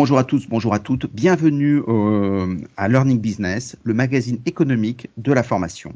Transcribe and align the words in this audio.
Bonjour 0.00 0.18
à 0.20 0.22
tous, 0.22 0.46
bonjour 0.48 0.74
à 0.74 0.78
toutes. 0.78 1.12
Bienvenue 1.12 1.82
euh, 1.88 2.56
à 2.76 2.86
Learning 2.86 3.18
Business, 3.18 3.74
le 3.82 3.94
magazine 3.94 4.38
économique 4.46 5.10
de 5.16 5.32
la 5.32 5.42
formation. 5.42 5.92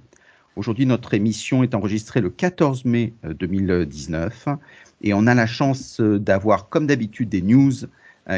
Aujourd'hui, 0.56 0.86
notre 0.86 1.14
émission 1.14 1.62
est 1.62 1.72
enregistrée 1.72 2.20
le 2.20 2.28
14 2.28 2.84
mai 2.84 3.14
2019 3.22 4.48
euh, 4.48 4.56
et 5.02 5.14
on 5.14 5.28
a 5.28 5.34
la 5.34 5.46
chance 5.46 6.00
euh, 6.00 6.18
d'avoir, 6.18 6.68
comme 6.68 6.88
d'habitude, 6.88 7.28
des 7.28 7.42
news 7.42 7.70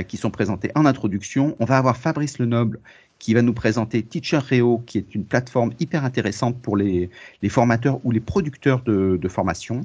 qui 0.06 0.18
sont 0.18 0.30
présentées 0.30 0.70
en 0.74 0.84
introduction. 0.84 1.56
On 1.60 1.64
va 1.64 1.78
avoir 1.78 1.96
Fabrice 1.96 2.38
Lenoble 2.38 2.78
qui 3.18 3.32
va 3.32 3.40
nous 3.40 3.54
présenter 3.54 4.02
Teacher 4.02 4.38
Reo, 4.38 4.82
qui 4.84 4.98
est 4.98 5.14
une 5.14 5.24
plateforme 5.24 5.72
hyper 5.80 6.04
intéressante 6.04 6.60
pour 6.60 6.76
les, 6.76 7.08
formateurs 7.48 8.00
ou 8.04 8.10
les 8.10 8.20
producteurs 8.20 8.82
de, 8.82 9.28
formation. 9.28 9.82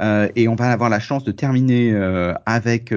et 0.00 0.48
on 0.48 0.54
va 0.56 0.70
avoir 0.70 0.90
la 0.90 0.98
chance 0.98 1.22
de 1.22 1.30
terminer 1.30 1.94
avec 2.44 2.92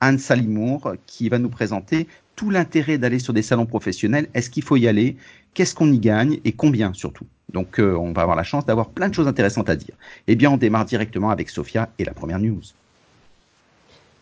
Anne 0.00 0.18
Salimour 0.18 0.94
qui 1.06 1.28
va 1.28 1.38
nous 1.38 1.50
présenter 1.50 2.08
tout 2.36 2.50
l'intérêt 2.50 2.96
d'aller 2.96 3.18
sur 3.18 3.34
des 3.34 3.42
salons 3.42 3.66
professionnels. 3.66 4.28
Est-ce 4.32 4.48
qu'il 4.48 4.62
faut 4.62 4.76
y 4.76 4.88
aller? 4.88 5.16
Qu'est-ce 5.52 5.74
qu'on 5.74 5.92
y 5.92 5.98
gagne? 5.98 6.40
Et 6.44 6.52
combien 6.52 6.94
surtout? 6.94 7.26
Donc 7.52 7.78
euh, 7.78 7.94
on 7.96 8.12
va 8.12 8.22
avoir 8.22 8.36
la 8.36 8.44
chance 8.44 8.64
d'avoir 8.64 8.88
plein 8.88 9.08
de 9.08 9.14
choses 9.14 9.28
intéressantes 9.28 9.68
à 9.68 9.76
dire. 9.76 9.94
Eh 10.26 10.36
bien 10.36 10.50
on 10.50 10.56
démarre 10.56 10.86
directement 10.86 11.30
avec 11.30 11.50
Sophia 11.50 11.90
et 11.98 12.04
la 12.04 12.14
première 12.14 12.38
news. 12.38 12.62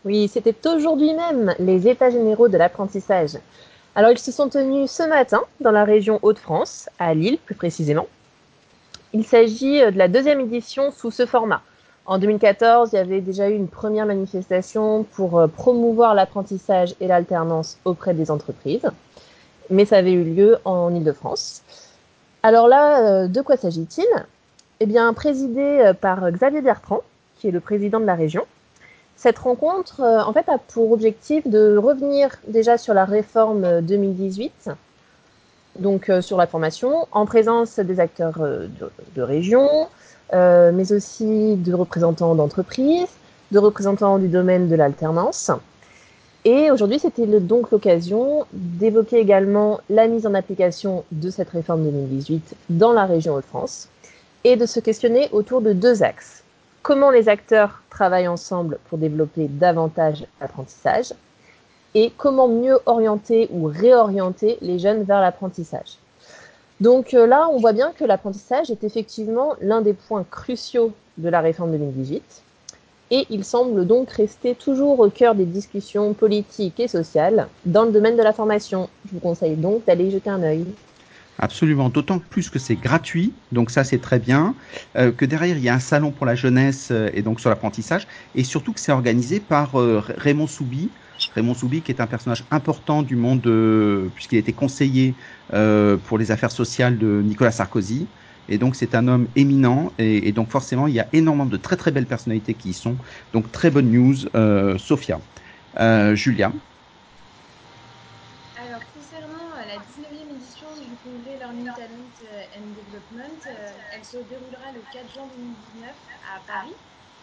Oui, 0.05 0.27
c'était 0.27 0.55
aujourd'hui 0.67 1.13
même 1.13 1.53
les 1.59 1.87
États 1.87 2.09
généraux 2.09 2.49
de 2.49 2.57
l'apprentissage. 2.57 3.37
Alors 3.95 4.11
ils 4.11 4.19
se 4.19 4.31
sont 4.31 4.49
tenus 4.49 4.91
ce 4.91 5.03
matin 5.03 5.41
dans 5.61 5.71
la 5.71 5.83
région 5.83 6.19
Hauts-de-France, 6.21 6.89
à 6.99 7.13
Lille 7.13 7.37
plus 7.45 7.55
précisément. 7.55 8.07
Il 9.13 9.25
s'agit 9.25 9.79
de 9.79 9.97
la 9.97 10.07
deuxième 10.07 10.39
édition 10.39 10.91
sous 10.91 11.11
ce 11.11 11.25
format. 11.25 11.61
En 12.09 12.17
2014, 12.17 12.89
il 12.91 12.95
y 12.95 12.97
avait 12.97 13.21
déjà 13.21 13.51
eu 13.51 13.53
une 13.53 13.67
première 13.67 14.07
manifestation 14.07 15.03
pour 15.03 15.37
euh, 15.37 15.45
promouvoir 15.45 16.15
l'apprentissage 16.15 16.95
et 16.99 17.05
l'alternance 17.05 17.77
auprès 17.85 18.15
des 18.15 18.31
entreprises, 18.31 18.89
mais 19.69 19.85
ça 19.85 19.97
avait 19.97 20.13
eu 20.13 20.23
lieu 20.23 20.57
en 20.65 20.91
Ile-de-France. 20.91 21.61
Alors 22.41 22.67
là, 22.67 23.05
euh, 23.05 23.27
de 23.27 23.41
quoi 23.41 23.57
s'agit-il? 23.57 24.07
Eh 24.79 24.87
bien, 24.87 25.13
présidé 25.13 25.61
euh, 25.61 25.93
par 25.93 26.31
Xavier 26.31 26.61
Bertrand, 26.61 27.01
qui 27.37 27.49
est 27.49 27.51
le 27.51 27.59
président 27.59 27.99
de 27.99 28.05
la 28.05 28.15
région. 28.15 28.47
Cette 29.15 29.37
rencontre, 29.37 30.01
en 30.01 30.33
fait, 30.33 30.49
a 30.49 30.57
pour 30.57 30.91
objectif 30.91 31.45
de 31.45 31.77
revenir 31.77 32.37
déjà 32.47 32.79
sur 32.79 32.95
la 32.95 33.05
réforme 33.05 33.81
2018, 33.81 34.71
donc 35.77 36.09
sur 36.21 36.37
la 36.37 36.47
formation, 36.47 37.05
en 37.11 37.25
présence 37.25 37.79
des 37.79 37.99
acteurs 37.99 38.39
de 38.39 39.21
région, 39.21 39.89
euh, 40.33 40.71
mais 40.73 40.91
aussi 40.91 41.55
de 41.55 41.73
représentants 41.73 42.35
d'entreprises, 42.35 43.09
de 43.51 43.59
représentants 43.59 44.19
du 44.19 44.27
domaine 44.27 44.69
de 44.69 44.75
l'alternance. 44.75 45.51
Et 46.45 46.71
aujourd'hui, 46.71 46.99
c'était 46.99 47.25
donc 47.25 47.71
l'occasion 47.71 48.45
d'évoquer 48.53 49.17
également 49.17 49.81
la 49.89 50.07
mise 50.07 50.25
en 50.25 50.33
application 50.33 51.03
de 51.11 51.29
cette 51.29 51.49
réforme 51.49 51.83
2018 51.83 52.55
dans 52.69 52.93
la 52.93 53.05
région 53.05 53.35
Hauts-de-France 53.35 53.89
et 54.45 54.55
de 54.55 54.65
se 54.65 54.79
questionner 54.79 55.27
autour 55.31 55.61
de 55.61 55.73
deux 55.73 56.01
axes. 56.01 56.43
Comment 56.81 57.09
les 57.09 57.27
acteurs 57.27 57.83
travaillent 57.89 58.29
ensemble 58.29 58.79
pour 58.87 58.97
développer 58.97 59.47
davantage 59.49 60.25
l'apprentissage 60.39 61.13
et 61.93 62.13
comment 62.17 62.47
mieux 62.47 62.79
orienter 62.85 63.49
ou 63.51 63.65
réorienter 63.65 64.57
les 64.61 64.79
jeunes 64.79 65.03
vers 65.03 65.21
l'apprentissage. 65.21 65.97
Donc 66.81 67.13
euh, 67.13 67.27
là, 67.27 67.49
on 67.51 67.57
voit 67.57 67.73
bien 67.73 67.91
que 67.91 68.05
l'apprentissage 68.05 68.71
est 68.71 68.83
effectivement 68.83 69.55
l'un 69.61 69.81
des 69.81 69.93
points 69.93 70.25
cruciaux 70.29 70.93
de 71.17 71.29
la 71.29 71.41
réforme 71.41 71.71
2018 71.71 72.43
et 73.11 73.25
il 73.29 73.43
semble 73.43 73.85
donc 73.85 74.11
rester 74.11 74.55
toujours 74.55 74.99
au 74.99 75.09
cœur 75.09 75.35
des 75.35 75.45
discussions 75.45 76.13
politiques 76.13 76.79
et 76.79 76.87
sociales 76.87 77.47
dans 77.65 77.83
le 77.83 77.91
domaine 77.91 78.15
de 78.15 78.23
la 78.23 78.33
formation. 78.33 78.87
Je 79.05 79.13
vous 79.13 79.19
conseille 79.19 79.55
donc 79.55 79.83
d'aller 79.85 80.11
jeter 80.11 80.29
un 80.29 80.43
œil. 80.43 80.65
Absolument, 81.39 81.89
d'autant 81.89 82.19
plus 82.19 82.49
que 82.49 82.59
c'est 82.59 82.75
gratuit, 82.75 83.31
donc 83.51 83.71
ça 83.71 83.83
c'est 83.83 83.99
très 83.99 84.19
bien, 84.19 84.55
euh, 84.97 85.11
que 85.11 85.23
derrière 85.23 85.57
il 85.57 85.63
y 85.63 85.69
a 85.69 85.73
un 85.73 85.79
salon 85.79 86.11
pour 86.11 86.25
la 86.25 86.35
jeunesse 86.35 86.89
euh, 86.91 87.09
et 87.13 87.21
donc 87.21 87.39
sur 87.39 87.49
l'apprentissage, 87.49 88.07
et 88.35 88.43
surtout 88.43 88.73
que 88.73 88.79
c'est 88.79 88.91
organisé 88.91 89.39
par 89.39 89.71
Raymond 89.73 90.47
Soubi, 90.47 90.89
Raymond 91.35 91.53
Soubi, 91.53 91.81
qui 91.81 91.91
est 91.91 92.01
un 92.01 92.07
personnage 92.07 92.43
important 92.51 93.03
du 93.03 93.15
monde, 93.15 93.41
puisqu'il 94.15 94.37
a 94.37 94.39
été 94.39 94.53
conseiller 94.53 95.13
euh, 95.53 95.97
pour 95.97 96.17
les 96.17 96.31
affaires 96.31 96.51
sociales 96.51 96.97
de 96.97 97.21
Nicolas 97.23 97.51
Sarkozy. 97.51 98.07
Et 98.49 98.57
donc 98.57 98.75
c'est 98.75 98.95
un 98.95 99.07
homme 99.07 99.27
éminent 99.35 99.91
et, 99.99 100.31
donc 100.31 100.49
forcément 100.49 100.87
il 100.87 100.95
y 100.95 100.99
a 100.99 101.07
énormément 101.13 101.45
de 101.45 101.57
très 101.57 101.75
très 101.75 101.91
belles 101.91 102.07
personnalités 102.07 102.55
qui 102.55 102.69
y 102.69 102.73
sont. 102.73 102.95
Donc 103.31 103.51
très 103.51 103.69
bonne 103.69 103.91
news, 103.91 104.15
euh, 104.35 104.77
Sophia. 104.77 105.19
Euh, 105.79 106.15
Julia. 106.15 106.51
Alors 108.57 108.81
concernant 108.95 109.53
la 109.55 109.75
19e 109.75 110.35
édition 110.35 110.67
du 110.81 110.95
congrès 111.03 111.37
Learning 111.37 111.65
Talent 111.65 112.09
and 112.57 112.69
Development, 112.73 113.39
elle 113.95 114.03
se 114.03 114.17
déroulera 114.17 114.71
le 114.73 114.78
4 114.91 115.05
juin 115.13 115.29
2019 115.77 115.93
à 116.33 116.41
Paris. 116.49 116.73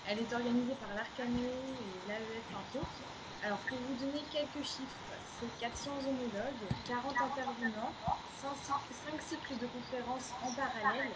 Elle 0.07 0.23
est 0.23 0.33
organisée 0.33 0.79
par 0.79 0.95
l'Arcane 0.95 1.35
et 1.35 2.07
l'AEF 2.07 2.47
Info. 2.55 2.79
Alors, 3.43 3.59
pour 3.67 3.75
vous 3.75 3.99
donner 3.99 4.23
quelques 4.31 4.63
chiffres, 4.63 5.03
c'est 5.35 5.51
400 5.59 5.91
homologues, 6.07 6.63
40 6.87 7.11
intervenants, 7.11 7.91
5, 8.39 8.55
cycles 9.19 9.59
de 9.59 9.67
conférences 9.67 10.31
en 10.47 10.51
parallèle, 10.55 11.11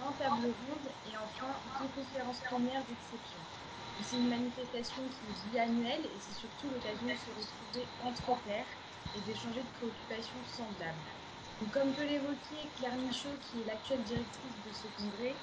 un 0.00 0.12
table 0.16 0.48
ronde 0.48 0.88
et 1.12 1.14
enfin 1.20 1.52
deux 1.76 1.92
conférences 1.92 2.40
plénières 2.40 2.84
d'exception. 2.88 3.42
C'est 4.00 4.16
une 4.16 4.32
manifestation 4.32 5.02
qui 5.12 5.22
est 5.28 5.50
biannuelle 5.52 6.08
et 6.08 6.18
c'est 6.18 6.40
surtout 6.40 6.72
l'occasion 6.72 7.04
de 7.04 7.20
se 7.20 7.30
retrouver 7.36 7.84
entre 8.00 8.40
pairs 8.48 8.72
et 9.12 9.20
d'échanger 9.28 9.60
de 9.60 9.72
préoccupations 9.76 10.40
semblables. 10.48 11.04
comme 11.68 11.92
peut 11.92 12.08
l'évoquer 12.08 12.64
Claire 12.80 12.96
Michaud, 12.96 13.36
qui 13.44 13.60
est 13.60 13.68
l'actuelle 13.68 14.02
directrice 14.08 14.56
de 14.64 14.72
ce 14.72 14.88
congrès, 14.96 15.36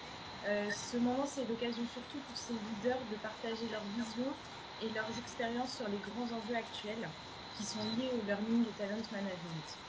euh, 0.48 0.70
ce 0.70 0.98
moment 0.98 1.26
c'est 1.26 1.46
l'occasion 1.46 1.86
surtout 1.86 2.20
pour 2.28 2.38
ces 2.38 2.54
leaders 2.54 3.04
de 3.12 3.16
partager 3.18 3.68
leur 3.70 3.84
vision 3.84 4.34
et 4.82 4.90
leurs 4.90 5.18
expériences 5.18 5.76
sur 5.76 5.88
les 5.90 5.98
grands 5.98 6.32
enjeux 6.32 6.56
actuels 6.56 7.10
qui 7.58 7.64
sont 7.64 7.84
liés 7.98 8.12
au 8.14 8.26
learning 8.26 8.66
et 8.68 8.72
talent 8.72 9.02
management. 9.12 9.80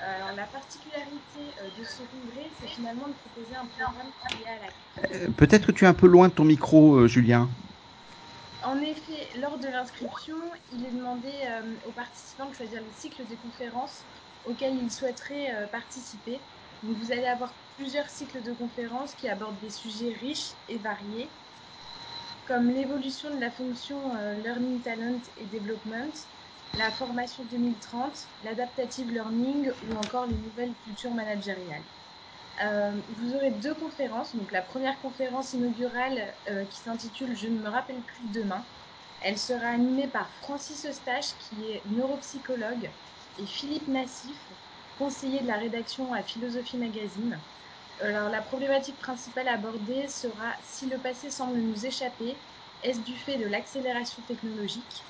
Alors, 0.00 0.32
la 0.32 0.46
particularité 0.46 1.38
euh, 1.60 1.78
de 1.78 1.84
ce 1.84 2.02
congrès, 2.04 2.50
c'est 2.58 2.68
finalement 2.68 3.08
de 3.08 3.12
proposer 3.12 3.54
un 3.54 3.66
programme 3.66 4.10
qui 4.30 4.42
est 4.42 4.48
à 4.48 4.58
la... 4.58 5.14
Euh, 5.14 5.28
peut-être 5.36 5.66
que 5.66 5.72
tu 5.72 5.84
es 5.84 5.88
un 5.88 5.94
peu 5.94 6.06
loin 6.06 6.28
de 6.28 6.32
ton 6.32 6.44
micro, 6.44 6.96
euh, 6.96 7.06
Julien. 7.06 7.50
En 8.62 8.80
effet, 8.80 9.28
lors 9.38 9.58
de 9.58 9.68
l'inscription, 9.68 10.36
il 10.72 10.86
est 10.86 10.90
demandé 10.90 11.32
aux 11.86 11.92
participants 11.92 12.48
de 12.48 12.54
choisir 12.54 12.82
les 12.82 12.92
cycles 12.92 13.26
de 13.26 13.34
conférences 13.36 14.04
auxquels 14.44 14.76
ils 14.76 14.90
souhaiteraient 14.90 15.68
participer. 15.72 16.40
Vous 16.82 17.12
allez 17.12 17.26
avoir 17.26 17.58
plusieurs 17.76 18.08
cycles 18.10 18.42
de 18.42 18.52
conférences 18.52 19.14
qui 19.14 19.28
abordent 19.28 19.60
des 19.60 19.70
sujets 19.70 20.12
riches 20.12 20.56
et 20.68 20.78
variés, 20.78 21.38
comme 22.44 22.70
l'évolution 22.70 23.30
de 23.34 23.40
la 23.40 23.50
fonction 23.50 24.14
euh, 24.16 24.34
Learning 24.34 24.82
Talent 24.82 25.20
et 25.36 25.46
Development, 25.46 26.12
la 26.74 26.90
formation 26.92 27.44
2030, 27.44 28.30
l'adaptative 28.42 29.10
learning 29.10 29.70
ou 29.82 29.96
encore 29.96 30.26
les 30.26 30.36
nouvelles 30.38 30.76
cultures 30.76 31.14
managériales. 31.14 31.84
Euh, 32.62 33.02
vous 33.08 33.34
aurez 33.34 33.52
deux 33.52 33.74
conférences. 33.74 34.36
La 34.50 34.62
première 34.62 35.00
conférence 35.00 35.52
inaugurale 35.54 36.36
euh, 36.48 36.64
qui 36.66 36.80
s'intitule 36.80 37.34
Je 37.34 37.48
ne 37.48 37.60
me 37.60 37.68
rappelle 37.68 38.02
plus 38.04 38.28
demain. 38.28 38.68
Elle 39.20 39.38
sera 39.38 39.68
animée 39.68 40.08
par 40.08 40.32
Francis 40.34 40.84
Eustache 40.86 41.36
qui 41.38 41.70
est 41.70 41.82
neuropsychologue 41.86 42.94
et 43.36 43.46
Philippe 43.46 43.88
Nassif, 43.88 44.52
conseiller 45.00 45.40
de 45.40 45.46
la 45.46 45.56
rédaction 45.56 46.12
à 46.12 46.22
Philosophie 46.22 46.76
Magazine. 46.76 47.38
Alors, 48.02 48.28
la 48.28 48.42
problématique 48.42 48.98
principale 48.98 49.48
abordée 49.48 50.08
sera 50.08 50.54
si 50.62 50.86
le 50.90 50.98
passé 50.98 51.30
semble 51.30 51.58
nous 51.58 51.86
échapper, 51.86 52.36
est-ce 52.82 53.00
du 53.00 53.16
fait 53.16 53.38
de 53.38 53.46
l'accélération 53.46 54.22
technologique 54.22 55.02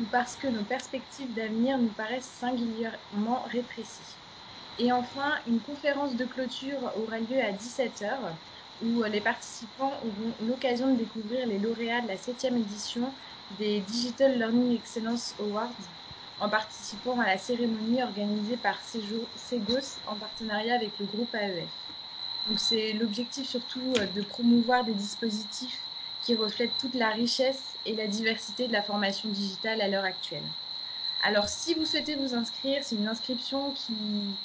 ou 0.00 0.04
parce 0.10 0.34
que 0.34 0.48
nos 0.48 0.64
perspectives 0.64 1.32
d'avenir 1.34 1.78
nous 1.78 1.92
paraissent 1.92 2.36
singulièrement 2.40 3.42
rétrécies 3.44 4.16
Et 4.76 4.90
enfin, 4.90 5.34
une 5.46 5.60
conférence 5.60 6.16
de 6.16 6.24
clôture 6.24 6.92
aura 6.96 7.20
lieu 7.20 7.40
à 7.40 7.52
17h 7.52 8.38
où 8.80 9.04
les 9.04 9.20
participants 9.20 10.00
auront 10.02 10.34
l'occasion 10.40 10.92
de 10.92 10.98
découvrir 10.98 11.46
les 11.46 11.60
lauréats 11.60 12.00
de 12.00 12.08
la 12.08 12.16
7e 12.16 12.56
édition 12.56 13.14
des 13.50 13.80
Digital 13.82 14.36
Learning 14.36 14.76
Excellence 14.76 15.36
Awards 15.38 15.76
en 16.40 16.48
participant 16.48 17.18
à 17.20 17.26
la 17.26 17.38
cérémonie 17.38 18.02
organisée 18.02 18.56
par 18.56 18.78
Segos 18.82 19.98
en 20.06 20.14
partenariat 20.14 20.74
avec 20.74 20.98
le 20.98 21.06
groupe 21.06 21.34
AEF. 21.34 21.68
Donc 22.48 22.58
c'est 22.58 22.92
l'objectif 22.92 23.46
surtout 23.46 23.92
euh, 23.98 24.06
de 24.06 24.22
promouvoir 24.22 24.84
des 24.84 24.94
dispositifs 24.94 25.80
qui 26.22 26.34
reflètent 26.34 26.76
toute 26.78 26.94
la 26.94 27.10
richesse 27.10 27.62
et 27.86 27.94
la 27.94 28.06
diversité 28.06 28.68
de 28.68 28.72
la 28.72 28.82
formation 28.82 29.28
digitale 29.28 29.80
à 29.80 29.88
l'heure 29.88 30.04
actuelle. 30.04 30.42
Alors 31.22 31.48
si 31.48 31.74
vous 31.74 31.84
souhaitez 31.84 32.14
vous 32.14 32.34
inscrire, 32.34 32.82
c'est 32.82 32.94
une 32.94 33.08
inscription 33.08 33.72
qui, 33.72 33.94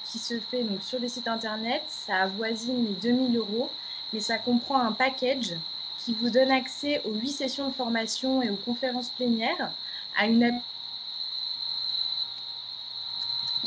qui, 0.05 0.17
se 0.17 0.39
fait 0.39 0.63
donc 0.63 0.81
sur 0.81 0.99
les 0.99 1.09
sites 1.09 1.27
internet, 1.27 1.83
ça 1.87 2.17
avoisine 2.17 2.85
les 2.85 2.93
2000 2.93 3.37
euros, 3.37 3.69
mais 4.11 4.19
ça 4.19 4.37
comprend 4.37 4.79
un 4.79 4.91
package 4.91 5.53
qui 5.99 6.13
vous 6.13 6.29
donne 6.29 6.51
accès 6.51 7.01
aux 7.05 7.13
8 7.13 7.29
sessions 7.29 7.69
de 7.69 7.73
formation 7.73 8.41
et 8.41 8.49
aux 8.49 8.57
conférences 8.57 9.11
plénières, 9.11 9.71
à 10.17 10.25
une 10.25 10.43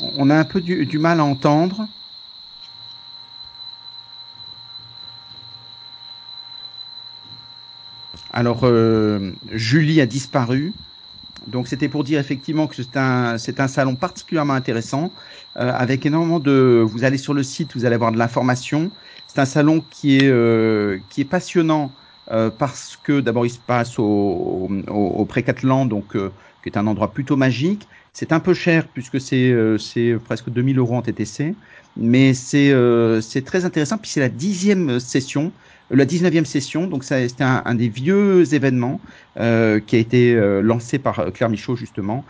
on 0.01 0.29
a 0.29 0.35
un 0.35 0.43
peu 0.43 0.61
du, 0.61 0.99
mal 0.99 1.19
à 1.19 1.23
entendre. 1.23 1.87
Alors, 8.31 8.61
euh, 8.63 9.31
Julie 9.51 10.01
a 10.01 10.05
disparu. 10.05 10.73
Donc, 11.47 11.67
c'était 11.67 11.89
pour 11.89 12.03
dire 12.03 12.19
effectivement 12.19 12.67
que 12.67 12.75
c'est 12.75 12.97
un, 12.97 13.37
c'est 13.37 13.59
un 13.59 13.67
salon 13.67 13.95
particulièrement 13.95 14.53
intéressant, 14.53 15.11
euh, 15.57 15.71
avec 15.73 16.05
énormément 16.05 16.39
de. 16.39 16.83
Vous 16.85 17.03
allez 17.03 17.17
sur 17.17 17.33
le 17.33 17.43
site, 17.43 17.73
vous 17.75 17.85
allez 17.85 17.95
avoir 17.95 18.11
de 18.11 18.17
l'information. 18.17 18.91
C'est 19.27 19.39
un 19.39 19.45
salon 19.45 19.81
qui 19.81 20.17
est, 20.17 20.27
euh, 20.29 20.99
qui 21.09 21.21
est 21.21 21.25
passionnant 21.25 21.93
parce 22.59 22.97
que 22.97 23.21
d'abord 23.21 23.45
il 23.45 23.49
se 23.49 23.57
passe 23.57 23.97
au, 23.99 24.03
au, 24.03 24.93
au 24.93 25.25
Précatelan, 25.25 25.85
donc 25.85 26.13
qui 26.67 26.73
est 26.73 26.77
un 26.77 26.87
endroit 26.87 27.11
plutôt 27.11 27.35
magique. 27.37 27.87
C'est 28.13 28.31
un 28.31 28.39
peu 28.39 28.53
cher 28.53 28.87
puisque 28.87 29.21
c'est 29.21 29.51
euh, 29.51 29.77
presque 30.25 30.49
2000 30.49 30.79
euros 30.79 30.95
en 30.95 31.01
TTC, 31.01 31.55
mais 31.95 32.33
euh, 32.53 33.21
c'est 33.21 33.41
très 33.43 33.63
intéressant. 33.65 33.97
Puis 33.97 34.11
c'est 34.11 34.19
la 34.19 34.29
dixième 34.29 34.99
session, 34.99 35.51
la 35.89 36.05
19e 36.05 36.45
session, 36.45 36.87
donc 36.87 37.03
c'était 37.03 37.43
un, 37.43 37.75
des 37.75 37.87
vieux 37.87 38.53
événements 38.53 38.99
euh, 39.39 39.79
qui 39.79 39.95
a 39.95 39.99
été 39.99 40.33
euh, 40.33 40.61
lancé 40.61 40.99
par 40.99 41.31
Claire 41.33 41.49
Michaud 41.49 41.75
justement, 41.75 42.25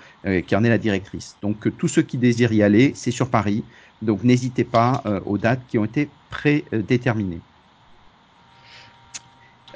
qui 0.45 0.55
en 0.55 0.63
est 0.63 0.69
la 0.69 0.77
directrice. 0.77 1.35
Donc 1.41 1.75
tous 1.77 1.87
ceux 1.87 2.01
qui 2.01 2.17
désirent 2.17 2.53
y 2.53 2.61
aller, 2.61 2.91
c'est 2.95 3.11
sur 3.11 3.29
Paris. 3.29 3.63
Donc 4.01 4.23
n'hésitez 4.23 4.63
pas 4.63 5.01
aux 5.25 5.37
dates 5.37 5.61
qui 5.67 5.77
ont 5.79 5.85
été 5.85 6.09
prédéterminées. 6.29 7.39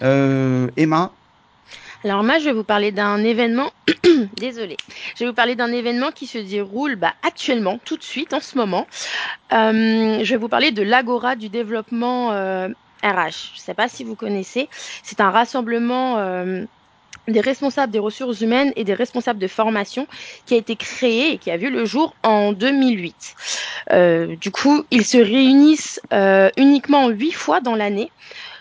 Emma, 0.01 1.11
alors 2.03 2.23
moi, 2.23 2.39
je 2.39 2.45
vais 2.45 2.53
vous 2.53 2.63
parler 2.63 2.91
d'un 2.91 3.23
événement, 3.23 3.71
désolé, 4.37 4.75
je 5.15 5.23
vais 5.23 5.29
vous 5.29 5.35
parler 5.35 5.55
d'un 5.55 5.71
événement 5.71 6.11
qui 6.11 6.25
se 6.25 6.39
déroule 6.39 6.95
bah, 6.95 7.13
actuellement, 7.21 7.79
tout 7.85 7.95
de 7.95 8.03
suite, 8.03 8.33
en 8.33 8.39
ce 8.39 8.57
moment. 8.57 8.87
Euh, 9.53 10.19
je 10.23 10.29
vais 10.29 10.37
vous 10.37 10.49
parler 10.49 10.71
de 10.71 10.81
l'Agora 10.81 11.35
du 11.35 11.49
développement 11.49 12.31
euh, 12.31 12.69
RH. 13.03 13.53
Je 13.53 13.59
ne 13.59 13.63
sais 13.63 13.73
pas 13.75 13.87
si 13.87 14.03
vous 14.03 14.15
connaissez, 14.15 14.67
c'est 15.03 15.21
un 15.21 15.29
rassemblement 15.29 16.17
euh, 16.17 16.65
des 17.27 17.41
responsables 17.41 17.91
des 17.93 17.99
ressources 17.99 18.41
humaines 18.41 18.73
et 18.75 18.83
des 18.83 18.95
responsables 18.95 19.39
de 19.39 19.47
formation 19.47 20.07
qui 20.47 20.55
a 20.55 20.57
été 20.57 20.75
créé 20.75 21.33
et 21.33 21.37
qui 21.37 21.51
a 21.51 21.57
vu 21.57 21.69
le 21.69 21.85
jour 21.85 22.15
en 22.23 22.51
2008. 22.51 23.35
du 24.41 24.51
coup, 24.51 24.85
ils 24.89 25.05
se 25.05 25.17
réunissent 25.17 26.01
uniquement 26.57 27.09
huit 27.09 27.33
fois 27.33 27.61
dans 27.61 27.75
l'année 27.75 28.11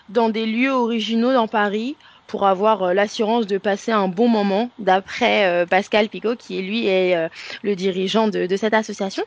dans 0.09 0.29
des 0.29 0.45
lieux 0.45 0.71
originaux 0.71 1.33
dans 1.33 1.47
Paris, 1.47 1.95
pour 2.31 2.47
avoir 2.47 2.81
euh, 2.81 2.93
l'assurance 2.93 3.45
de 3.45 3.57
passer 3.57 3.91
un 3.91 4.07
bon 4.07 4.29
moment, 4.29 4.69
d'après 4.79 5.45
euh, 5.45 5.65
Pascal 5.65 6.07
Picot, 6.07 6.37
qui 6.37 6.61
lui 6.61 6.87
est 6.87 7.13
euh, 7.13 7.27
le 7.61 7.75
dirigeant 7.75 8.29
de, 8.29 8.47
cette 8.55 8.73
association. 8.73 9.23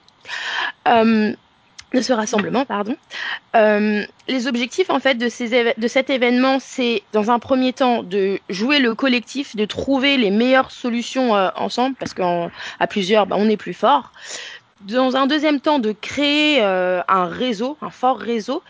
de 0.87 2.01
ce 2.01 2.13
rassemblement, 2.15 2.65
pardon. 2.65 2.97
les 3.55 4.47
objectifs 4.49 4.89
en 4.91 4.99
fait 4.99 5.17
de, 5.17 5.29
ces 5.29 5.75
de 5.77 5.87
cet 5.87 6.09
événement, 6.09 6.59
c'est 6.59 7.03
dans 7.13 7.31
un 7.31 7.39
premier 7.39 7.73
temps 7.75 8.03
de 8.03 8.41
jouer 8.49 8.81
le 8.81 8.95
collectif, 8.95 9.55
de 9.55 9.67
trouver 9.67 10.17
les 10.17 10.31
meilleures 10.31 10.71
solutions 10.71 11.33
ensemble, 11.57 11.95
parce 11.97 12.15
qu'à 12.15 12.87
plusieurs, 12.89 13.27
bah, 13.27 13.37
on 13.39 13.49
est 13.49 13.59
plus 13.59 13.75
fort. 13.75 14.13
Dans 14.81 15.15
un 15.15 15.27
deuxième 15.27 15.61
temps, 15.61 15.79
de 15.79 15.93
créer 15.93 16.63
un 16.63 17.27
réseau, 17.27 17.77
un 17.81 17.91
fort 17.91 18.19
réseau, 18.19 18.63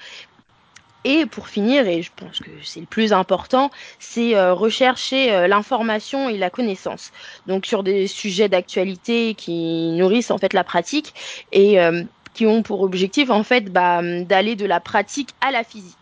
et 1.04 1.26
pour 1.26 1.48
finir, 1.48 1.86
et 1.86 2.02
je 2.02 2.10
pense 2.16 2.40
que 2.40 2.50
c'est 2.62 2.80
le 2.80 2.86
plus 2.86 3.12
important, 3.12 3.70
c'est 3.98 4.34
euh, 4.34 4.54
rechercher 4.54 5.32
euh, 5.32 5.46
l'information 5.46 6.28
et 6.30 6.38
la 6.38 6.48
connaissance. 6.50 7.12
Donc 7.46 7.66
sur 7.66 7.82
des 7.82 8.06
sujets 8.06 8.48
d'actualité 8.48 9.34
qui 9.34 9.92
nourrissent 9.92 10.30
en 10.30 10.38
fait 10.38 10.54
la 10.54 10.64
pratique 10.64 11.14
et 11.52 11.80
euh, 11.80 12.02
qui 12.32 12.46
ont 12.46 12.62
pour 12.62 12.80
objectif 12.80 13.30
en 13.30 13.44
fait 13.44 13.70
bah, 13.70 14.00
d'aller 14.02 14.56
de 14.56 14.64
la 14.64 14.80
pratique 14.80 15.30
à 15.42 15.50
la 15.50 15.62
physique. 15.62 15.94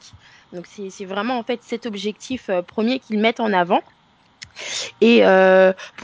Donc 0.52 0.66
c'est 0.66 1.04
vraiment 1.04 1.38
en 1.38 1.42
fait 1.42 1.60
cet 1.62 1.86
objectif 1.86 2.50
premier 2.66 2.98
qu'ils 2.98 3.18
mettent 3.18 3.40
en 3.40 3.52
avant. 3.52 3.82
Et 5.00 5.22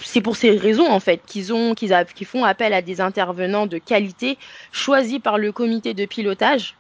c'est 0.02 0.22
pour 0.22 0.36
ces 0.36 0.52
raisons 0.52 0.90
en 0.90 1.00
fait 1.00 1.20
qu'ils 1.26 1.52
ont 1.52 1.74
qu'ils 1.74 2.26
font 2.26 2.44
appel 2.44 2.72
à 2.72 2.80
des 2.80 3.02
intervenants 3.02 3.66
de 3.66 3.76
qualité 3.76 4.38
choisis 4.72 5.18
par 5.18 5.36
le 5.36 5.52
comité 5.52 5.92
de 5.92 6.06
pilotage 6.06 6.74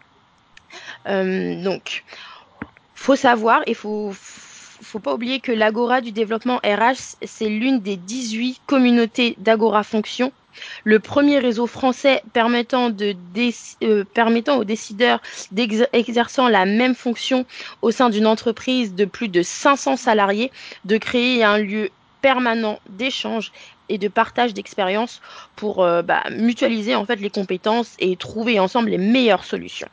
donc, 1.06 2.04
faut 2.94 3.16
savoir 3.16 3.62
et 3.66 3.74
faut 3.74 4.12
faut 4.82 5.00
pas 5.00 5.14
oublier 5.14 5.40
que 5.40 5.52
l'Agora 5.52 6.00
du 6.00 6.12
développement 6.12 6.58
RH, 6.58 7.16
c'est 7.22 7.48
l'une 7.48 7.80
des 7.80 7.96
18 7.96 8.60
communautés 8.66 9.34
d'Agora 9.38 9.82
Fonction, 9.82 10.32
le 10.84 10.98
premier 10.98 11.38
réseau 11.38 11.66
français 11.66 12.22
permettant, 12.32 12.90
euh, 12.90 14.04
aux 14.56 14.64
décideurs 14.64 15.20
d'exerçant 15.52 16.48
la 16.48 16.64
même 16.64 16.94
fonction 16.94 17.46
au 17.82 17.90
sein 17.90 18.10
d'une 18.10 18.26
entreprise 18.26 18.94
de 18.94 19.04
plus 19.04 19.28
de 19.28 19.42
500 19.42 19.96
salariés 19.96 20.50
de 20.84 20.96
créer 20.96 21.44
un 21.44 21.58
lieu 21.58 21.90
permanent 22.20 22.80
d'échange 22.88 23.52
et 23.88 23.98
de 23.98 24.08
partage 24.08 24.54
d'expériences 24.54 25.20
pour 25.56 25.82
euh, 25.82 26.02
bah, 26.02 26.24
mutualiser 26.30 26.94
en 26.94 27.04
fait 27.04 27.16
les 27.20 27.30
compétences 27.30 27.94
et 28.00 28.16
trouver 28.16 28.58
ensemble 28.58 28.90
les 28.90 28.98
meilleures 28.98 29.44
solutions. 29.44 29.88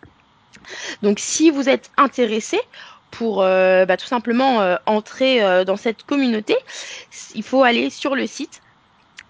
Donc 1.01 1.19
si 1.19 1.51
vous 1.51 1.69
êtes 1.69 1.91
intéressé 1.97 2.59
pour 3.15 3.41
euh, 3.41 3.85
bah, 3.85 3.97
tout 3.97 4.07
simplement 4.07 4.61
euh, 4.61 4.75
entrer 4.85 5.41
euh, 5.41 5.63
dans 5.63 5.77
cette 5.77 6.03
communauté, 6.03 6.55
il 7.33 7.43
faut 7.43 7.63
aller 7.63 7.89
sur 7.89 8.15
le 8.15 8.27
site. 8.27 8.61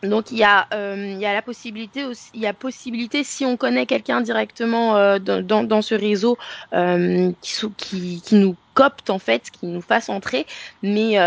Donc 0.04 0.32
il 0.32 0.38
y 0.38 0.44
a, 0.44 0.68
il 0.72 1.18
y 1.18 1.26
a 1.26 1.34
la 1.34 1.42
possibilité 1.42 2.04
aussi, 2.04 2.30
il 2.36 2.42
y 2.42 2.46
a 2.46 2.54
possibilité 2.54 3.24
si 3.24 3.44
on 3.44 3.58
connaît 3.58 3.88
quelqu'un 3.88 4.22
directement 4.22 5.18
dans, 5.18 5.64
dans, 5.64 5.82
ce 5.82 5.96
réseau 5.96 6.38
qui, 7.42 8.22
nous 8.32 8.56
copte 8.76 9.10
en 9.10 9.18
fait, 9.18 9.50
qui 9.50 9.66
nous 9.66 9.82
fasse 9.82 10.10
entrer. 10.10 10.46
Mais, 10.84 11.18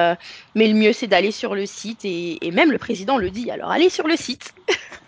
mais 0.54 0.68
le 0.68 0.74
mieux 0.74 0.92
c'est 0.92 1.08
d'aller 1.08 1.32
sur 1.32 1.56
le 1.56 1.66
site 1.66 2.04
et, 2.04 2.46
et, 2.46 2.52
même 2.52 2.70
le 2.70 2.78
président 2.78 3.18
le 3.18 3.30
dit. 3.30 3.50
Alors 3.50 3.72
allez 3.72 3.88
sur 3.88 4.06
le 4.06 4.14
site. 4.14 4.54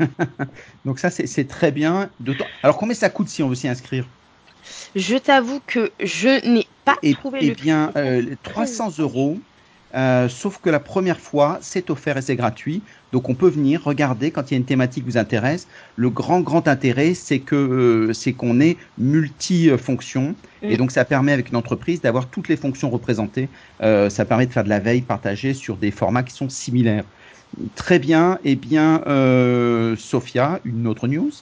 Donc 0.85 0.99
ça 0.99 1.11
c'est 1.11 1.47
très 1.47 1.71
bien. 1.71 2.11
Alors 2.65 2.77
combien 2.77 2.95
ça 2.95 3.09
coûte 3.09 3.29
si 3.29 3.41
on 3.45 3.49
veut 3.49 3.55
s'y 3.55 3.69
inscrire? 3.69 4.05
Je 4.97 5.17
t'avoue 5.17 5.61
que 5.67 5.91
je 6.01 6.47
n'ai 6.49 6.67
pas 6.85 6.97
trouvé 7.15 7.39
eh 7.43 7.49
le 7.49 7.55
bien, 7.55 7.93
euh, 7.97 8.23
300 8.43 8.99
euros. 8.99 9.39
Euh, 9.95 10.29
sauf 10.29 10.59
que 10.59 10.71
la 10.71 10.79
première 10.79 11.19
fois, 11.19 11.59
c'est 11.61 11.91
offert 11.91 12.17
et 12.17 12.23
c'est 12.23 12.37
gratuit. 12.37 12.83
Donc 13.13 13.29
on 13.29 13.35
peut 13.35 13.49
venir 13.49 13.83
regarder 13.83 14.31
quand 14.31 14.51
il 14.51 14.55
y 14.55 14.57
a 14.57 14.59
une 14.59 14.65
thématique 14.65 15.05
qui 15.05 15.11
vous 15.11 15.19
intéresse. 15.19 15.67
Le 15.97 16.11
grand 16.11 16.41
grand 16.41 16.69
intérêt, 16.69 17.15
c'est 17.15 17.41
que 17.41 17.57
euh, 17.57 18.13
c'est 18.13 18.33
qu'on 18.33 18.61
est 18.61 18.77
multifonction 18.99 20.35
et 20.63 20.75
mm. 20.75 20.77
donc 20.77 20.93
ça 20.93 21.05
permet 21.05 21.33
avec 21.33 21.49
une 21.49 21.57
entreprise 21.57 22.01
d'avoir 22.01 22.29
toutes 22.29 22.49
les 22.49 22.57
fonctions 22.57 22.89
représentées. 22.89 23.49
Euh, 23.83 24.11
ça 24.11 24.25
permet 24.25 24.47
de 24.47 24.53
faire 24.53 24.65
de 24.65 24.69
la 24.69 24.79
veille 24.79 25.03
partagée 25.03 25.55
sur 25.55 25.77
des 25.77 25.91
formats 25.91 26.23
qui 26.23 26.35
sont 26.35 26.49
similaires. 26.49 27.05
Très 27.75 27.99
bien. 27.99 28.39
Eh 28.45 28.55
bien, 28.55 29.03
Sophia, 29.97 30.61
une 30.65 30.87
autre 30.87 31.09
news? 31.09 31.33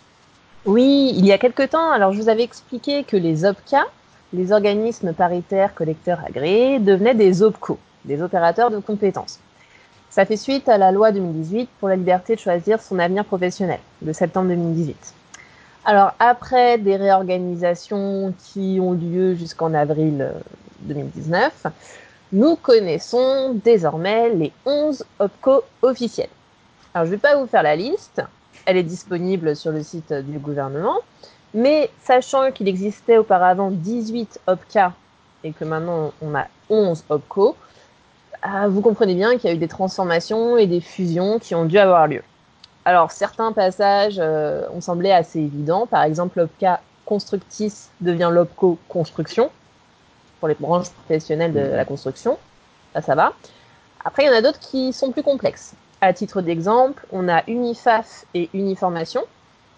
Oui, 0.68 1.14
il 1.16 1.24
y 1.24 1.32
a 1.32 1.38
quelque 1.38 1.62
temps, 1.62 1.90
alors 1.92 2.12
je 2.12 2.20
vous 2.20 2.28
avais 2.28 2.42
expliqué 2.42 3.02
que 3.02 3.16
les 3.16 3.46
OPCA, 3.46 3.86
les 4.34 4.52
organismes 4.52 5.14
paritaires 5.14 5.74
collecteurs 5.74 6.20
agréés, 6.26 6.78
devenaient 6.78 7.14
des 7.14 7.42
OPCO, 7.42 7.78
des 8.04 8.20
opérateurs 8.20 8.70
de 8.70 8.78
compétences. 8.78 9.40
Ça 10.10 10.26
fait 10.26 10.36
suite 10.36 10.68
à 10.68 10.76
la 10.76 10.92
loi 10.92 11.10
2018 11.10 11.70
pour 11.80 11.88
la 11.88 11.96
liberté 11.96 12.34
de 12.34 12.40
choisir 12.40 12.82
son 12.82 12.98
avenir 12.98 13.24
professionnel, 13.24 13.80
de 14.02 14.12
septembre 14.12 14.48
2018. 14.48 15.14
Alors 15.86 16.12
après 16.18 16.76
des 16.76 16.96
réorganisations 16.96 18.34
qui 18.38 18.78
ont 18.78 18.92
lieu 18.92 19.36
jusqu'en 19.36 19.72
avril 19.72 20.28
2019, 20.80 21.62
euh, 21.64 21.68
nous 22.32 22.56
connaissons 22.56 23.54
désormais 23.54 24.28
les 24.34 24.52
11 24.66 25.02
OPCO 25.18 25.64
officiels. 25.80 26.28
Alors 26.92 27.06
je 27.06 27.12
ne 27.12 27.16
vais 27.16 27.22
pas 27.22 27.36
vous 27.38 27.46
faire 27.46 27.62
la 27.62 27.74
liste, 27.74 28.20
elle 28.66 28.76
est 28.76 28.82
disponible 28.82 29.56
sur 29.56 29.72
le 29.72 29.82
site 29.82 30.12
du 30.12 30.38
gouvernement. 30.38 30.98
Mais 31.54 31.90
sachant 32.02 32.50
qu'il 32.52 32.68
existait 32.68 33.16
auparavant 33.16 33.70
18 33.70 34.40
OPCA 34.46 34.92
et 35.44 35.52
que 35.52 35.64
maintenant 35.64 36.12
on 36.20 36.34
a 36.34 36.46
11 36.68 37.04
OPCO, 37.08 37.56
ah, 38.42 38.68
vous 38.68 38.82
comprenez 38.82 39.14
bien 39.14 39.36
qu'il 39.36 39.50
y 39.50 39.52
a 39.52 39.56
eu 39.56 39.58
des 39.58 39.68
transformations 39.68 40.56
et 40.56 40.66
des 40.66 40.80
fusions 40.80 41.38
qui 41.38 41.54
ont 41.54 41.64
dû 41.64 41.78
avoir 41.78 42.06
lieu. 42.06 42.22
Alors 42.84 43.10
certains 43.10 43.52
passages 43.52 44.18
euh, 44.18 44.66
ont 44.72 44.80
semblé 44.80 45.10
assez 45.10 45.40
évidents. 45.40 45.86
Par 45.86 46.02
exemple, 46.02 46.38
l'OPCA 46.38 46.80
Constructis 47.04 47.88
devient 48.00 48.30
l'OPCO 48.30 48.78
Construction 48.88 49.50
pour 50.38 50.48
les 50.48 50.54
branches 50.54 50.90
professionnelles 50.90 51.52
de 51.52 51.60
la 51.60 51.84
construction. 51.84 52.38
Ça, 52.92 53.02
ça 53.02 53.14
va. 53.14 53.32
Après, 54.04 54.24
il 54.24 54.26
y 54.26 54.30
en 54.30 54.34
a 54.34 54.42
d'autres 54.42 54.60
qui 54.60 54.92
sont 54.92 55.10
plus 55.10 55.22
complexes. 55.22 55.74
À 56.00 56.12
titre 56.12 56.42
d'exemple, 56.42 57.04
on 57.10 57.28
a 57.28 57.42
Unifaf 57.48 58.24
et 58.32 58.48
Uniformation, 58.54 59.22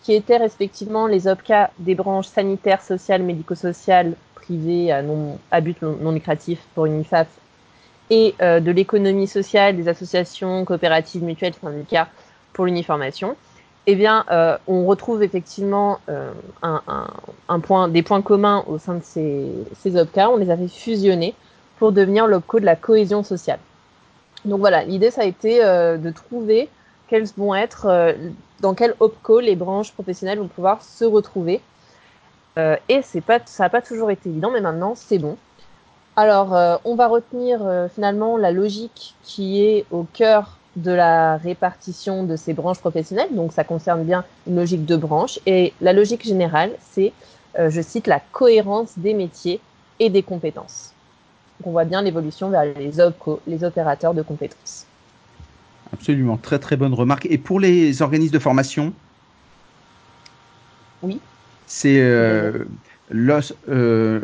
qui 0.02 0.12
étaient 0.12 0.36
respectivement 0.36 1.06
les 1.06 1.26
OPCA 1.28 1.70
des 1.78 1.94
branches 1.94 2.26
sanitaires, 2.26 2.82
sociales, 2.82 3.22
médico-sociales, 3.22 4.14
privées 4.34 4.92
à, 4.92 5.60
but 5.60 5.80
non 5.82 6.12
lucratif 6.12 6.60
pour 6.74 6.86
Unifaf, 6.86 7.26
et 8.10 8.34
euh, 8.42 8.60
de 8.60 8.70
l'économie 8.70 9.28
sociale, 9.28 9.76
des 9.76 9.88
associations, 9.88 10.64
coopératives, 10.64 11.22
mutuelles, 11.22 11.54
syndicats 11.54 12.08
pour 12.52 12.66
l'uniformation. 12.66 13.36
eh 13.86 13.94
bien, 13.94 14.26
euh, 14.30 14.58
on 14.66 14.84
retrouve 14.84 15.22
effectivement 15.22 16.00
euh, 16.10 16.32
un, 16.62 17.88
des 17.88 18.02
points 18.02 18.20
communs 18.20 18.62
au 18.66 18.76
sein 18.78 18.94
de 18.94 19.02
ces, 19.02 19.46
ces. 19.78 19.92
On 20.16 20.36
les 20.36 20.50
avait 20.50 20.68
fusionnés 20.68 21.34
pour 21.78 21.92
devenir 21.92 22.26
l'OPCO 22.26 22.60
de 22.60 22.66
la 22.66 22.76
cohésion 22.76 23.22
sociale. 23.22 23.60
Donc 24.44 24.60
voilà, 24.60 24.84
l'idée, 24.84 25.10
ça 25.10 25.22
a 25.22 25.24
été 25.24 25.62
euh, 25.62 25.98
de 25.98 26.10
trouver 26.10 26.68
quels 27.08 27.26
vont 27.36 27.54
être, 27.54 27.86
euh, 27.86 28.12
dans 28.60 28.74
quel 28.74 28.94
OPCO 29.00 29.40
les 29.40 29.56
branches 29.56 29.92
professionnelles 29.92 30.38
vont 30.38 30.48
pouvoir 30.48 30.82
se 30.82 31.04
retrouver. 31.04 31.60
Euh, 32.58 32.76
et 32.88 33.02
c'est 33.02 33.20
pas, 33.20 33.40
ça 33.44 33.64
n'a 33.64 33.70
pas 33.70 33.82
toujours 33.82 34.10
été 34.10 34.28
évident, 34.28 34.50
mais 34.50 34.60
maintenant, 34.60 34.94
c'est 34.94 35.18
bon. 35.18 35.36
Alors, 36.16 36.80
on 36.84 36.96
va 36.96 37.06
retenir 37.06 37.60
finalement 37.94 38.36
la 38.36 38.50
logique 38.50 39.14
qui 39.22 39.64
est 39.64 39.86
au 39.90 40.04
cœur 40.12 40.58
de 40.76 40.90
la 40.90 41.38
répartition 41.38 42.24
de 42.24 42.36
ces 42.36 42.52
branches 42.52 42.80
professionnelles. 42.80 43.34
Donc, 43.34 43.52
ça 43.52 43.64
concerne 43.64 44.02
bien 44.02 44.24
une 44.46 44.56
logique 44.56 44.84
de 44.84 44.96
branche. 44.96 45.38
Et 45.46 45.72
la 45.80 45.94
logique 45.94 46.26
générale, 46.26 46.72
c'est, 46.90 47.14
je 47.56 47.80
cite, 47.80 48.06
la 48.06 48.20
cohérence 48.32 48.98
des 48.98 49.14
métiers 49.14 49.60
et 49.98 50.10
des 50.10 50.22
compétences. 50.22 50.92
Donc, 51.60 51.66
on 51.66 51.72
voit 51.72 51.84
bien 51.84 52.00
l'évolution 52.00 52.48
vers 52.48 52.64
les 52.64 53.00
OPCO, 53.00 53.40
les 53.46 53.64
opérateurs 53.64 54.14
de 54.14 54.22
compétences. 54.22 54.86
Absolument, 55.92 56.38
très 56.38 56.58
très 56.58 56.76
bonne 56.76 56.94
remarque. 56.94 57.26
Et 57.28 57.36
pour 57.36 57.60
les 57.60 58.00
organismes 58.00 58.32
de 58.32 58.38
formation? 58.38 58.94
Oui. 61.02 61.20
C'est 61.66 62.00
euh, 62.00 62.64
euh, 63.68 64.20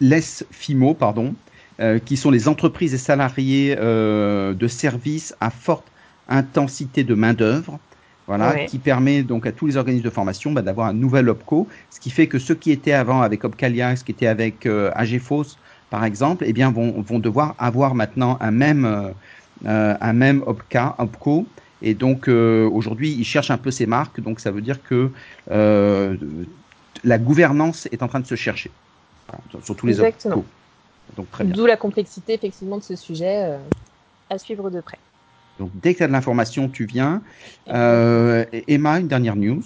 l'ESFIMO, 0.00 0.92
pardon, 0.92 1.34
euh, 1.80 1.98
qui 1.98 2.18
sont 2.18 2.30
les 2.30 2.46
entreprises 2.46 2.92
et 2.92 2.98
salariés 2.98 3.74
euh, 3.78 4.52
de 4.52 4.68
services 4.68 5.34
à 5.40 5.48
forte 5.48 5.86
intensité 6.28 7.04
de 7.04 7.14
main-d'œuvre. 7.14 7.78
Voilà, 8.26 8.50
ouais. 8.50 8.66
qui 8.66 8.78
permet 8.78 9.22
donc 9.22 9.46
à 9.46 9.52
tous 9.52 9.68
les 9.68 9.76
organismes 9.76 10.04
de 10.04 10.10
formation 10.10 10.50
bah, 10.50 10.60
d'avoir 10.60 10.88
un 10.88 10.92
nouvel 10.92 11.28
OPCO, 11.28 11.68
ce 11.90 12.00
qui 12.00 12.10
fait 12.10 12.26
que 12.26 12.40
ceux 12.40 12.56
qui 12.56 12.72
étaient 12.72 12.92
avant 12.92 13.22
avec 13.22 13.44
Opcalia, 13.44 13.94
ce 13.94 14.02
qui 14.02 14.10
était 14.10 14.26
avec 14.26 14.66
euh, 14.66 14.90
AGFOS, 14.96 15.56
par 15.96 16.04
exemple, 16.04 16.44
eh 16.46 16.52
bien, 16.52 16.70
vont, 16.70 17.00
vont 17.00 17.18
devoir 17.18 17.54
avoir 17.58 17.94
maintenant 17.94 18.36
un 18.42 18.50
même, 18.50 18.84
euh, 19.64 19.94
un 19.98 20.12
même 20.12 20.42
OPCA, 20.44 20.94
OPCO. 20.98 21.46
Et 21.80 21.94
donc, 21.94 22.28
euh, 22.28 22.68
aujourd'hui, 22.68 23.12
ils 23.12 23.24
cherchent 23.24 23.50
un 23.50 23.56
peu 23.56 23.70
ces 23.70 23.86
marques. 23.86 24.20
Donc, 24.20 24.40
ça 24.40 24.50
veut 24.50 24.60
dire 24.60 24.82
que 24.82 25.10
euh, 25.50 26.14
la 27.02 27.16
gouvernance 27.16 27.88
est 27.92 28.02
en 28.02 28.08
train 28.08 28.20
de 28.20 28.26
se 28.26 28.34
chercher. 28.34 28.70
Sur 29.62 29.74
tous 29.74 29.86
les 29.86 29.94
Exactement. 29.94 30.34
OPCO. 30.34 30.46
Donc, 31.16 31.30
très 31.30 31.44
bien. 31.44 31.54
D'où 31.54 31.64
la 31.64 31.78
complexité, 31.78 32.34
effectivement, 32.34 32.76
de 32.76 32.82
ce 32.82 32.94
sujet 32.94 33.44
euh, 33.44 33.56
à 34.28 34.36
suivre 34.36 34.68
de 34.68 34.82
près. 34.82 34.98
Donc, 35.58 35.70
dès 35.76 35.94
que 35.94 35.98
tu 36.00 36.04
as 36.04 36.08
de 36.08 36.12
l'information, 36.12 36.68
tu 36.68 36.84
viens. 36.84 37.22
Euh, 37.68 38.44
Emma, 38.68 39.00
une 39.00 39.08
dernière 39.08 39.36
news. 39.36 39.62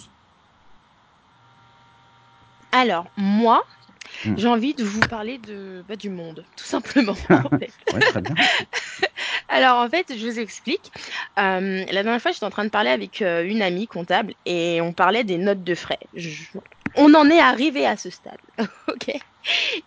Alors, 2.71 3.07
moi, 3.17 3.65
mmh. 4.25 4.35
j'ai 4.37 4.49
envie 4.49 4.75
de 4.75 4.85
vous 4.85 5.01
parler 5.01 5.39
de, 5.39 5.85
bah, 5.89 5.97
du 5.97 6.11
monde, 6.11 6.45
tout 6.57 6.65
simplement. 6.65 7.17
En 7.31 7.59
fait. 7.59 7.73
ouais, 7.93 8.01
très 8.01 8.21
bien. 8.21 8.35
Alors, 9.49 9.79
en 9.79 9.89
fait, 9.89 10.13
je 10.17 10.27
vous 10.27 10.39
explique. 10.39 10.93
Euh, 11.39 11.85
la 11.91 12.03
dernière 12.03 12.23
fois, 12.23 12.31
j'étais 12.31 12.45
en 12.45 12.51
train 12.51 12.65
de 12.65 12.71
parler 12.71 12.91
avec 12.91 13.21
euh, 13.21 13.45
une 13.45 13.63
amie 13.63 13.87
comptable 13.87 14.35
et 14.47 14.81
on 14.81 14.93
parlait 14.93 15.25
des 15.25 15.39
notes 15.39 15.65
de 15.65 15.75
frais. 15.75 15.99
Je... 16.15 16.45
On 16.97 17.15
en 17.15 17.29
est 17.31 17.41
arrivé 17.41 17.87
à 17.87 17.97
ce 17.97 18.11
stade. 18.11 18.39
OK? 18.89 19.13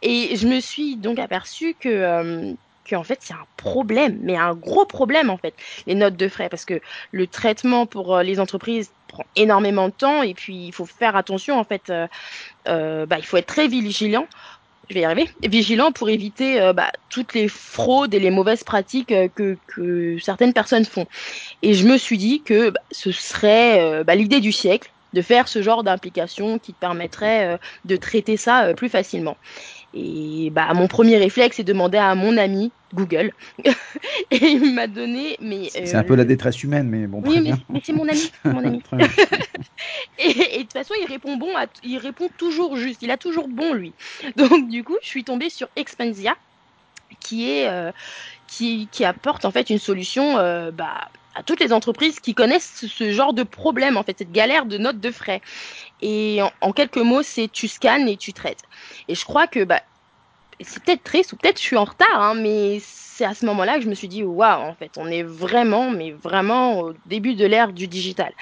Et 0.01 0.35
je 0.35 0.47
me 0.47 0.59
suis 0.59 0.95
donc 0.95 1.19
aperçue 1.19 1.75
que. 1.79 1.89
Euh, 1.89 2.53
qu'en 2.89 3.03
fait, 3.03 3.19
c'est 3.21 3.33
un 3.33 3.45
problème, 3.57 4.19
mais 4.21 4.35
un 4.35 4.53
gros 4.53 4.85
problème, 4.85 5.29
en 5.29 5.37
fait, 5.37 5.53
les 5.87 5.95
notes 5.95 6.15
de 6.15 6.27
frais, 6.27 6.49
parce 6.49 6.65
que 6.65 6.81
le 7.11 7.27
traitement 7.27 7.85
pour 7.85 8.19
les 8.19 8.39
entreprises 8.39 8.91
prend 9.07 9.25
énormément 9.35 9.87
de 9.87 9.93
temps, 9.93 10.21
et 10.23 10.33
puis 10.33 10.67
il 10.67 10.73
faut 10.73 10.85
faire 10.85 11.15
attention, 11.15 11.59
en 11.59 11.63
fait, 11.63 11.89
euh, 11.89 12.07
euh, 12.67 13.05
bah, 13.05 13.17
il 13.19 13.25
faut 13.25 13.37
être 13.37 13.47
très 13.47 13.67
vigilant, 13.67 14.27
je 14.89 14.95
vais 14.95 15.01
y 15.01 15.05
arriver, 15.05 15.29
vigilant 15.43 15.91
pour 15.91 16.09
éviter 16.09 16.59
euh, 16.59 16.73
bah, 16.73 16.91
toutes 17.09 17.33
les 17.33 17.47
fraudes 17.47 18.13
et 18.13 18.19
les 18.19 18.31
mauvaises 18.31 18.63
pratiques 18.63 19.13
que, 19.35 19.57
que, 19.67 20.17
certaines 20.19 20.53
personnes 20.53 20.85
font. 20.85 21.07
Et 21.61 21.73
je 21.73 21.87
me 21.87 21.97
suis 21.97 22.17
dit 22.17 22.41
que 22.41 22.71
bah, 22.71 22.81
ce 22.91 23.11
serait 23.11 24.03
bah, 24.03 24.15
l'idée 24.15 24.41
du 24.41 24.51
siècle 24.51 24.91
de 25.13 25.21
faire 25.21 25.47
ce 25.47 25.61
genre 25.61 25.83
d'implication 25.83 26.57
qui 26.57 26.73
permettrait 26.73 27.59
de 27.85 27.95
traiter 27.95 28.35
ça 28.35 28.73
plus 28.73 28.89
facilement. 28.89 29.37
Et 29.93 30.49
bah 30.51 30.73
mon 30.73 30.87
premier 30.87 31.17
réflexe 31.17 31.57
c'est 31.57 31.63
demander 31.63 31.97
à 31.97 32.15
mon 32.15 32.37
ami 32.37 32.71
Google. 32.93 33.31
Et 34.31 34.37
il 34.37 34.73
m'a 34.73 34.87
donné 34.87 35.37
mais 35.39 35.69
c'est 35.69 35.95
euh, 35.95 35.99
un 35.99 36.03
peu 36.03 36.15
la 36.15 36.25
détresse 36.25 36.63
humaine 36.63 36.87
mais 36.89 37.05
bon 37.05 37.21
oui 37.25 37.41
mais, 37.41 37.51
mais 37.69 37.81
c'est 37.83 37.93
mon 37.93 38.07
ami 38.07 38.31
mon 38.45 38.63
ami. 38.63 38.81
Et, 40.19 40.29
et, 40.29 40.57
de 40.57 40.61
toute 40.63 40.73
façon 40.73 40.93
il 40.99 41.07
répond 41.07 41.37
bon 41.37 41.55
à, 41.55 41.65
il 41.83 41.97
répond 41.97 42.29
toujours 42.37 42.77
juste 42.77 43.01
il 43.01 43.11
a 43.11 43.17
toujours 43.17 43.47
bon 43.47 43.73
lui. 43.73 43.93
Donc 44.35 44.69
du 44.69 44.83
coup 44.83 44.97
je 45.01 45.07
suis 45.07 45.23
tombée 45.23 45.49
sur 45.49 45.67
Expensia 45.75 46.35
qui 47.19 47.51
est 47.51 47.67
euh, 47.67 47.91
qui, 48.47 48.87
qui 48.91 49.05
apporte 49.05 49.45
en 49.45 49.51
fait 49.51 49.69
une 49.69 49.79
solution 49.79 50.37
euh, 50.37 50.71
bah, 50.71 51.09
à 51.35 51.43
toutes 51.43 51.59
les 51.59 51.73
entreprises 51.73 52.19
qui 52.19 52.33
connaissent 52.33 52.85
ce 52.87 53.11
genre 53.11 53.33
de 53.33 53.43
problème, 53.43 53.97
en 53.97 54.03
fait, 54.03 54.17
cette 54.17 54.31
galère 54.31 54.65
de 54.65 54.77
notes 54.77 54.99
de 54.99 55.11
frais. 55.11 55.41
Et 56.03 56.41
en, 56.59 56.73
quelques 56.73 56.97
mots, 56.97 57.23
c'est 57.23 57.49
tu 57.49 57.69
scannes 57.69 58.09
et 58.09 58.17
tu 58.17 58.33
traites. 58.33 58.63
Et 59.07 59.15
je 59.15 59.23
crois 59.23 59.47
que 59.47 59.63
bah, 59.63 59.81
c'est 60.59 60.83
peut-être 60.83 61.03
triste 61.03 61.31
ou 61.31 61.37
peut-être 61.37 61.57
je 61.57 61.63
suis 61.63 61.77
en 61.77 61.85
retard, 61.85 62.21
hein, 62.21 62.35
mais 62.35 62.79
c'est 62.81 63.23
à 63.23 63.33
ce 63.33 63.45
moment-là 63.45 63.77
que 63.77 63.83
je 63.83 63.89
me 63.89 63.95
suis 63.95 64.09
dit 64.09 64.21
waouh, 64.21 64.61
en 64.61 64.73
fait, 64.73 64.91
on 64.97 65.07
est 65.07 65.23
vraiment, 65.23 65.89
mais 65.89 66.11
vraiment 66.11 66.79
au 66.79 66.93
début 67.05 67.35
de 67.35 67.45
l'ère 67.45 67.71
du 67.71 67.87
digital. 67.87 68.33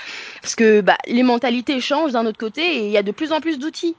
Parce 0.41 0.55
que 0.55 0.81
bah, 0.81 0.97
les 1.05 1.21
mentalités 1.21 1.79
changent 1.81 2.13
d'un 2.13 2.25
autre 2.25 2.39
côté 2.39 2.61
et 2.61 2.85
il 2.87 2.91
y 2.91 2.97
a 2.97 3.03
de 3.03 3.11
plus 3.11 3.31
en 3.31 3.41
plus 3.41 3.59
d'outils. 3.59 3.95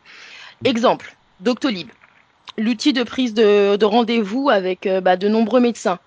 Exemple, 0.64 1.14
Doctolib, 1.38 1.88
l'outil 2.59 2.92
de 2.92 3.04
prise 3.04 3.33
de, 3.33 3.76
de 3.76 3.85
rendez-vous 3.85 4.50
avec 4.50 4.88
euh, 4.88 5.00
bah, 5.00 5.16
de 5.16 5.28
nombreux 5.28 5.61
médecins. 5.61 6.00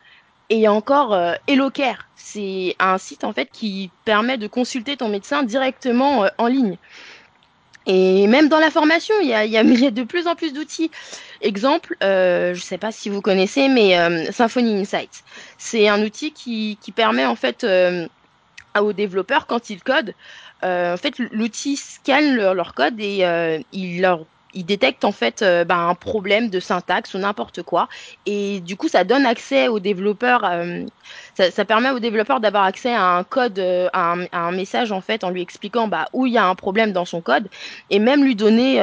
Et 0.49 0.67
encore 0.67 1.13
euh, 1.13 1.33
HelloCare, 1.47 2.07
c'est 2.15 2.75
un 2.79 2.97
site 2.97 3.23
en 3.23 3.33
fait 3.33 3.49
qui 3.51 3.89
permet 4.03 4.37
de 4.37 4.47
consulter 4.47 4.97
ton 4.97 5.09
médecin 5.09 5.43
directement 5.43 6.25
euh, 6.25 6.27
en 6.37 6.47
ligne. 6.47 6.77
Et 7.87 8.27
même 8.27 8.49
dans 8.49 8.59
la 8.59 8.71
formation, 8.71 9.15
il 9.21 9.27
y 9.27 9.33
a, 9.33 9.91
de 9.91 10.03
plus 10.03 10.27
en 10.27 10.35
plus 10.35 10.53
d'outils. 10.53 10.91
Exemple, 11.41 11.95
euh, 12.03 12.53
je 12.53 12.59
ne 12.59 12.63
sais 12.63 12.77
pas 12.77 12.91
si 12.91 13.09
vous 13.09 13.21
connaissez, 13.21 13.67
mais 13.67 13.97
euh, 13.99 14.31
Symfony 14.31 14.79
Insights. 14.79 15.23
C'est 15.57 15.87
un 15.87 16.01
outil 16.01 16.31
qui, 16.31 16.77
permet 16.95 17.25
en 17.25 17.35
fait 17.35 17.63
euh, 17.63 18.07
aux 18.79 18.93
développeurs, 18.93 19.47
quand 19.47 19.69
ils 19.69 19.83
codent, 19.83 20.13
en 20.63 20.97
fait, 20.97 21.19
l'outil 21.31 21.77
scanne 21.77 22.35
leur, 22.35 22.55
leur, 22.55 22.73
code 22.73 22.99
et 22.99 23.23
il 23.71 24.01
leur 24.01 24.25
il 24.55 24.65
détecte 24.65 25.05
en 25.05 25.11
fait 25.11 25.41
euh, 25.41 25.63
bah, 25.63 25.77
un 25.77 25.95
problème 25.95 26.49
de 26.49 26.59
syntaxe 26.59 27.13
ou 27.13 27.19
n'importe 27.19 27.61
quoi. 27.61 27.87
Et 28.25 28.61
du 28.61 28.75
coup, 28.75 28.87
ça 28.87 29.03
donne 29.03 29.25
accès 29.25 29.67
aux 29.67 29.79
développeurs, 29.79 30.43
euh, 30.45 30.83
ça, 31.35 31.65
permet 31.65 31.91
aux 31.91 31.99
développeurs 31.99 32.39
d'avoir 32.39 32.63
accès 32.63 32.93
à 32.93 33.03
un 33.03 33.23
code, 33.23 33.59
euh, 33.59 33.89
à, 33.93 34.15
un, 34.31 34.51
message 34.51 34.91
en 34.91 35.01
fait 35.01 35.23
en 35.23 35.29
lui 35.29 35.41
expliquant 35.41 35.87
bah, 35.87 36.07
où 36.13 36.25
il 36.25 36.33
y 36.33 36.37
a 36.37 36.45
un 36.45 36.55
problème 36.55 36.93
dans 36.93 37.05
son 37.05 37.21
code 37.21 37.49
et 37.89 37.99
même 37.99 38.23
lui 38.23 38.35
donner 38.35 38.79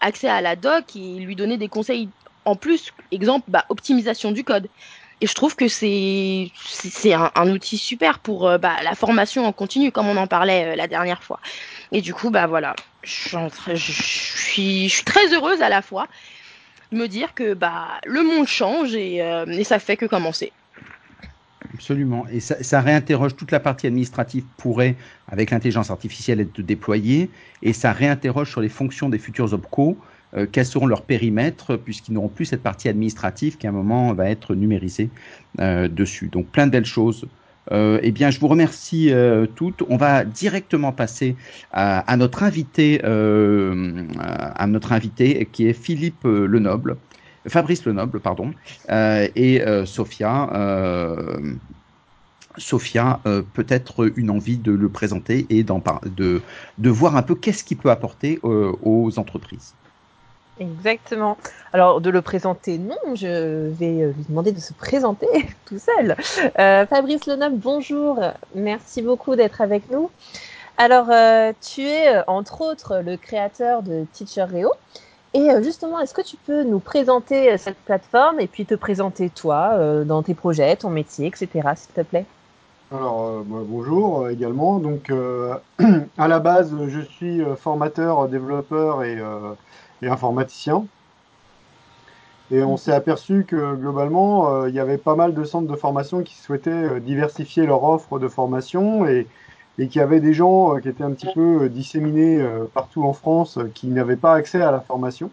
accès 0.00 0.28
à 0.28 0.40
la 0.40 0.56
doc 0.56 0.96
et 0.96 1.18
lui 1.18 1.36
donner 1.36 1.58
des 1.58 1.68
conseils 1.68 2.08
en 2.44 2.56
plus, 2.56 2.92
exemple, 3.10 3.46
bah, 3.48 3.64
optimisation 3.68 4.32
du 4.32 4.44
code. 4.44 4.68
Et 5.20 5.26
je 5.28 5.34
trouve 5.34 5.54
que 5.54 5.68
c'est 5.68 6.50
c'est 6.64 7.14
un, 7.14 7.30
un, 7.36 7.48
outil 7.48 7.78
super 7.78 8.18
pour 8.18 8.48
euh, 8.48 8.58
bah, 8.58 8.74
la 8.82 8.96
formation 8.96 9.46
en 9.46 9.52
continu, 9.52 9.92
comme 9.92 10.08
on 10.08 10.16
en 10.16 10.26
parlait 10.26 10.72
euh, 10.72 10.76
la 10.76 10.88
dernière 10.88 11.22
fois. 11.22 11.38
Et 11.92 12.00
du 12.00 12.12
coup, 12.12 12.30
bah 12.30 12.48
voilà, 12.48 12.74
je, 13.02 13.76
suis, 13.76 14.92
très 15.04 15.34
heureuse 15.34 15.62
à 15.62 15.68
la 15.68 15.82
fois 15.82 16.08
de 16.90 16.98
me 16.98 17.08
dire 17.08 17.34
que 17.34 17.54
bah 17.54 18.00
le 18.04 18.22
monde 18.22 18.46
change 18.46 18.94
et, 18.94 19.22
euh, 19.22 19.64
ça 19.64 19.78
fait 19.78 19.96
que 19.96 20.06
commencer. 20.06 20.52
Absolument. 21.74 22.26
Et 22.30 22.40
ça, 22.40 22.62
ça, 22.62 22.80
réinterroge 22.80 23.34
toute 23.34 23.50
la 23.50 23.60
partie 23.60 23.86
administrative 23.86 24.44
pourrait, 24.58 24.94
avec 25.28 25.50
l'intelligence 25.50 25.90
artificielle, 25.90 26.40
être 26.40 26.60
déployée. 26.60 27.30
Et 27.62 27.72
ça 27.72 27.92
réinterroge 27.92 28.50
sur 28.50 28.60
les 28.60 28.68
fonctions 28.68 29.08
des 29.08 29.18
futurs 29.18 29.52
OPCO 29.54 29.96
euh, 30.34 30.46
quels 30.50 30.66
seront 30.66 30.86
leurs 30.86 31.02
périmètres, 31.02 31.76
puisqu'ils 31.76 32.12
n'auront 32.12 32.28
plus 32.28 32.46
cette 32.46 32.62
partie 32.62 32.88
administrative 32.88 33.58
qui 33.58 33.66
à 33.66 33.70
un 33.70 33.72
moment 33.72 34.14
va 34.14 34.30
être 34.30 34.54
numérisée 34.54 35.10
euh, 35.60 35.88
dessus. 35.88 36.28
Donc 36.28 36.46
plein 36.46 36.66
de 36.66 36.72
belles 36.72 36.86
choses. 36.86 37.26
Euh, 37.70 38.00
eh 38.02 38.10
bien, 38.10 38.30
je 38.30 38.40
vous 38.40 38.48
remercie 38.48 39.12
euh, 39.12 39.46
toutes. 39.46 39.82
On 39.88 39.96
va 39.96 40.24
directement 40.24 40.92
passer 40.92 41.36
à, 41.72 42.16
notre 42.16 42.42
invité, 42.42 43.00
euh, 43.04 44.04
à 44.18 44.66
notre 44.66 44.92
invité 44.92 45.48
qui 45.50 45.68
est 45.68 45.72
Philippe 45.72 46.24
Lenoble, 46.24 46.96
Fabrice 47.46 47.84
Lenoble, 47.84 48.20
pardon, 48.20 48.52
et 48.90 49.62
Sophia. 49.84 50.48
Sophia, 52.58 53.20
peut-être 53.54 54.12
une 54.16 54.30
envie 54.30 54.58
de 54.58 54.72
le 54.72 54.88
présenter 54.90 55.46
et 55.48 55.64
de 55.64 56.90
voir 56.90 57.16
un 57.16 57.22
peu 57.22 57.34
qu'est-ce 57.34 57.64
qu'il 57.64 57.78
peut 57.78 57.90
apporter 57.90 58.38
aux 58.42 59.18
entreprises. 59.18 59.74
Exactement. 60.60 61.38
Alors, 61.72 62.00
de 62.00 62.10
le 62.10 62.22
présenter, 62.22 62.78
non, 62.78 63.14
je 63.14 63.68
vais 63.70 64.12
lui 64.16 64.24
demander 64.28 64.52
de 64.52 64.60
se 64.60 64.72
présenter 64.72 65.26
tout 65.64 65.78
seul. 65.78 66.16
Euh, 66.58 66.86
Fabrice 66.86 67.26
Lenoble, 67.26 67.56
bonjour. 67.56 68.20
Merci 68.54 69.02
beaucoup 69.02 69.34
d'être 69.34 69.60
avec 69.60 69.90
nous. 69.90 70.10
Alors, 70.78 71.06
euh, 71.10 71.52
tu 71.60 71.82
es 71.82 72.16
euh, 72.16 72.22
entre 72.26 72.62
autres 72.62 73.02
le 73.04 73.16
créateur 73.16 73.82
de 73.82 74.04
TeacherReo. 74.12 74.72
Et 75.34 75.50
euh, 75.50 75.62
justement, 75.62 76.00
est-ce 76.00 76.14
que 76.14 76.22
tu 76.22 76.36
peux 76.36 76.64
nous 76.64 76.80
présenter 76.80 77.56
cette 77.58 77.76
plateforme 77.76 78.40
et 78.40 78.46
puis 78.46 78.66
te 78.66 78.74
présenter 78.74 79.30
toi 79.30 80.04
dans 80.04 80.22
tes 80.22 80.34
projets, 80.34 80.76
ton 80.76 80.90
métier, 80.90 81.26
etc., 81.26 81.48
s'il 81.76 81.92
te 81.92 82.00
plaît? 82.02 82.26
Alors, 82.90 83.42
bah, 83.46 83.58
bonjour 83.64 84.28
également. 84.28 84.78
Donc, 84.78 85.10
à 86.18 86.28
la 86.28 86.38
base, 86.38 86.74
je 86.88 87.00
suis 87.00 87.42
formateur, 87.56 88.28
développeur 88.28 89.04
et, 89.04 89.16
et 90.02 90.08
informaticien. 90.08 90.84
Et 92.50 92.62
on 92.62 92.76
s'est 92.76 92.92
aperçu 92.92 93.44
que 93.48 93.74
globalement, 93.76 94.66
il 94.66 94.74
y 94.74 94.80
avait 94.80 94.98
pas 94.98 95.14
mal 95.14 95.32
de 95.32 95.42
centres 95.42 95.70
de 95.70 95.76
formation 95.76 96.22
qui 96.22 96.34
souhaitaient 96.34 97.00
diversifier 97.00 97.64
leur 97.64 97.82
offre 97.84 98.18
de 98.18 98.28
formation 98.28 99.06
et, 99.06 99.26
qu'il 99.76 99.96
y 99.96 100.00
avait 100.00 100.20
des 100.20 100.34
gens 100.34 100.76
euh, 100.76 100.80
qui 100.80 100.88
étaient 100.88 101.04
un 101.04 101.12
petit 101.12 101.32
peu 101.34 101.62
euh, 101.62 101.68
disséminés 101.68 102.40
euh, 102.40 102.64
partout 102.72 103.04
en 103.04 103.12
France 103.12 103.58
qui 103.74 103.88
n'avaient 103.88 104.16
pas 104.16 104.34
accès 104.34 104.60
à 104.60 104.70
la 104.70 104.80
formation. 104.80 105.30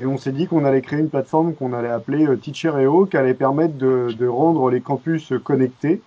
Et 0.00 0.06
on 0.06 0.16
s'est 0.16 0.32
dit 0.32 0.46
qu'on 0.46 0.64
allait 0.64 0.80
créer 0.80 1.00
une 1.00 1.10
plateforme 1.10 1.54
qu'on 1.54 1.74
allait 1.74 1.90
appeler 1.90 2.26
Teacher.io 2.38 3.04
qui 3.06 3.16
allait 3.18 3.34
permettre 3.34 3.76
de, 3.76 4.26
rendre 4.26 4.70
les 4.70 4.80
campus 4.80 5.34
connectés 5.44 6.00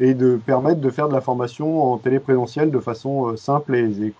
et 0.00 0.14
de 0.14 0.40
permettre 0.44 0.80
de 0.80 0.88
faire 0.88 1.08
de 1.08 1.12
la 1.12 1.20
formation 1.20 1.92
en 1.92 1.98
téléprésentiel 1.98 2.70
de 2.70 2.80
façon 2.80 3.36
simple 3.36 3.76
et 3.76 3.80
aisée. 3.80 4.14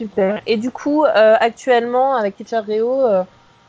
Super. 0.00 0.40
Et 0.46 0.56
du 0.56 0.70
coup, 0.70 1.04
euh, 1.04 1.36
actuellement, 1.38 2.14
avec 2.14 2.34
Teacher.io, 2.34 3.02
euh, 3.02 3.22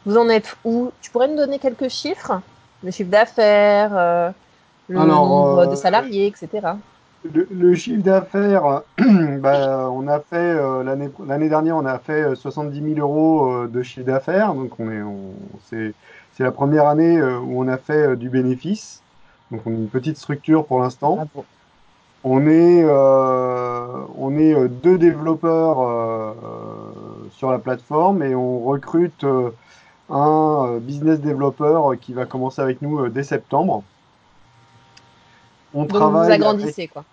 vous 0.05 0.15
en 0.15 0.29
êtes 0.29 0.55
où? 0.63 0.91
Tu 1.01 1.11
pourrais 1.11 1.27
nous 1.27 1.35
donner 1.35 1.59
quelques 1.59 1.89
chiffres? 1.89 2.39
Le 2.85 2.89
chiffre 2.89 3.11
d'affaires, 3.11 3.91
euh, 3.93 4.29
le 4.87 4.97
Alors, 4.97 5.27
nombre 5.27 5.65
de 5.69 5.75
salariés, 5.75 6.27
etc. 6.27 6.67
Le, 7.35 7.49
le, 7.51 7.75
chiffre 7.75 8.01
d'affaires, 8.01 8.83
bah, 9.39 9.89
on 9.91 10.07
a 10.07 10.21
fait 10.21 10.55
l'année 10.85 11.09
l'année 11.27 11.49
dernière, 11.49 11.75
on 11.75 11.85
a 11.85 11.99
fait 11.99 12.33
70 12.33 12.95
000 12.95 12.99
euros 13.05 13.67
de 13.67 13.83
chiffre 13.83 14.05
d'affaires. 14.05 14.53
Donc 14.53 14.79
on 14.79 14.89
est, 14.89 15.01
on, 15.01 15.33
c'est 15.69 15.93
c'est 16.31 16.43
la 16.43 16.53
première 16.53 16.87
année 16.87 17.21
où 17.21 17.61
on 17.61 17.67
a 17.67 17.77
fait 17.77 18.15
du 18.15 18.29
bénéfice. 18.29 19.01
Donc 19.51 19.63
on 19.65 19.71
est 19.71 19.75
une 19.75 19.89
petite 19.89 20.17
structure 20.17 20.65
pour 20.65 20.79
l'instant. 20.79 21.27
Ah. 21.35 21.41
On 22.23 22.47
est 22.47 22.85
on 22.85 24.37
est 24.37 24.67
deux 24.67 24.97
développeurs 24.97 26.35
sur 27.31 27.51
la 27.51 27.59
plateforme 27.59 28.21
et 28.23 28.35
on 28.35 28.59
recrute 28.59 29.25
un 30.09 30.77
business 30.79 31.19
développeur 31.19 31.97
qui 31.99 32.13
va 32.13 32.25
commencer 32.25 32.61
avec 32.61 32.81
nous 32.81 33.07
dès 33.09 33.23
septembre. 33.23 33.83
On 35.73 35.83
Donc 35.83 35.93
travaille 35.93 36.27
vous 36.27 36.33
agrandissez 36.33 36.81
avec... 36.81 36.93
quoi. 36.93 37.05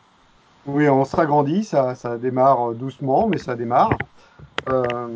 Oui, 0.67 0.89
on 0.89 1.05
s'agrandit, 1.05 1.65
ça, 1.65 1.95
ça 1.95 2.19
démarre 2.19 2.73
doucement, 2.73 3.27
mais 3.27 3.39
ça 3.39 3.55
démarre. 3.55 3.97
Euh, 4.69 5.09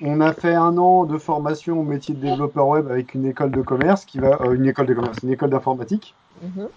on 0.00 0.20
a 0.20 0.32
fait 0.32 0.54
un 0.54 0.76
an 0.78 1.04
de 1.04 1.18
formation 1.18 1.80
au 1.80 1.82
métier 1.82 2.14
de 2.14 2.20
développeur 2.20 2.68
web 2.68 2.88
avec 2.90 3.14
une 3.14 3.26
école 3.26 3.50
de 3.50 3.62
commerce 3.62 4.04
qui 4.04 4.18
va, 4.18 4.38
euh, 4.42 4.52
une 4.52 4.66
école 4.66 4.86
de 4.86 4.94
commerce, 4.94 5.18
une 5.22 5.30
école 5.30 5.50
d'informatique, 5.50 6.14
mm 6.42 6.48
-hmm. 6.48 6.68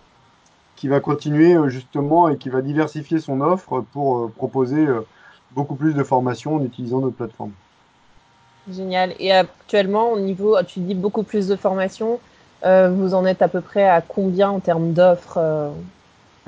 Qui 0.86 0.90
va 0.90 1.00
continuer 1.00 1.56
euh, 1.56 1.68
justement 1.68 2.30
et 2.30 2.38
qui 2.38 2.50
va 2.50 2.62
diversifier 2.62 3.20
son 3.20 3.42
offre 3.42 3.84
pour 3.92 4.20
euh, 4.20 4.28
proposer 4.28 4.86
euh, 4.86 5.02
beaucoup 5.56 5.74
plus 5.74 5.96
de 5.96 6.04
formations 6.04 6.58
en 6.58 6.64
utilisant 6.64 7.00
notre 7.00 7.16
plateforme. 7.16 7.54
Génial. 8.70 9.16
Et 9.18 9.32
actuellement, 9.32 10.12
au 10.12 10.20
niveau, 10.20 10.62
tu 10.62 10.82
dis 10.82 10.94
beaucoup 10.94 11.24
plus 11.24 11.48
de 11.48 11.56
formations. 11.56 12.20
Euh, 12.68 12.92
vous 12.96 13.16
en 13.16 13.26
êtes 13.26 13.42
à 13.42 13.48
peu 13.48 13.62
près 13.62 13.90
à 13.90 14.02
combien 14.02 14.52
en 14.52 14.60
termes 14.60 14.94
d'offres 14.94 15.40
euh? 15.40 15.72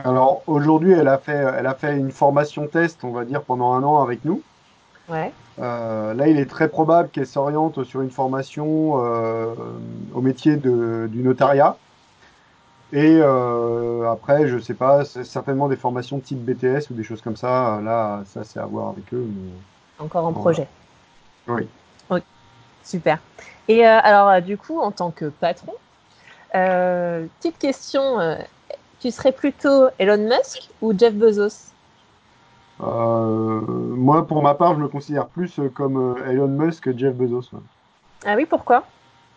Alors 0.04 0.44
aujourd'hui, 0.46 0.92
elle 0.92 1.08
a 1.08 1.18
fait, 1.18 1.44
elle 1.58 1.66
a 1.66 1.74
fait 1.74 1.98
une 1.98 2.12
formation 2.12 2.68
test, 2.68 3.04
on 3.04 3.14
va 3.14 3.26
dire, 3.26 3.42
pendant 3.42 3.74
un 3.74 3.82
an 3.82 4.04
avec 4.04 4.24
nous. 4.24 4.44
Ouais. 5.10 5.32
Euh, 5.58 6.14
là, 6.14 6.28
il 6.28 6.38
est 6.38 6.46
très 6.46 6.68
probable 6.68 7.10
qu'elle 7.10 7.26
s'oriente 7.26 7.84
sur 7.86 8.02
une 8.02 8.12
formation 8.12 8.94
au 10.14 10.22
métier 10.22 10.58
de, 10.58 11.10
du 11.12 11.24
notariat. 11.24 11.76
Et 12.94 13.20
euh, 13.22 14.10
après, 14.10 14.48
je 14.48 14.60
sais 14.60 14.74
pas, 14.74 15.04
certainement 15.04 15.68
des 15.68 15.76
formations 15.76 16.20
type 16.20 16.40
BTS 16.40 16.90
ou 16.90 16.94
des 16.94 17.04
choses 17.04 17.22
comme 17.22 17.36
ça. 17.36 17.82
Là, 17.84 18.22
ça, 18.26 18.44
c'est 18.44 18.60
à 18.60 18.66
voir 18.66 18.90
avec 18.90 19.14
eux. 19.14 19.28
Mais... 19.28 19.52
Encore 20.00 20.26
en 20.26 20.34
projet. 20.34 20.68
Oui. 21.48 21.68
Super. 22.84 23.20
Et 23.68 23.86
euh, 23.86 24.00
alors, 24.02 24.42
du 24.42 24.58
coup, 24.58 24.80
en 24.80 24.92
tant 24.92 25.12
que 25.12 25.26
patron, 25.26 25.74
euh, 26.56 27.26
petite 27.40 27.60
question, 27.60 28.20
euh, 28.20 28.38
tu 29.02 29.12
serais 29.12 29.34
plutôt 29.34 29.88
Elon 30.00 30.18
Musk 30.18 30.70
ou 30.82 30.98
Jeff 30.98 31.14
Bezos? 31.14 31.74
Euh, 32.82 33.60
Moi, 33.60 34.26
pour 34.26 34.42
ma 34.42 34.54
part, 34.54 34.76
je 34.76 34.80
me 34.80 34.88
considère 34.88 35.28
plus 35.28 35.60
comme 35.76 36.16
Elon 36.30 36.48
Musk 36.48 36.86
que 36.86 36.98
Jeff 36.98 37.14
Bezos. 37.14 37.50
Ouais. 37.52 37.60
Ah 38.26 38.36
oui, 38.38 38.46
pourquoi? 38.46 38.84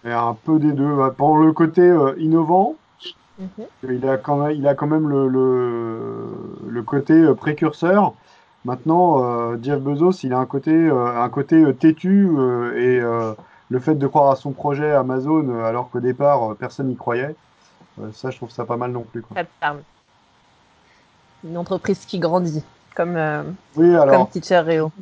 Et 0.05 0.13
Un 0.13 0.37
peu 0.45 0.61
des 0.61 0.73
deux. 0.73 0.97
Pour 1.17 1.37
le 1.37 1.53
côté 1.53 1.83
innovant, 2.19 2.77
-hmm. 3.40 3.94
il, 3.94 4.09
a 4.09 4.16
quand 4.16 4.37
même, 4.37 4.57
il 4.57 4.66
a 4.66 4.74
quand 4.74 4.87
même 4.87 5.09
le, 5.09 5.29
le, 5.29 6.29
le 6.68 6.83
côté 6.83 7.35
précurseur. 7.35 8.14
Maintenant, 8.64 9.57
Jeff 9.62 9.81
Bezos, 9.81 10.22
il 10.22 10.35
a 10.35 10.38
un 10.38 10.46
côté, 10.46 10.90
un 10.90 11.29
côté 11.31 11.74
têtu 11.74 12.29
et 12.76 13.00
le 13.70 13.79
fait 13.79 13.94
de 13.94 14.07
croire 14.07 14.31
à 14.31 14.37
son 14.37 14.50
projet 14.50 14.90
Amazon 14.90 15.48
euh, 15.48 15.64
alors 15.64 15.90
qu'au 15.90 16.00
départ 16.00 16.50
euh, 16.50 16.55
personne 16.55 16.88
n'y 16.88 16.96
croyait, 16.96 17.35
euh, 18.00 18.11
ça 18.12 18.31
je 18.31 18.37
trouve 18.37 18.50
ça 18.50 18.64
pas 18.64 18.76
mal 18.76 18.90
non 18.90 19.03
plus. 19.03 19.22
Quoi. 19.22 19.37
Ça 19.37 19.44
te 19.44 19.50
parle. 19.61 19.79
Une 21.44 21.57
entreprise 21.57 22.05
qui 22.05 22.18
grandit, 22.18 22.62
comme, 22.94 23.16
euh, 23.16 23.44
oui, 23.76 23.94
alors, 23.94 24.29
comme 24.29 24.29
Teacher 24.29 24.59
Reo. 24.59 24.92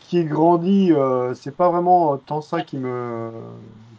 Qui 0.00 0.24
grandit, 0.24 0.92
euh, 0.92 1.34
c'est 1.34 1.54
pas 1.54 1.68
vraiment 1.68 2.16
tant 2.16 2.40
ça 2.40 2.62
qui 2.62 2.78
me 2.78 3.30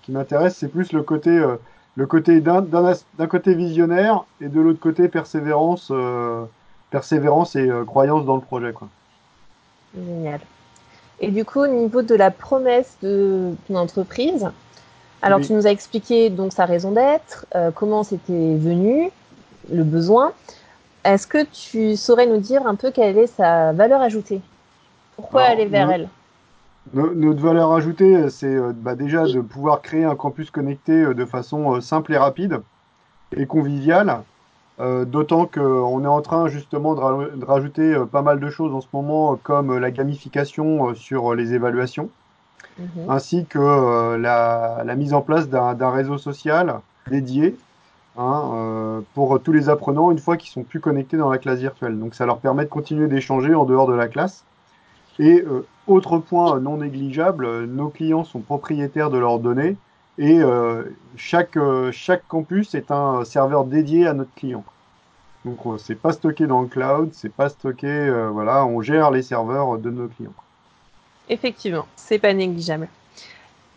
qui 0.04 0.14
m'intéresse, 0.14 0.56
c'est 0.56 0.70
plus 0.70 0.94
le 0.94 1.04
côté 1.04 1.30
euh, 1.30 1.58
le 1.98 2.06
côté 2.06 2.40
d'un 2.40 2.62
d'un 2.62 3.28
côté 3.28 3.54
visionnaire 3.54 4.24
et 4.40 4.48
de 4.48 4.62
l'autre 4.62 4.80
côté 4.80 5.10
persévérance 5.10 5.92
persévérance 6.92 7.56
et 7.58 7.70
croyance 7.86 8.26
dans 8.26 8.36
le 8.36 8.42
projet 8.42 8.72
quoi. 8.72 8.88
Génial. 9.96 10.40
Et 11.20 11.32
du 11.32 11.44
coup, 11.44 11.60
au 11.62 11.68
niveau 11.68 12.02
de 12.04 12.16
la 12.16 12.30
promesse 12.30 12.96
de 13.02 13.54
ton 13.68 13.76
entreprise, 13.76 14.48
alors 15.22 15.40
Oui. 15.40 15.48
tu 15.48 15.54
nous 15.54 15.66
as 15.66 15.72
expliqué 15.72 16.30
donc 16.30 16.54
sa 16.54 16.66
raison 16.66 16.92
d'être, 16.92 17.48
euh, 17.56 17.72
comment 17.72 18.04
c'était 18.04 18.56
venu, 18.56 19.10
le 19.72 19.84
besoin. 19.84 20.32
Est-ce 21.04 21.26
que 21.26 21.44
tu 21.46 21.96
saurais 21.96 22.28
nous 22.28 22.38
dire 22.38 22.68
un 22.68 22.76
peu 22.76 22.92
quelle 22.92 23.18
est 23.18 23.28
sa 23.28 23.74
valeur 23.74 24.02
ajoutée? 24.02 24.42
Pourquoi 25.16 25.42
Alors, 25.42 25.54
aller 25.54 25.66
vers 25.66 25.90
elle? 25.90 26.10
Notre 26.94 27.42
valeur 27.42 27.72
ajoutée, 27.74 28.30
c'est 28.30 28.56
euh, 28.56 28.72
bah, 28.74 28.96
déjà 28.96 29.26
de 29.28 29.42
pouvoir 29.42 29.82
créer 29.82 30.06
un 30.06 30.16
campus 30.16 30.52
connecté 30.52 30.92
euh, 30.94 31.14
de 31.14 31.26
façon 31.26 31.76
euh, 31.76 31.82
simple 31.82 32.14
et 32.14 32.18
rapide 32.18 32.62
et 33.36 33.48
conviviale. 33.48 34.26
Euh, 34.80 35.06
D'autant 35.06 35.48
qu'on 35.48 36.04
est 36.04 36.08
en 36.08 36.22
train 36.22 36.48
justement 36.50 36.96
de, 36.96 37.00
ra- 37.02 37.30
de 37.36 37.46
rajouter 37.46 37.94
euh, 37.96 38.06
pas 38.06 38.22
mal 38.24 38.40
de 38.40 38.50
choses 38.50 38.74
en 38.74 38.82
ce 38.82 38.88
moment, 38.94 39.34
euh, 39.34 39.38
comme 39.38 39.72
euh, 39.72 39.80
la 39.80 39.92
gamification 39.92 40.90
euh, 40.90 40.96
sur 40.96 41.34
euh, 41.34 41.36
les 41.36 41.54
évaluations, 41.54 42.14
Mhm. 42.78 43.10
ainsi 43.10 43.48
que 43.48 43.60
euh, 43.60 44.18
la, 44.18 44.84
la 44.86 44.96
mise 44.96 45.14
en 45.14 45.22
place 45.22 45.50
d'un 45.50 45.74
d'un 45.76 45.92
réseau 45.92 46.18
social 46.18 46.84
dédié 47.08 47.62
hein, 48.16 48.52
euh, 48.56 49.02
pour 49.14 49.42
tous 49.44 49.52
les 49.54 49.70
apprenants 49.70 50.12
une 50.12 50.20
fois 50.20 50.38
qu'ils 50.38 50.52
sont 50.52 50.64
plus 50.66 50.82
connectés 50.82 51.18
dans 51.18 51.30
la 51.30 51.40
classe 51.40 51.60
virtuelle. 51.60 52.00
Donc 52.00 52.16
ça 52.16 52.26
leur 52.26 52.42
permet 52.42 52.66
de 52.66 52.70
continuer 52.70 53.08
d'échanger 53.08 53.56
en 53.56 53.66
dehors 53.66 53.88
de 53.88 53.94
la 53.96 54.08
classe. 54.10 54.48
Et 55.20 55.42
euh, 55.42 55.66
autre 55.88 56.20
point 56.20 56.60
non 56.60 56.78
négligeable, 56.78 57.46
euh, 57.46 57.66
nos 57.66 57.90
clients 57.90 58.24
sont 58.24 58.40
propriétaires 58.40 59.10
de 59.10 59.18
leurs 59.18 59.40
données 59.40 59.76
et 60.20 60.40
euh, 60.40 60.84
chaque, 61.16 61.58
chaque 61.92 62.28
campus 62.28 62.76
est 62.76 62.92
un 62.92 63.24
serveur 63.24 63.66
dédié 63.66 64.08
à 64.08 64.14
notre 64.14 64.34
client. 64.36 64.64
Donc 65.46 65.60
c'est 65.80 65.96
pas 65.96 66.12
stocké 66.12 66.48
dans 66.48 66.62
le 66.62 66.68
cloud, 66.68 67.10
c'est 67.14 67.32
pas 67.32 67.50
stocké, 67.50 68.10
voilà, 68.32 68.66
on 68.66 68.82
gère 68.82 69.12
les 69.12 69.22
serveurs 69.22 69.78
de 69.78 69.92
nos 69.92 70.08
clients. 70.08 70.34
Effectivement, 71.30 71.86
c'est 71.96 72.18
pas 72.18 72.34
négligeable. 72.34 72.90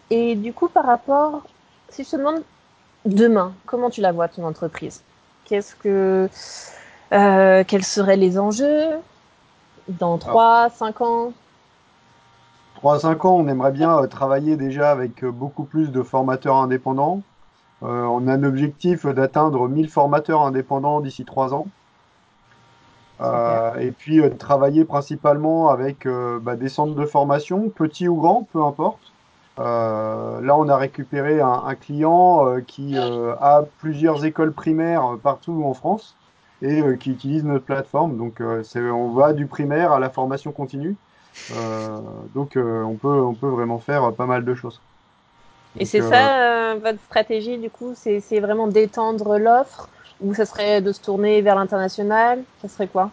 Et 0.09 0.35
du 0.35 0.55
coup, 0.55 0.69
par 0.69 0.87
rapport, 0.87 1.43
si 1.91 2.05
je 2.05 2.11
te 2.11 2.17
demande 2.17 2.43
demain, 3.05 3.53
comment 3.67 3.91
tu 3.91 4.01
la 4.01 4.13
vois 4.13 4.29
ton 4.29 4.45
entreprise? 4.45 5.03
Qu'est-ce 5.45 5.77
que, 5.77 6.29
quels 7.11 7.85
seraient 7.85 8.17
les 8.17 8.39
enjeux? 8.39 8.95
Dans 9.89 10.19
3, 10.19 10.71
5 10.71 11.01
ans 11.01 11.33
3 12.81 12.95
à 12.95 12.99
5 12.99 13.25
ans, 13.27 13.37
on 13.37 13.47
aimerait 13.49 13.73
bien 13.73 13.99
euh, 13.99 14.07
travailler 14.07 14.57
déjà 14.57 14.91
avec 14.91 15.23
euh, 15.23 15.31
beaucoup 15.31 15.65
plus 15.65 15.91
de 15.91 16.03
formateurs 16.03 16.57
indépendants. 16.57 17.23
Euh, 17.83 18.05
on 18.05 18.27
a 18.27 18.33
un 18.35 18.43
objectif 18.43 19.07
d'atteindre 19.07 19.69
1000 19.69 19.89
formateurs 19.89 20.43
indépendants 20.43 21.01
d'ici 21.01 21.25
3 21.25 21.55
ans. 21.55 21.67
Euh, 23.21 23.75
et 23.79 23.91
puis 23.91 24.21
euh, 24.21 24.31
travailler 24.31 24.87
principalement 24.87 25.69
avec 25.69 26.09
bah, 26.41 26.57
des 26.57 26.71
centres 26.71 26.95
de 26.95 27.05
formation, 27.05 27.69
petits 27.69 28.09
ou 28.09 28.17
grands, 28.17 28.47
peu 28.53 28.63
importe. 28.63 29.13
Là, 29.59 30.57
on 30.57 30.69
a 30.71 30.77
récupéré 30.79 31.43
un, 31.43 31.65
un 31.67 31.75
client 31.75 32.47
qui 32.67 32.97
a 32.97 33.63
plusieurs 33.79 34.25
écoles 34.25 34.53
primaires 34.53 35.19
partout 35.23 35.63
en 35.67 35.75
France 35.75 36.17
et 36.63 36.83
qui 36.99 37.11
utilisent 37.11 37.45
notre 37.45 37.65
plateforme. 37.65 38.17
Donc, 38.17 38.41
on 38.41 39.09
va 39.11 39.33
du 39.33 39.47
primaire 39.47 39.93
à 39.93 39.99
la 39.99 40.11
formation 40.11 40.53
continue. 40.53 40.95
donc, 42.35 42.53
on, 42.57 42.95
peut, 42.95 43.21
on 43.23 43.35
peut 43.35 43.49
vraiment 43.49 43.79
faire 43.79 44.13
pas 44.13 44.27
mal 44.27 44.45
de 44.45 44.55
choses. 44.55 44.81
Et 45.79 45.85
c'est 45.85 46.03
ça 46.03 46.51
votre 46.77 47.01
stratégie, 47.07 47.59
du 47.59 47.71
coup 47.71 47.93
C'est 47.95 48.41
vraiment 48.41 48.67
d'étendre 48.67 49.39
l'offre 49.39 49.89
ou 50.21 50.35
ça 50.35 50.45
serait 50.45 50.81
de 50.81 50.93
se 50.93 51.01
tourner 51.01 51.41
vers 51.41 51.55
l'international? 51.55 52.41
Ça 52.61 52.69
serait 52.69 52.87
quoi? 52.87 53.11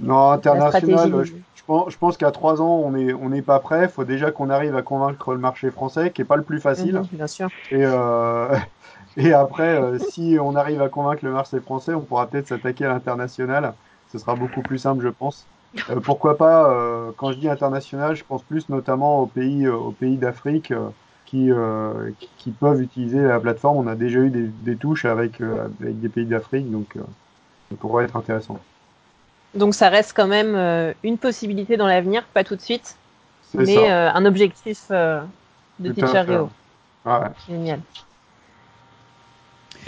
Non, 0.00 0.30
international, 0.30 1.24
je, 1.24 1.32
pense, 1.66 1.92
je 1.92 1.98
pense 1.98 2.16
qu'à 2.16 2.30
trois 2.30 2.62
ans, 2.62 2.82
on 2.84 2.92
n'est 2.92 3.12
on 3.12 3.30
pas 3.42 3.58
prêt. 3.58 3.82
Il 3.82 3.88
faut 3.88 4.04
déjà 4.04 4.30
qu'on 4.30 4.48
arrive 4.48 4.76
à 4.76 4.82
convaincre 4.82 5.32
le 5.32 5.40
marché 5.40 5.70
français, 5.70 6.10
qui 6.10 6.20
n'est 6.20 6.26
pas 6.26 6.36
le 6.36 6.42
plus 6.42 6.60
facile. 6.60 6.94
Mhm, 6.94 7.08
bien 7.12 7.26
sûr. 7.26 7.48
Et, 7.72 7.84
euh, 7.84 8.54
et 9.18 9.32
après, 9.32 9.80
euh, 9.80 9.98
si 9.98 10.38
on 10.40 10.56
arrive 10.56 10.80
à 10.80 10.88
convaincre 10.88 11.24
le 11.24 11.32
marché 11.32 11.60
français, 11.60 11.94
on 11.94 12.00
pourra 12.00 12.26
peut-être 12.26 12.48
s'attaquer 12.48 12.86
à 12.86 12.88
l'international. 12.88 13.74
Ce 14.10 14.18
sera 14.18 14.34
beaucoup 14.34 14.62
plus 14.62 14.78
simple, 14.78 15.02
je 15.02 15.08
pense. 15.08 15.46
Euh, 15.90 16.00
pourquoi 16.00 16.38
pas, 16.38 16.74
quand 17.18 17.32
je 17.32 17.38
dis 17.38 17.48
international, 17.48 18.16
je 18.16 18.24
pense 18.24 18.42
plus 18.42 18.68
notamment 18.70 19.20
aux 19.20 19.26
pays, 19.26 19.68
aux 19.68 19.92
pays 19.92 20.16
d'Afrique 20.16 20.72
qui, 21.26 21.50
qui, 22.38 22.50
peuvent 22.52 22.80
utiliser 22.80 23.20
la 23.20 23.38
plateforme. 23.38 23.76
On 23.76 23.86
a 23.86 23.94
déjà 23.94 24.20
eu 24.20 24.30
des, 24.30 24.46
des 24.46 24.76
touches 24.76 25.04
avec, 25.04 25.42
avec 25.42 26.00
des 26.00 26.08
pays 26.08 26.24
d'Afrique, 26.24 26.70
donc 26.70 26.94
ça 26.94 27.76
pourrait 27.76 28.06
être 28.06 28.16
intéressant. 28.16 28.58
Donc 29.54 29.74
ça 29.74 29.88
reste 29.88 30.12
quand 30.14 30.26
même 30.26 30.54
euh, 30.54 30.92
une 31.02 31.18
possibilité 31.18 31.76
dans 31.76 31.86
l'avenir, 31.86 32.24
pas 32.34 32.44
tout 32.44 32.56
de 32.56 32.60
suite, 32.60 32.96
mais 33.54 33.90
euh, 33.90 34.10
un 34.12 34.24
objectif 34.26 34.84
euh, 34.90 35.22
de 35.78 35.92
Teacher.io. 35.92 36.50
Ouais. 37.04 37.28
Génial. 37.48 37.80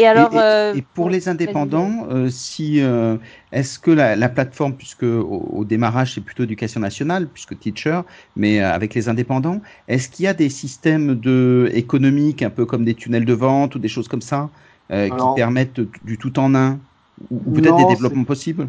Et 0.01 0.07
alors, 0.07 0.33
et, 0.75 0.83
pour 0.95 1.11
les 1.11 1.29
indépendants, 1.29 2.07
si 2.31 2.81
est-ce 3.53 3.79
que 3.79 3.91
la, 3.91 4.29
plateforme, 4.29 4.75
puisque 4.75 5.03
au, 5.03 5.65
démarrage 5.65 6.15
c'est 6.15 6.21
plutôt 6.21 6.45
éducation 6.45 6.81
nationale, 6.81 7.27
puisque 7.27 7.59
teacher, 7.59 8.01
mais 8.35 8.61
avec 8.61 8.95
les 8.95 9.09
indépendants, 9.09 9.61
est-ce 9.89 10.09
qu'il 10.09 10.25
y 10.25 10.29
a 10.29 10.35
des 10.35 10.49
systèmes 10.49 11.17
de 11.17 11.71
économiques, 11.75 12.43
un 12.43 12.51
peu 12.51 12.65
comme 12.65 12.85
des 12.85 12.95
tunnels 12.95 13.25
de 13.25 13.35
vente 13.35 13.75
ou 13.75 13.79
des 13.79 13.89
choses 13.89 14.09
comme 14.09 14.23
ça, 14.23 14.49
qui 14.91 15.35
permettent 15.37 15.81
du 16.05 16.19
tout 16.19 16.39
en 16.39 16.55
un, 16.55 16.79
ou 17.31 17.53
peut-être 17.53 17.77
des 17.77 17.95
développements 17.95 18.25
possibles? 18.25 18.69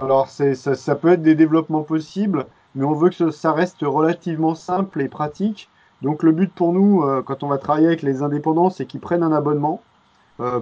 Alors, 0.00 0.28
ça, 0.28 0.54
ça, 0.54 0.94
peut 0.94 1.08
être 1.08 1.22
des 1.22 1.34
développements 1.34 1.82
possibles, 1.82 2.46
mais 2.74 2.84
on 2.84 2.94
veut 2.94 3.10
que 3.10 3.30
ça 3.30 3.52
reste 3.52 3.82
relativement 3.82 4.54
simple 4.54 5.02
et 5.02 5.08
pratique. 5.08 5.68
Donc, 6.00 6.22
le 6.22 6.32
but 6.32 6.50
pour 6.52 6.72
nous, 6.72 7.02
euh, 7.02 7.22
quand 7.22 7.42
on 7.42 7.48
va 7.48 7.58
travailler 7.58 7.86
avec 7.86 8.00
les 8.00 8.22
indépendants, 8.22 8.70
c'est 8.70 8.86
qu'ils 8.86 9.00
prennent 9.00 9.22
un 9.22 9.32
abonnement 9.32 9.82
euh, 9.82 9.89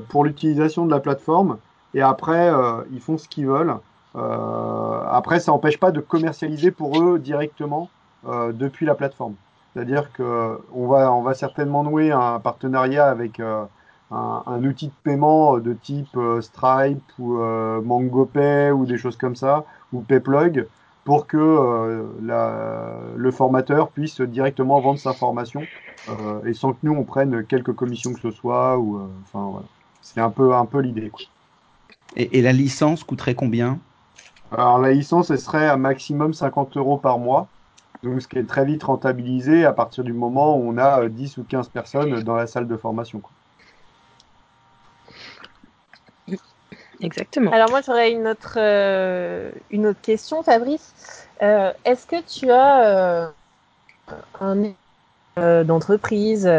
pour 0.09 0.25
l'utilisation 0.25 0.87
de 0.87 0.91
la 0.91 1.01
plateforme. 1.01 1.59
Et 1.95 2.03
après, 2.03 2.51
euh, 2.51 2.83
ils 2.93 3.01
font 3.01 3.19
ce 3.19 3.29
qu'ils 3.29 3.47
veulent. 3.47 3.77
après, 4.15 5.39
ça 5.41 5.53
n'empêche 5.53 5.79
pas 5.79 5.93
de 5.93 6.01
commercialiser 6.01 6.71
pour 6.71 7.01
eux 7.01 7.19
directement 7.19 7.89
depuis 8.27 8.85
la 8.85 8.95
plateforme. 8.95 9.35
C'est-à-dire 9.73 10.11
qu'on 10.13 10.87
va, 10.89 11.13
on 11.13 11.23
va 11.23 11.35
certainement 11.35 11.85
nouer 11.85 12.11
un 12.11 12.41
partenariat 12.41 13.07
avec 13.07 13.41
un, 14.11 14.65
outil 14.65 14.89
de 14.89 14.93
paiement 15.03 15.59
de 15.59 15.73
type 15.73 16.17
euh, 16.17 16.41
Stripe 16.41 17.03
ou 17.19 17.39
euh, 17.39 17.81
MangoPay 17.83 18.71
ou 18.71 18.87
des 18.87 18.99
choses 18.99 19.17
comme 19.17 19.37
ça, 19.37 19.65
ou 19.93 20.01
Payplug, 20.01 20.67
pour 21.09 21.27
que 21.27 21.39
euh, 21.39 22.05
la, 22.23 22.93
le 23.17 23.31
formateur 23.31 23.89
puisse 23.89 24.21
directement 24.21 24.79
vendre 24.79 24.99
sa 24.99 25.15
formation 25.15 25.63
et 26.45 26.53
sans 26.53 26.75
que 26.75 26.81
nous 26.83 26.93
on 26.93 27.05
prenne 27.05 27.47
quelques 27.47 27.73
commissions 27.73 28.13
que 28.13 28.21
ce 28.21 28.31
soit. 28.31 28.77
Ou, 28.77 29.01
enfin, 29.23 29.49
voilà. 29.51 29.67
C'est 30.03 30.21
un 30.21 30.29
peu, 30.29 30.55
un 30.55 30.67
peu 30.67 30.81
l'idée. 30.81 31.11
Et, 32.15 32.39
et, 32.39 32.43
la 32.43 32.53
licence 32.53 33.05
coûterait 33.05 33.35
combien? 33.35 33.79
Alors 34.53 34.79
la 34.79 34.93
licence, 34.93 35.31
elle 35.31 35.39
serait 35.39 35.67
à 35.67 35.79
maximum 35.79 36.35
50 36.35 36.77
euros 36.77 36.99
par 36.99 37.19
mois. 37.19 37.49
Donc, 38.03 38.21
ce 38.21 38.29
qui 38.29 38.39
est 38.39 38.45
très 38.45 38.67
vite 38.67 38.83
rentabilisé 38.85 39.65
à 39.65 39.73
partir 39.73 40.05
du 40.05 40.13
moment 40.13 40.59
où 40.59 40.71
on 40.71 40.77
a 40.77 41.09
10 41.09 41.39
ou 41.39 41.45
15 41.45 41.69
personnes 41.69 42.21
dans 42.21 42.37
la 42.37 42.47
salle 42.47 42.69
de 42.69 42.77
formation. 42.77 43.21
Quoi. 43.21 43.33
Exactement. 47.01 47.53
Alors 47.53 47.71
moi 47.71 47.81
j'aurais 47.85 48.11
une 48.11 48.27
autre 48.27 48.55
euh, 48.57 49.51
une 49.71 49.87
autre 49.87 50.01
question, 50.01 50.43
Fabrice. 50.43 51.27
Euh, 51.43 51.73
est-ce 51.85 52.07
que 52.07 52.21
tu 52.23 52.51
as 52.51 52.87
euh, 52.87 53.27
un 54.41 54.57
d'entreprise, 55.65 56.51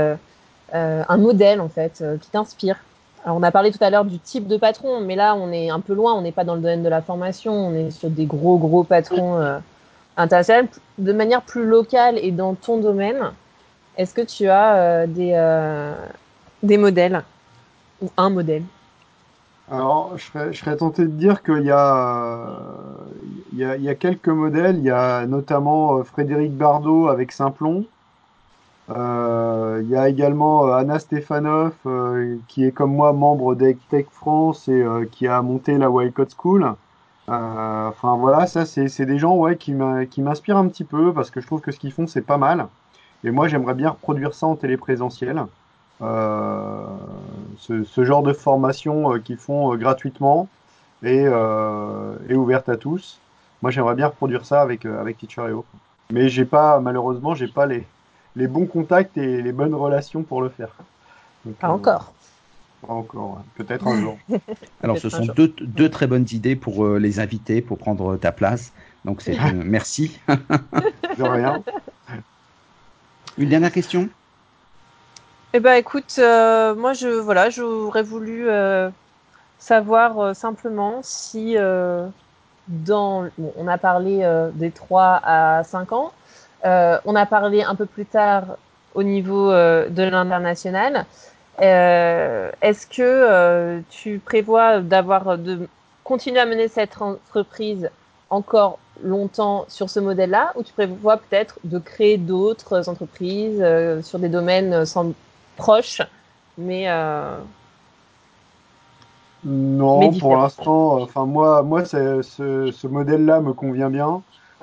un 0.72 1.18
modèle 1.18 1.60
en 1.60 1.68
fait 1.68 2.04
qui 2.22 2.30
t'inspire? 2.30 2.78
Alors 3.26 3.36
on 3.36 3.44
a 3.44 3.52
parlé 3.52 3.72
tout 3.72 3.84
à 3.84 3.90
l'heure 3.90 4.06
du 4.06 4.20
type 4.20 4.48
de 4.48 4.56
patron, 4.56 5.02
mais 5.02 5.18
là 5.18 5.36
on 5.36 5.52
est 5.52 5.70
un 5.70 5.82
peu 5.82 5.94
loin, 5.94 6.14
on 6.14 6.22
n'est 6.22 6.32
pas 6.32 6.46
dans 6.46 6.56
le 6.56 6.62
domaine 6.62 6.84
de 6.84 6.90
la 6.90 7.02
formation, 7.02 7.52
on 7.52 7.74
est 7.74 7.92
sur 7.92 8.10
des 8.10 8.26
gros 8.26 8.58
gros 8.58 8.86
patrons 8.86 9.60
internationaux, 10.16 10.70
de 10.98 11.12
manière 11.12 11.42
plus 11.42 11.66
locale 11.66 12.18
et 12.18 12.32
dans 12.32 12.56
ton 12.56 12.78
domaine. 12.78 13.32
Est-ce 13.98 14.14
que 14.14 14.22
tu 14.22 14.48
as 14.48 15.06
des 15.08 15.34
des 16.64 16.78
modèles 16.78 17.24
ou 18.02 18.10
un 18.16 18.30
modèle? 18.30 18.64
Alors, 19.72 20.18
je 20.18 20.52
serais, 20.54 20.78
tenté 20.78 21.04
de 21.04 21.10
dire 21.10 21.44
qu'il 21.44 21.62
y, 21.62 21.68
y 21.68 21.72
a, 21.72 22.56
quelques 23.96 24.30
modèles. 24.30 24.78
Il 24.78 24.84
y 24.84 24.90
a 24.90 25.28
notamment 25.28 25.98
euh, 25.98 26.04
Frédéric 26.04 26.56
Bardot 26.56 27.08
avec 27.08 27.32
Simplon. 27.32 27.86
Euh, 28.90 29.82
il 29.84 29.90
y 29.90 29.96
a 29.96 30.10
également 30.10 30.68
euh, 30.68 30.74
Anna 30.74 31.00
Stefanov, 31.00 31.74
euh, 31.86 32.38
qui 32.48 32.66
est 32.66 32.72
comme 32.72 32.94
moi 32.94 33.14
membre 33.14 33.56
d'Tech 33.56 34.08
France 34.10 34.68
et 34.68 34.84
qui 35.12 35.28
a 35.28 35.42
monté 35.42 35.78
la 35.78 35.90
Wildcode 35.90 36.32
School. 36.36 36.74
enfin 37.28 38.18
voilà, 38.18 38.48
ça 38.48 38.66
c'est 38.66 39.06
des 39.06 39.20
gens 39.20 39.36
ouais, 39.36 39.58
qui 39.58 39.74
m'inspirent 39.74 40.58
un 40.58 40.68
petit 40.68 40.84
peu 40.84 41.14
parce 41.14 41.30
que 41.30 41.42
je 41.42 41.46
trouve 41.46 41.62
que 41.62 41.72
ce 41.72 41.80
qu'ils 41.80 41.92
font 41.92 42.08
c'est 42.08 42.22
pas 42.22 42.38
mal. 42.38 42.68
Et 43.24 43.32
moi 43.32 43.48
j'aimerais 43.48 43.76
bien 43.76 43.92
reproduire 43.92 44.34
ça 44.34 44.48
en 44.48 44.56
téléprésentiel. 44.56 45.46
Euh, 46.02 46.86
ce, 47.58 48.04
genre 48.06 48.24
de 48.24 48.32
formation 48.32 49.14
euh, 49.14 49.20
qu'ils 49.20 49.38
font 49.38 49.74
euh, 49.74 49.76
gratuitement 49.76 50.48
et, 51.04 51.26
et, 52.30 52.36
ouverte 52.36 52.70
à 52.70 52.78
tous. 52.78 53.20
Moi, 53.62 53.72
j'aimerais 53.72 53.96
bien 53.96 54.08
reproduire 54.08 54.46
ça 54.46 54.62
avec, 54.62 54.86
avec 54.86 55.18
Teacher.io. 55.18 55.66
Mais 56.12 56.30
j'ai 56.30 56.46
pas, 56.46 56.80
malheureusement, 56.80 57.36
j'ai 57.36 57.48
pas 57.48 57.66
les, 57.66 57.86
les 58.36 58.48
bons 58.48 58.66
contacts 58.66 59.18
et 59.18 59.42
les 59.42 59.52
bonnes 59.52 59.76
relations 59.76 60.24
pour 60.24 60.42
le 60.42 60.50
faire. 60.50 60.76
pas 61.60 61.70
encore. 61.70 62.14
Pas 62.86 62.94
encore, 62.94 63.44
peut-être 63.56 63.88
un 63.88 64.00
jour. 64.00 64.18
Alors, 64.84 64.98
ce 64.98 65.10
sont 65.10 65.26
deux, 65.26 65.54
deux, 65.62 65.90
très 65.90 66.08
bonnes 66.08 66.28
idées 66.32 66.56
pour 66.56 66.86
les 66.88 67.20
inviter, 67.20 67.62
pour 67.62 67.78
prendre 67.78 68.18
ta 68.18 68.32
place. 68.32 68.74
Donc, 69.06 69.22
c'est 69.22 69.38
merci. 69.54 70.20
De 70.28 71.24
rien. 71.24 71.64
Une 73.38 73.50
dernière 73.50 73.72
question? 73.72 74.10
Eh 75.52 75.60
ben 75.60 75.74
écoute, 75.74 76.18
euh, 76.20 76.76
moi 76.76 76.94
je 76.94 77.08
voilà, 77.08 77.50
j'aurais 77.50 78.04
voulu 78.04 78.48
euh, 78.48 78.90
savoir 79.58 80.20
euh, 80.20 80.34
simplement 80.36 81.00
si 81.02 81.56
dans 82.68 83.28
on 83.58 83.68
a 83.68 83.78
parlé 83.80 84.24
des 84.54 84.70
3 84.70 85.22
à 85.24 85.64
5 85.64 85.92
ans, 85.92 86.12
on 86.64 87.16
a 87.16 87.26
parlé 87.26 87.64
un 87.64 87.74
peu 87.74 87.88
plus 87.88 88.06
tard 88.06 88.44
au 88.94 89.02
niveau 89.02 89.52
de 89.52 90.04
l'international. 90.04 91.06
Est-ce 91.58 92.86
que 92.86 93.82
tu 93.90 94.20
prévois 94.20 94.82
d'avoir 94.82 95.38
de 95.40 95.68
continuer 96.04 96.40
à 96.40 96.46
mener 96.46 96.68
cette 96.68 97.02
entreprise 97.02 97.90
encore 98.30 98.78
longtemps 99.04 99.66
sur 99.68 99.90
ce 99.90 100.00
modèle-là, 100.00 100.52
ou 100.56 100.64
tu 100.64 100.74
prévois 100.74 101.18
peut-être 101.18 101.58
de 101.64 101.80
créer 101.80 102.18
d'autres 102.18 102.88
entreprises 102.88 103.64
sur 104.04 104.20
des 104.20 104.30
domaines 104.30 104.86
sans 104.86 105.12
proche, 105.60 106.02
mais. 106.58 106.86
Euh, 106.88 107.38
non, 109.46 110.12
pour 110.18 110.36
l'instant, 110.36 110.98
euh, 110.98 111.04
enfin 111.04 111.26
moi, 111.26 111.62
moi, 111.64 111.86
ce, 111.86 112.22
ce 112.22 112.88
modèle-là 112.88 113.40
me 113.42 113.54
convient 113.54 113.90
bien. 113.90 114.22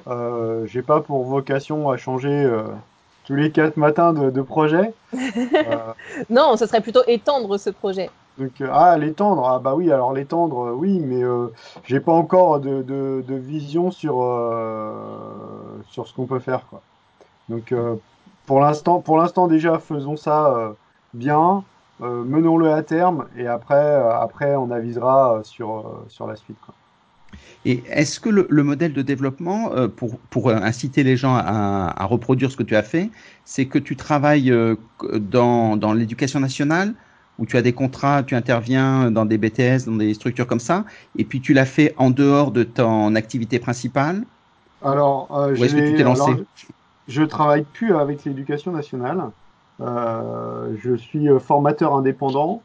Euh, 0.09 0.67
J'ai 0.67 0.83
pas 0.83 1.01
pour 1.01 1.25
vocation 1.25 1.89
à 1.89 1.97
changer 1.97 2.29
euh, 2.29 2.63
tous 3.25 3.35
les 3.35 3.51
quatre 3.51 3.77
matins 3.77 4.13
de, 4.13 4.43
projet. 4.43 4.93
non, 6.31 6.57
ce 6.57 6.67
serait 6.67 6.83
plutôt 6.83 7.03
étendre 7.07 7.57
ce 7.59 7.71
projet. 7.71 8.11
Donc, 8.39 8.63
ah, 8.71 8.99
l'étendre, 8.99 9.49
ah 9.49 9.59
bah 9.59 9.75
oui, 9.75 9.91
alors 9.91 10.13
l'étendre, 10.13 10.73
oui, 10.75 11.01
mais 11.01 11.23
j'ai 11.85 12.01
pas 12.01 12.13
encore 12.13 12.61
de, 12.61 12.83
de, 12.83 13.25
de, 13.27 13.35
vision 13.35 13.91
sur, 13.91 14.17
sur 15.89 16.07
ce 16.07 16.13
qu'on 16.13 16.27
peut 16.27 16.39
faire, 16.39 16.67
quoi. 16.69 16.83
Donc, 17.49 17.73
pour 18.45 18.61
l'instant, 18.61 19.01
pour 19.01 19.17
l'instant 19.17 19.47
déjà, 19.47 19.79
faisons 19.79 20.19
ça 20.19 20.75
bien, 21.17 21.65
euh, 22.03 22.23
menons-le 22.25 22.71
à 22.71 22.83
terme 22.83 23.27
et 23.37 23.47
après, 23.47 23.75
euh, 23.75 24.19
après 24.19 24.55
on 24.57 24.71
avisera 24.71 25.39
euh, 25.39 25.43
sur, 25.43 26.05
sur 26.09 26.27
la 26.27 26.37
suite. 26.37 26.57
Et 27.65 27.83
est-ce 27.91 28.21
que 28.21 28.29
le, 28.29 28.63
modèle 28.63 28.93
de 28.93 29.03
développement, 29.03 29.73
pour, 29.97 30.19
pour 30.31 30.51
inciter 30.51 31.03
les 31.03 31.17
gens 31.17 31.35
à, 31.35 32.05
reproduire 32.07 32.51
ce 32.51 32.57
que 32.57 32.63
tu 32.63 32.77
as 32.77 32.83
fait, 32.83 33.11
c'est 33.45 33.67
que 33.67 33.79
tu 33.79 33.97
travailles 33.97 34.55
dans, 35.13 35.77
dans 35.77 35.93
l'éducation 35.93 36.39
nationale 36.39 36.95
où 37.39 37.47
tu 37.47 37.57
as 37.57 37.63
des 37.63 37.73
contrats, 37.73 38.23
tu 38.23 38.35
interviens 38.35 39.11
dans 39.11 39.27
des 39.27 39.37
BTS, 39.37 39.87
dans 39.87 39.97
des 39.97 40.15
structures 40.15 40.47
comme 40.47 40.61
ça, 40.61 40.85
et 41.19 41.25
puis 41.25 41.41
tu 41.41 41.53
l'as 41.53 41.67
fait 41.67 41.95
en 41.99 42.11
dehors 42.11 42.51
de 42.51 42.63
ton 42.63 43.15
activité 43.15 43.59
principale? 43.59 44.23
Alors, 44.83 45.29
euh, 45.37 45.57
Où 45.57 45.65
est-ce 45.65 45.75
que 45.75 45.81
tu 45.81 45.95
t'es 45.95 46.05
lancé? 46.05 46.23
alors, 46.23 46.41
je 47.09 47.23
travaille 47.23 47.65
plus 47.65 47.95
avec 47.95 48.25
l'éducation 48.25 48.73
nationale. 48.73 49.31
Euh, 49.81 50.75
je 50.79 50.95
suis 50.95 51.29
euh, 51.29 51.39
formateur 51.39 51.95
indépendant. 51.95 52.63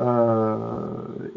Euh, 0.00 0.56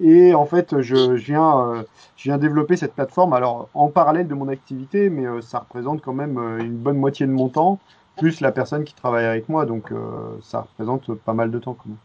et 0.02 0.34
en 0.34 0.46
fait, 0.46 0.82
je, 0.82 1.18
je 1.18 1.26
viens, 1.26 1.84
je 2.18 2.24
viens 2.24 2.38
développer 2.38 2.78
cette 2.78 2.94
plateforme. 2.94 3.34
Alors, 3.34 3.70
en 3.74 3.90
parallèle 3.90 4.28
de 4.28 4.36
mon 4.36 4.48
activité, 4.48 5.10
mais 5.10 5.26
ça 5.42 5.60
représente 5.60 6.02
quand 6.02 6.14
même 6.14 6.38
une 6.60 6.76
bonne 6.76 6.98
moitié 6.98 7.26
de 7.28 7.32
mon 7.32 7.50
temps, 7.50 7.80
plus 8.18 8.42
la 8.42 8.52
personne 8.52 8.84
qui 8.84 8.96
travaille 8.96 9.26
avec 9.26 9.50
moi. 9.50 9.66
Donc, 9.66 9.92
ça 10.42 10.62
représente 10.62 11.14
pas 11.16 11.34
mal 11.34 11.52
de 11.52 11.60
temps. 11.60 11.74
Quand 11.74 11.90
même. 11.90 11.98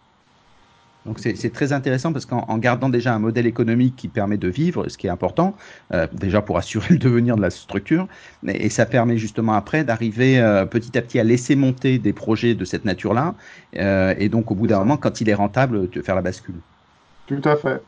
Donc 1.07 1.19
c'est 1.19 1.53
très 1.53 1.73
intéressant 1.73 2.13
parce 2.13 2.27
qu'en 2.27 2.45
en 2.47 2.59
gardant 2.59 2.91
déjà 2.91 3.15
un 3.15 3.19
modèle 3.19 3.47
économique 3.47 3.97
qui 3.97 4.09
permet 4.09 4.37
de 4.37 4.49
vivre, 4.49 4.89
ce 4.89 4.99
qui 4.99 5.07
est 5.07 5.11
important, 5.11 5.57
euh, 5.95 6.07
déjà 6.13 6.43
pour 6.43 6.59
assurer 6.59 6.89
le 6.91 6.99
devenir 6.99 7.37
de 7.37 7.43
la 7.43 7.51
structure, 7.51 8.07
et, 8.47 8.67
et 8.67 8.69
ça 8.69 8.85
permet 8.85 9.17
justement 9.17 9.55
après 9.55 9.83
d'arriver 9.83 10.39
euh, 10.39 10.67
petit 10.67 10.99
à 10.99 11.03
petit 11.03 11.19
à 11.19 11.25
laisser 11.25 11.57
monter 11.57 11.99
des 11.99 12.13
projets 12.13 12.55
de 12.55 12.65
cette 12.65 12.85
nature-là, 12.85 13.35
euh, 13.77 14.15
et 14.19 14.29
donc 14.29 14.51
au 14.51 14.55
bout 14.55 14.67
d'un 14.67 14.79
moment, 14.81 14.99
quand 14.99 15.21
il 15.21 15.29
est 15.31 15.35
rentable, 15.35 15.89
de 15.89 16.03
faire 16.03 16.15
la 16.15 16.23
bascule. 16.23 16.57
Tout 17.27 17.41
à 17.45 17.57
fait. 17.57 17.83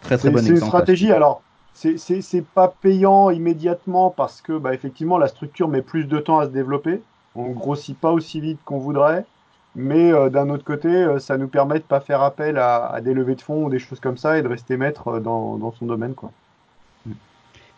Très 0.00 0.16
très 0.16 0.28
C'est 0.28 0.30
bon 0.30 0.38
c'est 0.42 0.50
une 0.50 0.56
stratégie. 0.56 1.12
Alors, 1.12 1.42
c'est 1.74 2.44
pas 2.54 2.74
payant 2.80 3.30
immédiatement 3.30 4.10
parce 4.10 4.40
que, 4.40 4.58
bah, 4.58 4.74
effectivement, 4.74 5.18
la 5.18 5.28
structure 5.28 5.68
met 5.68 5.82
plus 5.82 6.04
de 6.04 6.18
temps 6.18 6.38
à 6.40 6.46
se 6.46 6.50
développer. 6.50 7.00
On 7.34 7.50
grossit 7.50 7.96
pas 7.96 8.10
aussi 8.10 8.40
vite 8.40 8.58
qu'on 8.64 8.78
voudrait. 8.78 9.24
Mais 9.74 10.12
euh, 10.12 10.28
d'un 10.30 10.50
autre 10.50 10.64
côté, 10.64 10.88
euh, 10.88 11.18
ça 11.18 11.36
nous 11.38 11.48
permet 11.48 11.78
de 11.78 11.84
pas 11.84 12.00
faire 12.00 12.22
appel 12.22 12.58
à, 12.58 12.86
à 12.86 13.00
des 13.00 13.14
levées 13.14 13.36
de 13.36 13.40
fonds 13.42 13.64
ou 13.64 13.70
des 13.70 13.78
choses 13.78 14.00
comme 14.00 14.16
ça 14.18 14.38
et 14.38 14.42
de 14.42 14.48
rester 14.48 14.76
maître 14.76 15.08
euh, 15.08 15.20
dans, 15.20 15.56
dans 15.58 15.72
son 15.72 15.86
domaine, 15.86 16.14
quoi. 16.14 16.32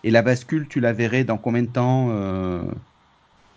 Et 0.02 0.10
la 0.10 0.22
bascule, 0.22 0.66
tu 0.68 0.80
la 0.80 0.92
verrais 0.92 1.24
dans 1.24 1.36
combien 1.36 1.62
de 1.62 1.68
temps 1.68 2.08
euh, 2.10 2.62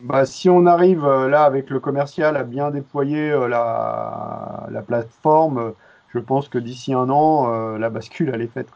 Bah, 0.02 0.26
si 0.26 0.50
on 0.50 0.66
arrive 0.66 1.06
euh, 1.06 1.30
là 1.30 1.44
avec 1.46 1.70
le 1.70 1.80
commercial 1.80 2.36
à 2.36 2.44
bien 2.44 2.70
déployer 2.72 3.32
euh, 3.32 3.48
la, 3.48 4.68
la 4.70 4.82
plateforme, 4.82 5.74
je 6.10 6.20
pense 6.20 6.50
que 6.50 6.58
d'ici 6.58 6.94
un 6.94 7.10
an, 7.10 7.50
euh, 7.50 7.78
la 7.78 7.90
bascule, 7.90 8.32
elle 8.34 8.42
est 8.42 8.48
faite. 8.48 8.68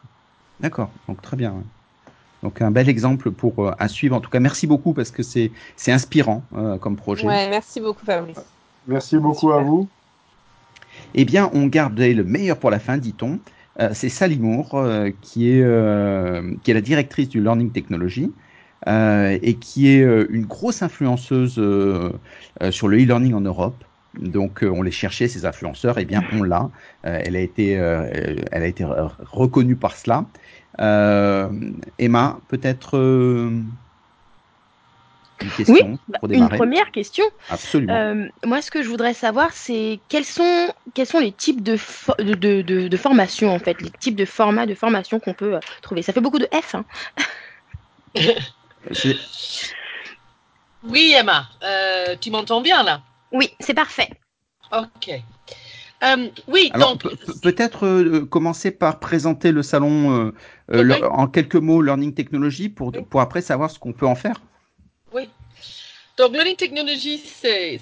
D'accord, 0.60 0.90
donc 1.06 1.20
très 1.20 1.36
bien. 1.36 1.52
ouais. 1.52 1.64
Donc 2.42 2.62
un 2.62 2.70
bel 2.70 2.88
exemple 2.88 3.30
pour 3.32 3.66
euh, 3.66 3.72
à 3.78 3.88
suivre. 3.88 4.16
En 4.16 4.20
tout 4.20 4.30
cas, 4.30 4.40
merci 4.40 4.66
beaucoup 4.66 4.94
parce 4.94 5.10
que 5.10 5.22
c'est 5.22 5.52
c'est 5.76 5.92
inspirant 5.92 6.42
euh, 6.56 6.78
comme 6.78 6.96
projet. 6.96 7.26
Ouais, 7.26 7.48
merci 7.50 7.80
beaucoup 7.80 8.04
Fabrice. 8.06 8.57
Merci 8.88 9.18
beaucoup 9.18 9.52
à 9.52 9.62
vous. 9.62 9.86
Eh 11.14 11.24
bien, 11.24 11.50
on 11.52 11.66
garde 11.66 11.98
le 11.98 12.24
meilleur 12.24 12.58
pour 12.58 12.70
la 12.70 12.78
fin, 12.78 12.96
dit-on. 12.96 13.38
Euh, 13.80 13.90
c'est 13.92 14.08
Sally 14.08 14.38
Moore, 14.38 14.74
euh, 14.74 15.10
qui, 15.20 15.50
est, 15.50 15.62
euh, 15.62 16.54
qui 16.62 16.70
est 16.70 16.74
la 16.74 16.80
directrice 16.80 17.28
du 17.28 17.40
Learning 17.40 17.70
Technology 17.70 18.32
euh, 18.88 19.38
et 19.42 19.54
qui 19.54 19.88
est 19.88 20.02
euh, 20.02 20.26
une 20.30 20.46
grosse 20.46 20.82
influenceuse 20.82 21.58
euh, 21.58 22.12
euh, 22.62 22.70
sur 22.70 22.88
le 22.88 22.96
e-learning 22.98 23.34
en 23.34 23.40
Europe. 23.42 23.84
Donc, 24.18 24.64
euh, 24.64 24.70
on 24.70 24.82
les 24.82 24.90
cherchait, 24.90 25.28
ces 25.28 25.44
influenceurs, 25.44 25.98
et 25.98 26.04
bien, 26.04 26.24
on 26.32 26.42
l'a. 26.42 26.70
Euh, 27.06 27.20
elle 27.22 27.36
a 27.36 27.40
été, 27.40 27.78
euh, 27.78 28.08
elle 28.50 28.62
a 28.62 28.66
été 28.66 28.84
re- 28.84 29.12
reconnue 29.20 29.76
par 29.76 29.94
cela. 29.96 30.24
Euh, 30.80 31.48
Emma, 31.98 32.40
peut-être 32.48 32.96
euh, 32.96 33.62
une 35.42 35.50
question 35.50 35.98
Bah, 36.08 36.18
pour 36.18 36.28
une 36.28 36.34
démarrer 36.36 36.56
première 36.56 36.90
question. 36.90 37.24
Absolument. 37.48 37.94
Euh, 37.94 38.26
moi, 38.44 38.60
ce 38.62 38.70
que 38.70 38.82
je 38.82 38.88
voudrais 38.88 39.14
savoir, 39.14 39.52
c'est 39.52 40.00
quels 40.08 40.24
sont, 40.24 40.68
quels 40.94 41.06
sont 41.06 41.20
les 41.20 41.32
types 41.32 41.62
de, 41.62 41.76
fo- 41.76 42.16
de, 42.22 42.34
de, 42.34 42.62
de, 42.62 42.88
de 42.88 42.96
formation, 42.96 43.54
en 43.54 43.58
fait, 43.58 43.80
les 43.80 43.90
types 43.90 44.16
de 44.16 44.24
formats 44.24 44.66
de 44.66 44.74
formation 44.74 45.20
qu'on 45.20 45.34
peut 45.34 45.54
euh, 45.54 45.60
trouver. 45.82 46.02
Ça 46.02 46.12
fait 46.12 46.20
beaucoup 46.20 46.38
de 46.38 46.48
F. 46.52 46.74
Hein. 46.74 46.84
Oui, 50.84 51.14
Emma, 51.18 51.48
euh, 51.62 52.16
tu 52.20 52.30
m'entends 52.30 52.60
bien 52.60 52.82
là? 52.82 53.02
Oui, 53.32 53.50
c'est 53.60 53.74
parfait. 53.74 54.08
Ok. 54.72 55.10
Euh, 56.04 56.28
oui, 56.46 56.70
Alors 56.72 56.92
donc, 56.96 57.02
pe- 57.02 57.16
pe- 57.16 57.40
peut-être 57.40 57.84
euh, 57.84 58.24
commencer 58.24 58.70
par 58.70 59.00
présenter 59.00 59.50
le 59.50 59.64
salon 59.64 60.12
euh, 60.12 60.32
Oui. 60.72 60.82
le- 60.84 61.04
en 61.10 61.26
quelques 61.26 61.56
mots 61.56 61.82
Learning 61.82 62.14
Technology 62.14 62.68
pour, 62.68 62.92
Oui. 62.94 63.02
pour 63.10 63.20
après 63.20 63.40
savoir 63.40 63.70
ce 63.70 63.80
qu'on 63.80 63.92
peut 63.92 64.06
en 64.06 64.14
faire. 64.14 64.40
Donc, 66.18 66.32
Learning 66.32 66.56
Technology, 66.56 67.18
c'est 67.18 67.78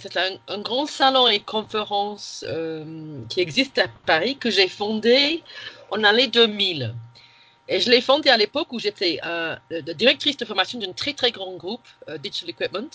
un, 0.46 0.59
grand 0.59 0.85
salon 0.85 1.27
et 1.27 1.40
conférence 1.40 2.44
euh, 2.46 2.85
qui 3.31 3.40
existe 3.40 3.79
à 3.79 3.87
Paris 4.05 4.37
que 4.37 4.51
j'ai 4.51 4.68
fondé 4.68 5.42
en 5.90 5.96
l'année 5.96 6.27
2000. 6.27 6.94
Et 7.68 7.81
je 7.81 7.90
l'ai 7.90 8.03
fondé 8.03 8.29
à 8.29 8.37
l'époque 8.37 8.75
où 8.75 8.79
j'étais 8.79 9.18
euh, 9.25 9.57
directrice 9.94 10.37
de 10.37 10.44
formation 10.44 10.79
d'un 10.79 10.92
très 10.92 11.14
très 11.14 11.31
grand 11.31 11.55
groupe, 11.55 11.88
euh, 12.11 12.18
Digital 12.18 12.51
Equipment, 12.51 12.90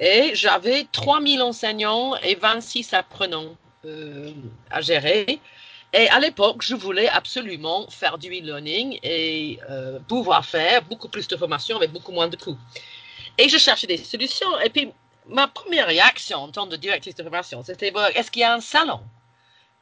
et 0.00 0.32
j'avais 0.34 0.88
3000 0.90 1.42
enseignants 1.42 2.16
et 2.16 2.34
26 2.34 2.92
apprenants 2.92 3.56
à 4.68 4.80
gérer. 4.80 5.38
Et 5.92 6.08
à 6.08 6.18
l'époque, 6.18 6.62
je 6.62 6.74
voulais 6.74 7.08
absolument 7.08 7.88
faire 7.88 8.18
du 8.18 8.30
e-learning 8.30 8.98
et 9.04 9.60
pouvoir 10.08 10.44
faire 10.44 10.82
beaucoup 10.82 11.08
plus 11.08 11.28
de 11.28 11.36
formation 11.36 11.76
avec 11.76 11.92
beaucoup 11.92 12.12
moins 12.12 12.28
de 12.28 12.36
coûts. 12.36 12.58
Et 13.42 13.48
je 13.48 13.58
cherchais 13.58 13.88
des 13.88 13.96
solutions. 13.96 14.60
Et 14.60 14.70
puis, 14.70 14.92
ma 15.26 15.48
première 15.48 15.88
réaction 15.88 16.38
en 16.38 16.48
tant 16.52 16.68
que 16.68 16.76
directrice 16.76 17.16
de 17.16 17.24
formation, 17.24 17.64
c'était 17.64 17.92
est-ce 18.14 18.30
qu'il 18.30 18.42
y 18.42 18.44
a 18.44 18.54
un 18.54 18.60
salon 18.60 19.00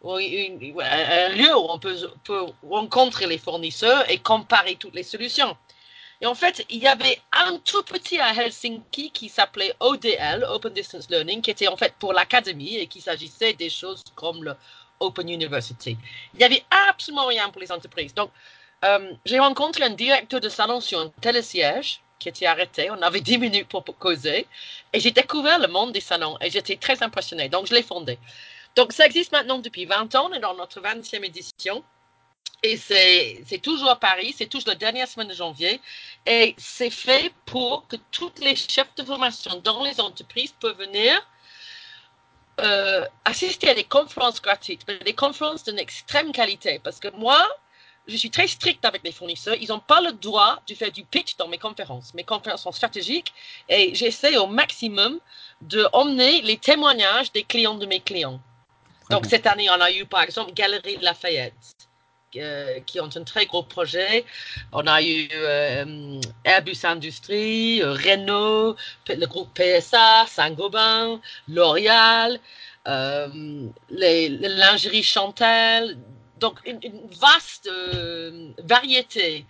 un 0.03 1.29
lieu 1.29 1.55
où 1.55 1.67
on 1.69 1.79
peut, 1.79 1.95
peut 2.25 2.47
rencontrer 2.67 3.27
les 3.27 3.37
fournisseurs 3.37 4.11
et 4.11 4.17
comparer 4.17 4.77
toutes 4.77 4.95
les 4.95 5.03
solutions? 5.03 5.55
Et 6.23 6.27
en 6.27 6.35
fait, 6.35 6.65
il 6.71 6.79
y 6.79 6.87
avait 6.87 7.21
un 7.33 7.59
tout 7.59 7.83
petit 7.83 8.19
à 8.19 8.33
Helsinki 8.33 9.11
qui 9.11 9.29
s'appelait 9.29 9.75
ODL, 9.81 10.47
Open 10.49 10.73
Distance 10.73 11.11
Learning, 11.11 11.43
qui 11.43 11.51
était 11.51 11.69
en 11.69 11.77
fait 11.77 11.93
pour 11.99 12.15
l'académie 12.15 12.79
et 12.79 12.87
qui 12.87 13.03
s'agissait 13.03 13.53
des 13.53 13.69
choses 13.69 14.03
comme 14.15 14.43
le 14.43 14.57
Open 15.01 15.29
University. 15.29 15.99
Il 16.33 16.39
n'y 16.39 16.45
avait 16.45 16.65
absolument 16.89 17.27
rien 17.27 17.51
pour 17.51 17.61
les 17.61 17.71
entreprises. 17.71 18.15
Donc, 18.15 18.31
euh, 18.87 19.13
j'ai 19.27 19.39
rencontré 19.39 19.85
un 19.85 19.91
directeur 19.91 20.41
de 20.41 20.49
salon 20.49 20.81
sur 20.81 20.99
un 20.99 21.11
télésiège 21.21 22.01
qui 22.21 22.29
était 22.29 22.47
arrêté. 22.47 22.91
On 22.91 23.03
avait 23.03 23.21
10 23.21 23.39
minutes 23.39 23.69
pour, 23.69 23.85
causer. 23.99 24.47
Et 24.93 25.01
j'ai 25.01 25.11
découvert 25.11 25.59
le 25.59 25.67
monde 25.67 25.93
des 25.93 26.01
salons 26.01 26.37
et 26.41 26.51
j'étais 26.51 26.77
très 26.77 27.03
impressionnée. 27.03 27.49
Donc, 27.49 27.67
je 27.67 27.75
l'ai 27.75 27.83
fondé. 27.83 28.19
Donc, 28.77 28.93
ça 28.93 29.07
existe 29.07 29.33
maintenant 29.33 29.59
depuis 29.59 29.87
20 29.87 30.15
ans. 30.15 30.29
On 30.31 30.33
est 30.33 30.39
dans 30.39 30.55
notre 30.55 30.81
20e 30.81 31.25
édition. 31.25 31.83
Et 32.63 32.77
c'est 32.77 33.43
c'est 33.47 33.59
toujours 33.59 33.89
à 33.89 33.99
Paris, 33.99 34.35
c'est 34.37 34.47
toujours 34.47 34.69
la 34.69 34.75
dernière 34.75 35.09
semaine 35.09 35.29
de 35.29 35.35
janvier. 35.35 35.81
Et 36.27 36.55
c'est 36.59 36.91
fait 36.91 37.33
pour 37.47 37.89
que 37.89 37.97
tous 38.13 38.33
les 38.43 38.55
chefs 38.55 38.95
de 38.97 39.03
formation 39.03 39.61
dans 39.65 39.83
les 39.83 39.99
entreprises 39.99 40.55
peuvent 40.61 40.77
venir 40.77 41.27
euh, 42.61 43.07
assister 43.25 43.71
à 43.71 43.75
des 43.75 43.85
conférences 43.85 44.43
gratuites, 44.43 44.83
mais 44.87 44.99
des 44.99 45.15
conférences 45.15 45.65
d'une 45.65 45.79
extrême 45.79 46.33
qualité. 46.33 46.79
Parce 46.85 47.01
que 47.01 47.09
moi, 47.17 47.43
je 48.11 48.17
suis 48.17 48.31
très 48.31 48.47
stricte 48.49 48.85
avec 48.85 49.03
les 49.05 49.13
fournisseurs. 49.13 49.57
Ils 49.61 49.69
n'ont 49.69 49.81
pas 49.81 50.01
le 50.01 50.13
droit 50.13 50.63
de 50.69 50.75
faire 50.75 50.93
du 50.93 51.05
pitch 51.05 51.37
dans 51.37 51.49
mes 51.49 51.59
conférences. 51.59 52.15
Mes 52.15 52.25
conférences 52.25 52.63
sont 52.63 52.73
stratégiques 52.73 53.33
et 53.69 53.95
j'essaie 53.95 54.37
au 54.37 54.47
maximum 54.47 55.21
de 55.63 55.87
emmener 55.93 56.43
les 56.43 56.59
témoignages 56.59 57.33
des 57.33 57.45
clients 57.45 57.75
de 57.77 57.87
mes 57.87 58.01
clients. 58.01 58.41
Très 59.09 59.15
Donc 59.15 59.23
bien. 59.23 59.31
cette 59.31 59.47
année, 59.47 59.69
on 59.71 59.81
a 59.81 59.91
eu 59.93 60.07
par 60.07 60.23
exemple 60.23 60.53
Galerie 60.53 60.99
Lafayette. 61.01 61.55
euh, 62.37 62.81
qui 62.87 63.01
ont 63.01 63.11
un 63.15 63.25
très 63.25 63.47
gros 63.47 63.63
projet. 63.65 64.25
On 64.73 64.87
a 64.87 65.03
eu 65.03 65.29
euh, 65.35 66.21
Airbus 66.45 66.79
Industrie, 66.85 67.83
euh, 67.83 67.93
Renault, 67.93 68.77
le 69.09 69.27
groupe 69.27 69.51
PSA, 69.59 70.27
Saint-Gobain, 70.29 71.21
L'Oréal, 71.49 72.39
euh, 72.89 73.29
les, 73.91 74.29
les 74.29 74.49
lingeries 74.49 75.03
Chantel. 75.03 75.99
Donc, 76.41 76.59
une, 76.65 76.81
vaste 77.11 77.69
euh, 77.69 78.53
variété 78.65 79.47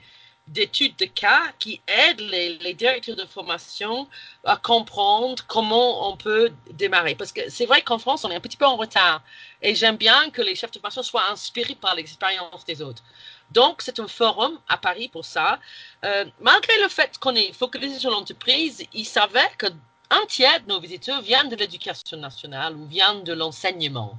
d'études 0.48 0.96
de 0.96 1.04
cas 1.04 1.52
qui 1.60 1.80
aident 1.86 2.20
les, 2.20 2.74
directeurs 2.74 3.14
de 3.14 3.24
formation 3.24 4.08
à 4.44 4.56
comprendre 4.56 5.44
comment 5.46 6.10
on 6.10 6.16
peut 6.16 6.50
démarrer. 6.72 7.14
Parce 7.14 7.30
que 7.30 7.48
c'est 7.48 7.66
vrai 7.66 7.82
qu'en 7.82 7.98
France, 7.98 8.24
on 8.24 8.30
est 8.30 8.34
un 8.34 8.40
petit 8.40 8.56
peu 8.56 8.66
en 8.66 8.76
retard. 8.76 9.22
Et 9.62 9.76
j'aime 9.76 9.96
bien 9.96 10.30
que 10.30 10.42
les 10.42 10.56
chefs 10.56 10.72
de 10.72 10.80
formation 10.80 11.04
soient 11.04 11.30
inspirés 11.30 11.76
par 11.76 11.94
l'expérience 11.94 12.64
des 12.64 12.82
autres. 12.82 13.04
Donc, 13.52 13.82
c'est 13.82 14.00
un 14.00 14.08
forum 14.08 14.58
à 14.68 14.76
Paris 14.76 15.08
pour 15.08 15.24
ça. 15.24 15.60
Euh, 16.04 16.24
malgré 16.40 16.80
le 16.82 16.88
fait 16.88 17.18
qu'on 17.18 17.36
est 17.36 17.52
focalisé 17.52 18.00
sur 18.00 18.10
l'entreprise, 18.10 18.84
il 18.92 19.04
s'avère 19.04 19.56
que 19.56 19.66
un 20.10 20.26
tiers 20.26 20.60
de 20.62 20.66
nos 20.66 20.80
visiteurs 20.80 21.22
viennent 21.22 21.48
de 21.48 21.54
l'éducation 21.54 22.16
nationale 22.16 22.74
ou 22.76 22.84
viennent 22.86 23.22
de 23.22 23.32
l'enseignement. 23.32 24.18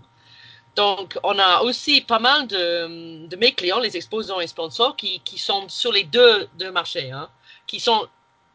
Donc, 0.76 1.18
on 1.24 1.38
a 1.38 1.62
aussi 1.62 2.02
pas 2.02 2.20
mal 2.20 2.48
de, 2.48 3.36
mes 3.36 3.54
clients, 3.54 3.80
les 3.80 3.98
exposants 3.98 4.40
et 4.40 4.48
sponsors, 4.48 4.96
qui, 4.96 5.22
sont 5.38 5.68
sur 5.68 5.92
les 5.92 6.06
deux, 6.06 6.48
deux 6.56 6.72
marchés, 6.72 7.12
hein, 7.12 7.30
qui 7.68 7.80
sont 7.80 8.08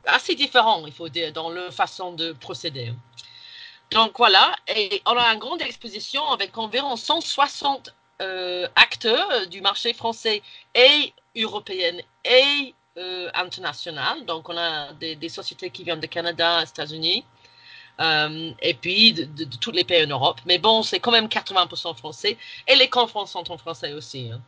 assez 0.06 0.34
différents, 0.34 0.86
il 0.86 0.92
faut 0.92 1.08
dire, 1.08 1.32
dans 1.32 1.50
leur 1.50 1.72
façon 1.72 2.12
de 2.12 2.32
procéder. 2.32 2.92
Donc 3.90 4.18
voilà, 4.18 4.54
et 4.74 5.02
on 5.06 5.16
a 5.16 5.32
une 5.32 5.38
grande 5.38 5.62
exposition 5.62 6.26
avec 6.30 6.56
environ 6.58 6.96
160 6.96 7.94
euh, 8.22 8.66
acteurs 8.74 9.46
du 9.48 9.60
marché 9.60 9.92
français 9.92 10.42
et 10.74 11.12
européen 11.36 11.98
et 12.24 12.74
euh, 12.96 13.28
international. 13.34 14.24
Donc, 14.24 14.48
on 14.48 14.56
a 14.56 14.92
des, 14.94 15.16
des, 15.16 15.28
sociétés 15.28 15.70
qui 15.70 15.84
viennent 15.84 16.00
de 16.00 16.06
Canada, 16.06 16.62
États-Unis, 16.62 17.24
euh, 18.00 18.50
et 18.60 18.74
puis 18.74 19.12
de, 19.12 19.24
de, 19.24 19.44
de, 19.44 19.56
tous 19.56 19.70
les 19.70 19.84
pays 19.84 20.04
en 20.04 20.08
Europe. 20.08 20.40
Mais 20.46 20.58
bon, 20.58 20.82
c'est 20.82 21.00
quand 21.00 21.12
même 21.12 21.26
80% 21.26 21.96
français. 21.96 22.36
Et 22.68 22.76
les 22.76 22.88
conférences 22.88 23.32
sont 23.32 23.50
en 23.50 23.58
français 23.58 23.92
aussi. 23.92 24.30
Hein. 24.32 24.40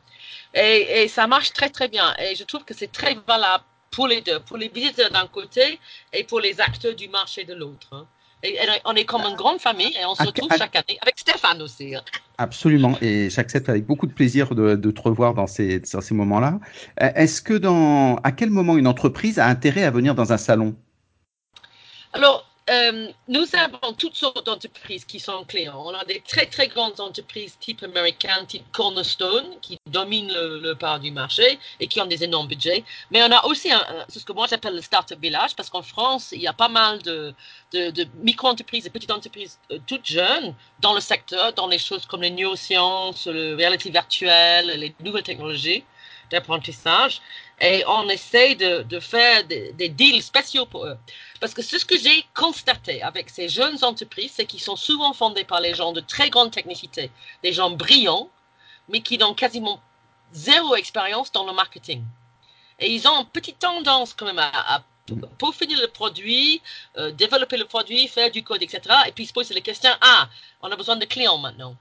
Et, 0.55 1.03
et, 1.03 1.09
ça 1.09 1.27
marche 1.27 1.53
très, 1.53 1.71
très 1.71 1.89
bien. 1.89 2.15
Et 2.19 2.35
je 2.35 2.45
trouve 2.45 2.65
que 2.65 2.75
c'est 2.75 2.93
très 2.93 3.17
valable 3.27 3.65
pour 3.91 4.07
les 4.07 4.21
deux, 4.21 4.41
pour 4.41 4.57
les 4.57 4.69
visiteurs 4.69 5.11
d'un 5.11 5.27
côté 5.27 5.81
et 6.13 6.25
pour 6.25 6.41
les 6.41 6.61
acteurs 6.61 6.95
du 6.95 7.09
marché 7.09 7.45
de 7.45 7.55
l'autre. 7.55 7.89
Hein. 7.93 8.07
Et, 8.43 8.55
et, 8.55 8.69
on 8.85 8.95
est 8.95 9.05
comme 9.05 9.23
une 9.23 9.35
grande 9.35 9.61
famille 9.61 9.93
et 9.99 10.05
on 10.05 10.15
se 10.15 10.23
retrouve 10.23 10.51
chaque 10.57 10.77
année 10.77 10.99
avec 11.01 11.19
Stéphane 11.19 11.61
aussi. 11.63 11.97
Hein. 11.97 12.03
Absolument, 12.37 12.97
et 13.01 13.31
j'accepte 13.31 13.69
avec 13.69 13.85
beaucoup 13.85 14.07
de 14.07 14.13
plaisir 14.13 14.55
de, 14.55 14.77
de 14.77 14.91
te 14.93 15.01
revoir 15.01 15.35
dans 15.35 15.49
ces, 15.49 15.81
dans 15.81 16.01
ces 16.01 16.15
moments-là. 16.15 16.61
Est-ce 16.99 17.43
que 17.43 17.55
dans 17.55 18.17
à 18.23 18.31
quel 18.31 18.51
moment 18.51 18.77
une 18.77 18.87
entreprise 18.87 19.41
a 19.41 19.47
intérêt 19.47 19.83
à 19.83 19.91
venir 19.91 20.15
dans 20.15 20.33
un 20.33 20.37
salon? 20.37 20.77
Alors, 22.13 22.48
euh, 22.71 23.09
nous 23.29 23.47
avons 23.55 23.93
toutes 23.95 24.17
sortes 24.17 24.45
d'entreprises 24.45 25.05
qui 25.05 25.21
sont 25.21 25.45
clients. 25.45 25.83
On 25.85 25.95
a 25.95 26.05
des 26.05 26.21
très 26.21 26.47
très 26.47 26.69
grandes 26.69 27.01
entreprises 27.01 27.57
type 27.59 27.83
américain, 27.83 28.45
type 28.47 28.65
Cornerstone, 28.73 29.57
qui 29.63 29.79
dominent 29.87 30.33
le, 30.33 30.61
le, 30.61 30.75
part 30.75 31.01
du 31.01 31.11
marché 31.11 31.59
et 31.81 31.87
qui 31.87 32.01
ont 32.01 32.07
des 32.07 32.25
énormes 32.25 32.49
budgets. 32.49 32.85
Mais 33.11 33.23
on 33.23 33.31
a 33.33 33.45
aussi 33.47 33.73
un, 33.73 33.83
ce 34.09 34.25
que 34.25 34.33
moi 34.33 34.47
j'appelle 34.49 34.75
le 34.75 34.83
startup 34.83 35.21
village, 35.21 35.57
parce 35.57 35.71
qu'en 35.71 35.83
France, 35.83 36.31
il 36.33 36.43
y 36.43 36.47
a 36.47 36.53
pas 36.53 36.69
mal 36.69 37.01
de, 37.03 37.35
micro-entreprises 38.23 38.87
et 38.87 38.91
petites 38.91 39.11
entreprises 39.11 39.59
euh, 39.71 39.79
toutes 39.87 40.07
jeunes 40.07 40.55
dans 40.81 40.95
le 40.95 41.01
secteur, 41.01 41.53
dans 41.55 41.69
les 41.69 41.79
choses 41.79 42.07
comme 42.07 42.23
les 42.23 42.31
neurosciences, 42.31 43.27
la 43.27 43.57
réalité 43.57 43.91
virtuelle, 43.91 44.67
les 44.67 44.95
nouvelles 45.01 45.23
technologies 45.23 45.85
d'apprentissage 46.31 47.23
et 47.61 47.83
on 47.87 48.09
essaie 48.09 48.55
de, 48.55 49.01
faire 49.01 49.45
des, 49.45 49.89
deals 49.89 50.23
spéciaux 50.23 50.67
pour 50.67 50.87
eux. 50.87 50.97
Parce 51.41 51.55
que 51.55 51.63
c'est 51.63 51.79
ce 51.79 51.85
que 51.85 51.99
j'ai 51.99 52.25
constaté 52.35 53.03
avec 53.03 53.31
ces 53.31 53.49
jeunes 53.49 53.83
entreprises, 53.85 54.33
c'est 54.35 54.47
qu'ils 54.47 54.61
sont 54.61 54.77
souvent 54.77 55.13
fondés 55.13 55.45
par 55.45 55.61
les 55.61 55.75
gens 55.75 55.93
de 55.93 56.01
très 56.01 56.31
grande 56.31 56.51
technicité, 56.51 57.11
des 57.43 57.53
gens 57.53 57.71
brillants, 57.71 58.29
mais 58.89 59.01
qui 59.01 59.19
n'ont 59.19 59.35
quasiment 59.35 59.81
zéro 60.33 60.75
expérience 60.75 61.31
dans 61.33 61.47
le 61.47 61.53
marketing. 61.53 62.03
Et 62.81 62.93
ils 62.93 63.07
ont 63.07 63.21
une 63.21 63.27
petite 63.27 63.59
tendance 63.59 64.15
quand 64.15 64.27
même 64.27 64.39
à, 64.39 64.83
peaufiner 65.39 65.77
le 65.77 65.89
produit, 65.89 66.61
euh, 66.97 67.11
développer 67.13 67.57
le 67.57 67.65
produit, 67.65 68.09
faire 68.09 68.31
du 68.31 68.43
code, 68.43 68.63
etc. 68.63 68.95
Et 69.07 69.13
puis 69.13 69.27
se 69.27 69.33
poser 69.33 69.55
les 69.55 69.63
questions, 69.63 69.91
ah, 70.01 70.29
on 70.61 70.71
a 70.71 70.77
besoin 70.77 70.97
de 70.97 71.05
clients 71.07 71.39
maintenant. 71.39 71.77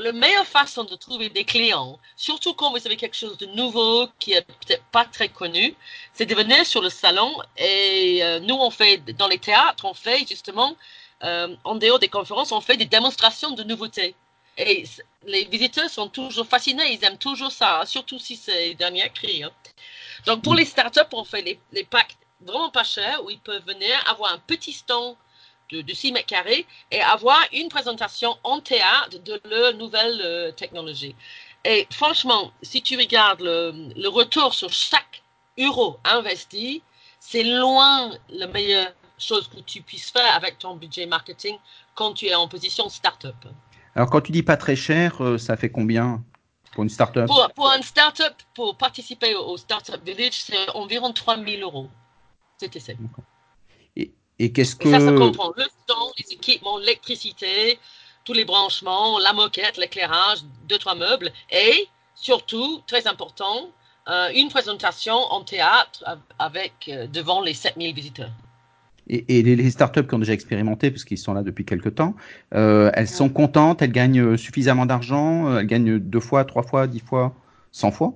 La 0.00 0.12
meilleure 0.12 0.46
façon 0.46 0.84
de 0.84 0.94
trouver 0.94 1.28
des 1.28 1.44
clients, 1.44 1.98
surtout 2.16 2.54
quand 2.54 2.70
vous 2.70 2.86
avez 2.86 2.96
quelque 2.96 3.16
chose 3.16 3.36
de 3.38 3.46
nouveau 3.46 4.06
qui 4.20 4.32
est 4.32 4.42
peut-être 4.42 4.84
pas 4.92 5.04
très 5.04 5.28
connu, 5.28 5.74
c'est 6.12 6.26
de 6.26 6.34
venir 6.34 6.64
sur 6.64 6.80
le 6.80 6.88
salon 6.88 7.34
et 7.56 8.20
euh, 8.22 8.38
nous 8.38 8.54
on 8.54 8.70
fait 8.70 8.98
dans 9.14 9.26
les 9.26 9.38
théâtres, 9.38 9.84
on 9.84 9.94
fait 9.94 10.24
justement 10.28 10.76
euh, 11.24 11.56
en 11.64 11.74
dehors 11.74 11.98
des 11.98 12.08
conférences, 12.08 12.52
on 12.52 12.60
fait 12.60 12.76
des 12.76 12.86
démonstrations 12.86 13.50
de 13.52 13.64
nouveautés. 13.64 14.14
Et 14.56 14.84
les 15.24 15.44
visiteurs 15.46 15.90
sont 15.90 16.08
toujours 16.08 16.46
fascinés, 16.46 16.92
ils 16.92 17.04
aiment 17.04 17.18
toujours 17.18 17.50
ça, 17.50 17.82
surtout 17.84 18.18
si 18.18 18.36
c'est 18.36 18.74
dernier 18.74 19.08
cri. 19.10 19.42
Hein. 19.42 19.50
Donc 20.26 20.42
pour 20.42 20.54
les 20.54 20.64
startups, 20.64 21.12
on 21.12 21.24
fait 21.24 21.42
les, 21.42 21.58
les 21.72 21.84
packs 21.84 22.16
vraiment 22.40 22.70
pas 22.70 22.84
chers 22.84 23.24
où 23.24 23.30
ils 23.30 23.40
peuvent 23.40 23.64
venir 23.66 23.90
avoir 24.06 24.32
un 24.32 24.38
petit 24.38 24.72
stand 24.72 25.16
de, 25.70 25.82
de 25.82 25.92
6 25.94 26.12
mètres 26.12 26.26
carrés 26.26 26.66
et 26.90 27.00
avoir 27.00 27.38
une 27.52 27.68
présentation 27.68 28.36
en 28.44 28.60
théâtre 28.60 29.18
de 29.22 29.40
leur 29.48 29.74
nouvelle 29.74 30.20
euh, 30.24 30.52
technologie. 30.52 31.14
Et 31.64 31.86
franchement, 31.90 32.52
si 32.62 32.82
tu 32.82 32.96
regardes 32.96 33.40
le, 33.40 33.92
le 33.96 34.08
retour 34.08 34.54
sur 34.54 34.72
chaque 34.72 35.22
euro 35.58 35.98
investi, 36.04 36.82
c'est 37.20 37.42
loin 37.42 38.12
la 38.30 38.46
meilleure 38.46 38.92
chose 39.18 39.48
que 39.48 39.60
tu 39.60 39.82
puisses 39.82 40.10
faire 40.10 40.34
avec 40.34 40.58
ton 40.58 40.76
budget 40.76 41.06
marketing 41.06 41.56
quand 41.94 42.14
tu 42.14 42.26
es 42.26 42.34
en 42.34 42.48
position 42.48 42.88
start-up. 42.88 43.34
Alors, 43.94 44.08
quand 44.10 44.20
tu 44.20 44.32
dis 44.32 44.44
pas 44.44 44.56
très 44.56 44.76
cher, 44.76 45.22
euh, 45.22 45.38
ça 45.38 45.56
fait 45.56 45.70
combien 45.70 46.22
pour 46.72 46.84
une 46.84 46.88
start-up? 46.88 47.26
Pour, 47.26 47.50
pour 47.54 47.66
une 47.72 47.82
start-up, 47.82 48.34
pour 48.54 48.76
participer 48.76 49.34
au 49.34 49.56
Startup 49.56 50.00
Village, 50.04 50.34
c'est 50.34 50.70
environ 50.70 51.12
3 51.12 51.42
000 51.44 51.62
euros. 51.62 51.88
C'était 52.56 52.80
ça. 52.80 52.92
Et 54.38 54.52
qu'est-ce 54.52 54.76
que. 54.76 54.90
Ça, 54.90 55.00
ça 55.00 55.12
comprend 55.12 55.52
le 55.56 55.64
temps, 55.86 56.12
les 56.18 56.32
équipements, 56.32 56.78
l'électricité, 56.78 57.78
tous 58.24 58.32
les 58.32 58.44
branchements, 58.44 59.18
la 59.18 59.32
moquette, 59.32 59.76
l'éclairage, 59.76 60.38
deux, 60.68 60.78
trois 60.78 60.94
meubles 60.94 61.32
et 61.50 61.88
surtout, 62.14 62.82
très 62.86 63.06
important, 63.06 63.70
euh, 64.08 64.28
une 64.34 64.48
présentation 64.48 65.14
en 65.14 65.42
théâtre 65.42 66.04
avec 66.38 66.72
euh, 66.88 67.06
devant 67.06 67.40
les 67.40 67.54
7000 67.54 67.94
visiteurs. 67.94 68.30
Et, 69.08 69.38
et 69.38 69.42
les, 69.42 69.56
les, 69.56 69.70
startups 69.70 70.06
qui 70.06 70.14
ont 70.14 70.18
déjà 70.18 70.34
expérimenté, 70.34 70.90
parce 70.90 71.04
qu'ils 71.04 71.18
sont 71.18 71.32
là 71.32 71.42
depuis 71.42 71.64
quelques 71.64 71.94
temps, 71.94 72.14
euh, 72.54 72.90
elles 72.92 73.08
sont 73.08 73.30
contentes, 73.30 73.80
elles 73.80 73.92
gagnent 73.92 74.36
suffisamment 74.36 74.84
d'argent, 74.84 75.58
elles 75.58 75.66
gagnent 75.66 75.98
deux 75.98 76.20
fois, 76.20 76.44
trois 76.44 76.62
fois, 76.62 76.86
dix 76.86 77.00
fois, 77.00 77.34
cent 77.72 77.90
fois? 77.90 78.14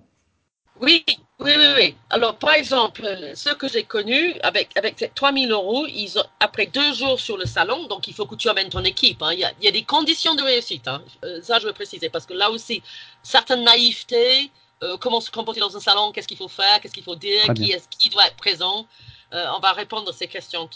Oui, 0.81 1.05
oui, 1.45 1.53
oui, 1.57 1.67
oui. 1.77 1.97
Alors, 2.11 2.37
par 2.37 2.55
exemple, 2.55 3.07
ceux 3.35 3.55
que 3.55 3.69
j'ai 3.69 3.85
connus, 3.85 4.35
avec, 4.43 4.77
avec 4.77 5.13
3000 5.15 5.51
euros, 5.51 5.87
ils 5.87 6.19
ont, 6.19 6.25
après 6.41 6.67
deux 6.67 6.93
jours 6.95 7.19
sur 7.21 7.37
le 7.37 7.47
salon, 7.47 7.87
donc 7.87 8.09
il 8.09 8.15
faut 8.15 8.27
que 8.27 8.35
tu 8.35 8.49
amènes 8.49 8.69
ton 8.69 8.85
équipe. 8.85 9.23
Hein. 9.23 9.33
Il, 9.33 9.41
y 9.41 9.45
a, 9.45 9.53
il, 9.61 9.65
y 9.65 9.69
a, 9.69 9.73
des 9.73 9.85
conditions 9.85 10.35
de 10.35 10.43
réussite. 10.43 10.89
Hein. 10.89 11.03
ça, 11.43 11.59
je 11.59 11.67
veux 11.67 11.73
préciser, 11.73 12.09
parce 12.09 12.27
que 12.27 12.35
là 12.35 12.51
aussi, 12.51 12.83
certaines 13.23 13.65
naïvetés, 13.65 14.51
euh, 14.83 14.97
comment 14.97 15.21
se 15.21 15.31
comporter 15.31 15.61
dans 15.61 15.77
un 15.77 15.81
salon, 15.81 16.11
qu'est-ce 16.11 16.27
qu'il 16.27 16.37
faut 16.37 16.49
faire, 16.49 16.81
qu'est-ce 16.81 16.95
qu'il 16.95 17.05
faut 17.05 17.15
dire, 17.15 17.55
qui 17.55 17.71
est 17.71 17.89
qui 17.89 18.09
doit 18.09 18.27
être 18.27 18.37
présent. 18.37 18.87
Euh, 19.33 19.47
on 19.57 19.61
va 19.61 19.73
répondre 19.73 20.11
à 20.11 20.13
ces 20.13 20.27
questions 20.27 20.69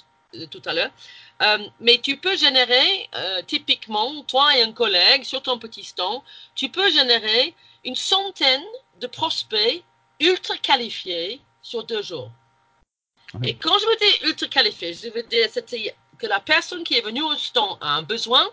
tout 0.51 0.63
à 0.65 0.75
l'heure. 0.75 0.91
Euh, 1.43 1.59
mais 1.81 1.99
tu 1.99 2.17
peux 2.17 2.37
générer, 2.37 3.09
typiquement, 3.47 4.23
toi 4.25 4.57
et 4.57 4.63
un 4.63 4.73
collègue, 4.73 5.25
sur 5.25 5.43
ton 5.43 5.59
petit 5.59 5.85
stand, 5.85 6.23
tu 6.55 6.69
peux 6.69 6.91
générer 6.91 7.55
une 7.85 7.95
centaine 7.97 8.65
de 9.01 9.07
prospects 9.07 9.83
ultra 10.21 10.57
qualifié 10.59 11.41
sur 11.63 11.85
deux 11.85 12.03
jours. 12.03 12.31
Oui. 13.35 13.49
Et 13.49 13.57
quand 13.57 13.79
je 13.79 13.87
veux 13.87 13.97
dire 13.97 14.29
ultra 14.29 14.49
qualifié, 14.49 14.95
je 14.95 15.09
veux 15.09 15.23
dire 15.23 15.49
que 16.19 16.27
la 16.27 16.41
personne 16.41 16.85
qui 16.85 16.95
est 16.95 17.01
venue 17.01 17.23
au 17.23 17.35
stand 17.37 17.79
a 17.81 17.97
un 17.97 18.03
besoin, 18.03 18.49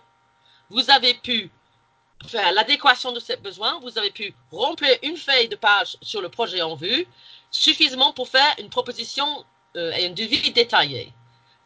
vous 0.69 0.89
avez 0.89 1.13
pu 1.13 1.49
faire 2.27 2.51
l'adéquation 2.53 3.11
de 3.11 3.19
ce 3.19 3.33
besoin, 3.33 3.79
vous 3.79 3.97
avez 3.97 4.11
pu 4.11 4.33
remplir 4.51 4.97
une 5.03 5.17
feuille 5.17 5.49
de 5.49 5.55
page 5.55 5.97
sur 6.01 6.21
le 6.21 6.29
projet 6.29 6.61
en 6.61 6.75
vue, 6.75 7.07
suffisamment 7.51 8.13
pour 8.13 8.29
faire 8.29 8.55
une 8.59 8.69
proposition 8.69 9.45
euh, 9.75 9.91
et 9.91 10.07
un 10.07 10.11
devis 10.11 10.51
détaillé. 10.51 11.13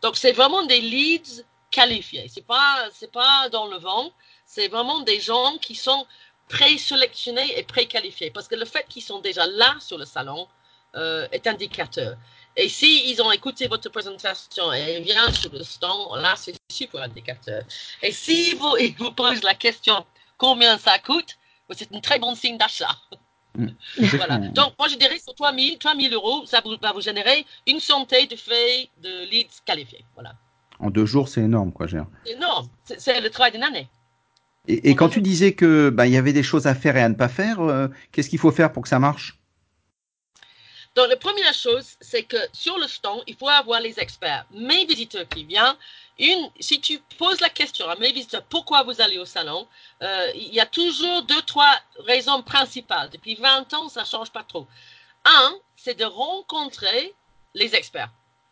Donc 0.02 0.18
c'est 0.18 0.32
vraiment 0.32 0.64
des 0.66 0.82
leads 0.82 1.44
qualifiés. 1.72 2.28
C'est 2.30 2.46
pas 2.46 2.88
c'est 2.94 3.12
pas 3.12 3.50
dans 3.50 3.68
le 3.68 3.78
vent. 3.78 4.12
C'est 4.46 4.68
vraiment 4.68 5.02
des 5.02 5.20
gens 5.20 5.58
qui 5.58 5.76
sont 5.76 6.08
présélectionnés 6.48 7.58
et 7.58 7.64
préqualifiés. 7.64 8.32
Parce 8.32 8.48
que 8.48 8.56
le 8.56 8.66
fait 8.66 8.86
qu'ils 8.88 9.04
sont 9.04 9.20
déjà 9.20 9.46
là 9.48 9.76
sur 9.80 9.98
le 9.98 10.06
salon 10.06 10.48
euh, 10.96 11.28
est 11.32 11.48
indicateur. 11.48 12.18
Et 12.56 12.70
si 12.70 13.12
ils 13.12 13.22
ont 13.22 13.32
écouté 13.32 13.68
votre 13.68 13.90
présentation 13.90 14.74
et 14.74 15.00
viennent 15.02 15.34
sur 15.34 15.52
le 15.54 15.64
stand, 15.64 16.20
là, 16.20 16.34
c'est 16.36 16.56
super 16.72 17.04
indicateur. 17.04 17.64
Et 18.02 18.12
si 18.12 18.56
vous, 18.56 18.76
ils 18.80 18.96
vous 18.96 19.12
posent 19.12 19.44
la 19.44 19.54
question 19.54 20.06
combien 20.38 20.78
ça 20.78 20.98
coûte, 20.98 21.38
c'est 21.72 21.94
un 21.94 22.00
très 22.00 22.18
bon 22.18 22.34
signe 22.34 22.58
d'achat. 22.58 22.96
Mmh. 23.56 23.68
voilà. 24.14 24.38
Donc, 24.38 24.74
moi, 24.80 24.88
je 24.88 24.96
dirais 24.96 25.20
sur 25.20 25.36
3 25.36 25.54
000, 25.54 25.78
3 25.78 25.96
000 25.96 26.14
euros, 26.14 26.46
ça 26.46 26.62
vous, 26.64 26.76
va 26.82 26.94
vous 26.94 27.02
générer 27.02 27.46
une 27.68 27.80
centaine 27.80 28.28
de 28.28 28.36
feuilles 28.36 28.90
de 29.02 29.26
leads 29.30 29.62
qualifiés. 29.66 30.06
Voilà. 30.16 30.34
En 30.80 30.90
deux 30.90 31.06
jours, 31.06 31.28
c'est 31.28 31.42
énorme, 31.42 31.72
quoi, 31.72 31.88
C'est 31.88 32.32
énorme. 32.32 32.70
C'est 32.86 33.20
le 33.20 33.30
travail 33.30 33.52
d'une 33.52 33.64
année. 33.64 33.88
Et, 34.68 34.96
quand 34.96 35.10
tu 35.10 35.22
disais 35.22 35.54
que 35.54 35.90
bah, 35.90 36.08
il 36.08 36.14
y 36.14 36.18
avait 36.18 36.34
des 36.34 36.44
choses 36.44 36.68
à 36.68 36.76
faire 36.76 36.98
et 36.98 37.02
à 37.02 37.08
ne 37.08 37.16
pas 37.16 37.30
faire, 37.30 37.62
euh, 37.62 37.88
qu'est-ce 38.12 38.30
qu'il 38.30 38.40
faut 38.40 38.52
faire 38.52 38.74
pour 38.74 38.84
que 38.84 38.90
ça 38.90 39.00
marche? 39.00 39.40
Donc 40.96 41.08
la 41.10 41.16
première 41.16 41.54
chose, 41.54 41.96
c'est 42.02 42.24
que 42.24 42.38
sur 42.52 42.78
le 42.78 42.88
stand, 42.88 43.22
il 43.28 43.36
faut 43.36 43.48
avoir 43.48 43.80
les 43.80 44.00
experts. 44.00 44.46
Mes 44.52 44.84
visiteurs 44.86 45.28
qui 45.30 45.46
viennent, 45.46 45.76
une, 46.20 46.50
si 46.60 46.82
tu 46.82 47.00
poses 47.18 47.40
la 47.40 47.50
question 47.50 47.88
à 47.88 47.96
mes 47.98 48.12
visiteurs 48.12 48.44
pourquoi 48.44 48.84
vous 48.84 49.00
allez 49.00 49.20
au 49.20 49.26
salon, 49.26 49.68
euh, 50.02 50.32
il 50.36 50.54
y 50.54 50.60
a 50.60 50.66
toujours 50.66 51.24
deux, 51.24 51.42
trois 51.44 51.80
raisons 52.00 52.42
principales. 52.42 53.10
Depuis 53.12 53.36
20 53.36 53.74
ans, 53.76 53.90
ça 53.90 54.02
ne 54.02 54.08
change 54.08 54.32
pas 54.32 54.44
trop. 54.44 54.68
Un, 55.24 55.56
c'est 55.76 55.98
de 55.98 56.06
rencontrer 56.06 57.14
les 57.54 57.76
experts 57.76 58.10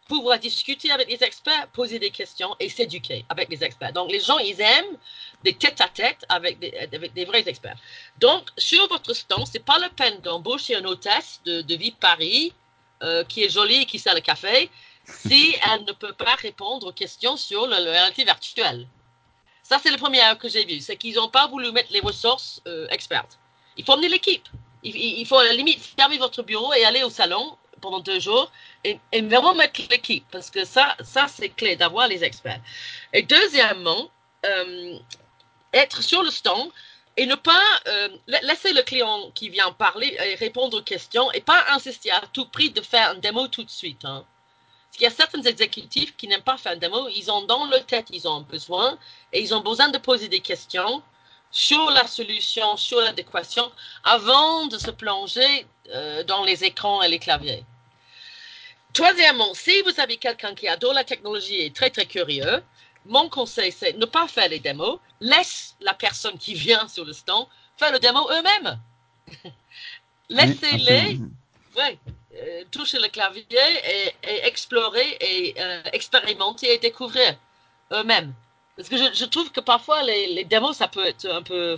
pouvoir 0.08 0.39
discuter 0.39 0.91
avec 0.91 1.10
les 1.10 1.24
experts, 1.24 1.68
poser 1.74 1.99
des 1.99 2.12
questions 2.12 2.56
et 2.60 2.70
s'éduquer 2.70 3.26
avec 3.30 3.49
les 3.49 3.64
experts. 3.64 3.93
Donc, 3.93 4.12
les 4.12 4.20
gens, 4.20 4.38
ils 4.38 4.60
aiment 4.62 4.97
des 5.43 5.53
tête-à-tête 5.53 6.26
avec 6.30 6.60
des, 6.60 6.72
avec 6.78 7.14
des 7.14 7.26
vrais 7.26 7.47
experts. 7.47 7.78
Donc, 8.20 8.49
sur 8.58 8.88
votre 8.88 9.14
stand, 9.14 9.45
c'est 9.51 9.66
pas 9.66 9.80
la 9.80 9.89
peine 9.89 10.20
d'embaucher 10.22 10.76
une 10.76 10.88
hôtesse 10.88 11.41
de, 11.45 11.62
de 11.62 11.76
vie 11.76 11.91
Paris 11.91 12.53
euh, 13.03 13.24
qui 13.26 13.43
est 13.43 13.49
jolie 13.49 13.82
et 13.82 13.86
qui 13.86 13.99
sert 13.99 14.16
le 14.16 14.22
café 14.22 14.70
si 15.06 15.56
elle 15.72 15.84
ne 15.84 15.91
peut 15.91 16.14
pas 16.14 16.36
répondre 16.36 16.88
aux 16.88 16.91
questions 16.91 17.38
sur 17.38 17.68
la 17.68 17.78
réalité 17.78 18.24
virtuelle. 18.24 18.88
Ça, 19.64 19.80
c'est 19.82 19.91
le 19.91 19.97
premier 19.97 20.22
que 20.39 20.47
j'ai 20.47 20.66
vu. 20.66 20.80
C'est 20.80 20.95
qu'ils 20.95 21.16
n'ont 21.16 21.30
pas 21.30 21.47
voulu 21.47 21.72
mettre 21.72 21.91
les 21.91 21.99
ressources 21.99 22.62
euh, 22.68 22.88
expertes. 22.89 23.39
Il 23.78 23.84
faut 23.84 23.93
emmener 23.93 24.10
l'équipe. 24.10 24.47
Il, 24.84 24.95
il, 24.95 25.26
faut 25.26 25.38
à 25.38 25.43
la 25.43 25.53
limite 25.53 25.82
fermer 25.97 26.18
votre 26.20 26.43
bureau 26.43 26.72
et 26.74 26.86
aller 26.86 27.03
au 27.03 27.10
salon 27.10 27.58
pendant 27.86 27.99
deux 27.99 28.19
jours 28.19 28.51
et, 28.83 28.99
vraiment 29.21 29.53
mettre 29.53 29.79
l'équipe 29.91 30.25
parce 30.31 30.49
que 30.49 30.65
ça, 30.65 30.95
ça 31.03 31.27
c'est 31.27 31.49
clé 31.49 31.75
d'avoir 31.75 32.07
les 32.07 32.23
experts. 32.23 32.61
Et 33.13 33.21
deuxièmement, 33.21 34.09
euh, 34.45 34.97
être 35.73 36.01
sur 36.01 36.23
le 36.23 36.31
stand 36.31 36.69
et 37.17 37.25
ne 37.25 37.36
pas 37.36 37.67
euh, 37.88 38.09
laisser 38.49 38.73
le 38.73 38.81
client 38.81 39.31
qui 39.36 39.49
vient 39.49 39.71
parler 39.71 40.17
et 40.25 40.36
répondre 40.36 40.79
aux 40.79 40.81
questions 40.81 41.31
et 41.31 41.41
pas 41.41 41.63
insister 41.69 42.11
à 42.11 42.21
tout 42.33 42.47
prix 42.47 42.71
de 42.71 42.81
faire 42.81 43.13
une 43.13 43.21
démo 43.21 43.47
tout 43.47 43.63
de 43.63 43.69
suite. 43.69 44.03
Hein. 44.03 44.25
Parce 44.86 44.97
qu'il 44.97 45.03
y 45.03 45.07
a 45.07 45.11
certains 45.11 45.43
exécutifs 45.43 46.15
qui 46.17 46.27
n'aiment 46.27 46.41
pas 46.41 46.57
faire 46.57 46.73
une 46.73 46.79
démo, 46.79 47.07
ils 47.09 47.31
ont 47.31 47.43
dans 47.43 47.65
leur 47.67 47.86
tête, 47.86 48.07
ils 48.09 48.27
ont 48.27 48.41
besoin 48.41 48.97
et 49.31 49.41
ils 49.41 49.53
ont 49.53 49.61
besoin 49.61 49.89
de 49.89 49.97
poser 49.99 50.27
des 50.27 50.39
questions 50.39 51.03
sur 51.51 51.89
la 51.91 52.05
solution, 52.07 52.75
sur 52.75 52.99
l'adéquation, 52.99 53.71
avant 54.03 54.65
de 54.67 54.77
se 54.77 54.91
plonger 54.91 55.65
euh, 55.93 56.23
dans 56.23 56.43
les 56.43 56.63
écrans 56.65 57.01
et 57.01 57.07
les 57.07 57.19
claviers. 57.19 57.63
Troisièmement, 58.96 59.54
si 59.54 59.82
vous 59.82 60.00
avez 60.00 60.16
quelqu'un 60.16 60.56
qui 60.56 60.70
adore 60.70 60.93
la 60.93 61.04
technologie 61.04 61.56
et 61.56 61.66
est 61.66 61.76
très 61.76 61.89
très 61.89 62.06
curieux, 62.06 62.64
mon 63.06 63.28
conseil, 63.28 63.70
c'est 63.70 63.91
ne 63.98 64.06
pas 64.06 64.26
faire 64.30 64.48
les 64.48 64.60
démos. 64.60 65.00
Laisse 65.20 65.76
la 65.82 65.93
personne 65.93 66.38
qui 66.38 66.54
vient 66.54 66.88
sur 66.88 67.04
le 67.04 67.12
stand 67.12 67.46
faire 67.78 67.91
le 67.91 68.00
démo 68.00 68.26
eux-mêmes. 68.32 68.80
Laissez-les 70.30 71.20
ouais, 71.76 72.00
euh, 72.36 72.64
toucher 72.72 73.00
le 73.00 73.10
clavier 73.10 73.43
et, 73.52 74.16
et 74.24 74.46
explorer 74.46 75.18
et 75.20 75.56
euh, 75.60 75.84
expérimenter 75.91 76.74
et 76.74 76.78
découvrir 76.78 77.38
eux-mêmes. 77.91 78.34
Parce 78.78 78.88
que 78.88 78.96
je, 78.96 79.14
je, 79.14 79.26
trouve 79.26 79.52
que 79.52 79.60
parfois 79.60 80.04
les, 80.04 80.28
les, 80.28 80.46
démos, 80.46 80.78
ça 80.78 80.88
peut 80.88 81.06
être 81.06 81.30
un 81.30 81.43
peu 81.43 81.76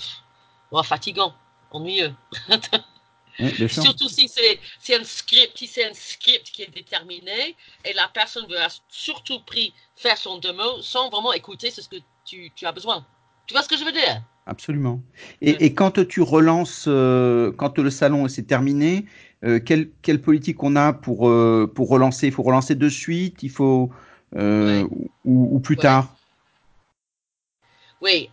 bon, 0.71 0.83
fatigant, 0.83 1.33
ennuyeux. 1.71 2.13
Oui, 3.39 3.69
Surtout 3.69 4.09
si 4.09 4.27
c'est 4.27 4.95
un 4.95 5.03
script, 5.03 5.51
si 5.55 5.67
c'est 5.67 5.85
un 5.85 5.93
script 5.93 6.49
qui 6.51 6.63
est 6.63 6.73
déterminé 6.73 7.55
et 7.85 7.93
la 7.93 8.07
personne 8.11 8.45
veut 8.49 8.57
surtout 8.89 9.39
pris 9.41 9.73
faire 9.95 10.17
son 10.17 10.39
démo 10.39 10.81
sans 10.81 11.09
vraiment 11.09 11.33
écouter 11.33 11.69
ce 11.69 11.87
que 11.87 11.97
tu, 12.25 12.51
tu, 12.55 12.65
as 12.65 12.71
besoin. 12.71 13.05
Tu 13.45 13.53
vois 13.53 13.61
ce 13.61 13.69
que 13.69 13.77
je 13.77 13.83
veux 13.83 13.91
dire? 13.91 14.23
Absolument. 14.47 15.01
Et, 15.41 15.51
ouais. 15.51 15.57
et 15.59 15.73
quand 15.73 16.07
tu 16.07 16.21
relances, 16.21 16.85
euh, 16.87 17.51
quand 17.51 17.77
le 17.77 17.89
salon 17.89 18.27
s'est 18.27 18.43
terminé, 18.43 19.05
euh, 19.43 19.59
quelle, 19.59 19.89
quelle, 20.01 20.21
politique 20.21 20.63
on 20.63 20.75
a 20.75 20.93
pour, 20.93 21.29
euh, 21.29 21.71
pour 21.73 21.89
relancer? 21.89 22.27
Il 22.27 22.33
faut 22.33 22.43
relancer 22.43 22.73
de 22.73 22.89
suite? 22.89 23.43
Il 23.43 23.51
faut 23.51 23.91
ouais. 24.33 24.83
ou, 24.83 25.09
ou, 25.25 25.59
plus 25.59 25.75
ouais. 25.75 25.81
tard? 25.81 26.15
Oui. 28.01 28.29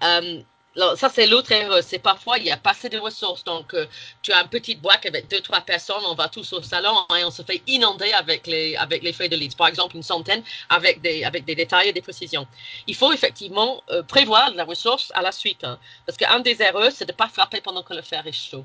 Alors, 0.77 0.97
ça, 0.99 1.09
c'est 1.09 1.27
l'autre 1.29 1.53
erreur. 1.53 1.83
C'est 1.85 2.01
parfois, 2.01 2.39
il 2.39 2.45
n'y 2.45 2.51
a 2.51 2.57
pas 2.57 2.71
assez 2.71 2.89
de 2.89 2.99
ressources. 2.99 3.45
Donc, 3.45 3.75
euh, 3.75 3.87
tu 4.23 4.33
as 4.33 4.41
une 4.43 4.49
petite 4.49 4.81
boîte 4.81 5.07
avec 5.07 5.29
deux, 5.29 5.41
trois 5.41 5.61
personnes, 5.61 6.03
on 6.07 6.15
va 6.15 6.29
tous 6.29 6.53
au 6.53 6.63
salon 6.63 6.97
et 7.17 7.25
on 7.25 7.31
se 7.31 7.43
fait 7.43 7.63
inonder 7.69 8.13
avec 8.13 8.47
les, 8.49 8.75
avec 8.77 9.03
les 9.03 9.13
feuilles 9.13 9.29
de 9.29 9.37
leads. 9.37 9.57
Par 9.57 9.69
exemple, 9.69 9.95
une 9.97 10.03
centaine 10.03 10.43
avec 10.69 11.01
des, 11.01 11.23
avec 11.25 11.45
des 11.45 11.55
détails 11.55 11.89
et 11.91 11.93
des 11.93 12.03
précisions. 12.03 12.47
Il 12.89 12.97
faut 12.97 13.13
effectivement 13.13 13.83
euh, 13.91 14.03
prévoir 14.03 14.51
la 14.55 14.65
ressource 14.65 15.13
à 15.15 15.23
la 15.23 15.31
suite. 15.33 15.63
Hein, 15.63 15.79
parce 16.07 16.19
qu'un 16.19 16.41
des 16.41 16.61
erreurs, 16.61 16.91
c'est 16.93 17.07
de 17.07 17.13
ne 17.13 17.17
pas 17.17 17.29
frapper 17.29 17.61
pendant 17.61 17.83
que 17.85 17.95
le 17.95 18.03
fer 18.03 18.27
est 18.27 18.33
chaud. 18.33 18.65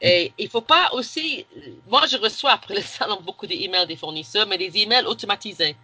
Et 0.00 0.32
il 0.38 0.46
ne 0.46 0.50
faut 0.50 0.60
pas 0.60 0.90
aussi. 0.92 1.46
Moi, 1.86 2.06
je 2.08 2.16
reçois 2.16 2.50
après 2.52 2.74
le 2.74 2.82
salon 2.82 3.20
beaucoup 3.22 3.46
d'emails 3.46 3.86
des 3.86 3.96
fournisseurs, 3.96 4.46
mais 4.48 4.58
des 4.58 4.76
emails 4.78 5.04
automatisés. 5.06 5.76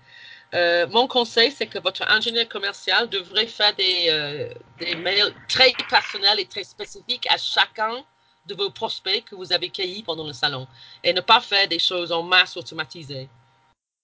Euh, 0.55 0.87
mon 0.89 1.07
conseil, 1.07 1.51
c'est 1.51 1.67
que 1.67 1.79
votre 1.79 2.03
ingénieur 2.11 2.49
commercial 2.49 3.09
devrait 3.09 3.47
faire 3.47 3.75
des, 3.75 4.07
euh, 4.09 4.53
des 4.81 4.95
mails 4.95 5.35
très 5.49 5.73
personnels 5.91 6.41
et 6.41 6.47
très 6.47 6.65
spécifiques 6.65 7.27
à 7.31 7.37
chacun 7.37 8.03
de 8.47 8.55
vos 8.55 8.71
prospects 8.71 9.25
que 9.27 9.35
vous 9.35 9.53
avez 9.53 9.69
cueillis 9.69 10.03
pendant 10.03 10.27
le 10.27 10.33
salon 10.33 10.67
et 11.05 11.13
ne 11.13 11.21
pas 11.21 11.41
faire 11.41 11.69
des 11.69 11.79
choses 11.79 12.13
en 12.13 12.23
masse 12.23 12.57
automatisées. 12.57 13.29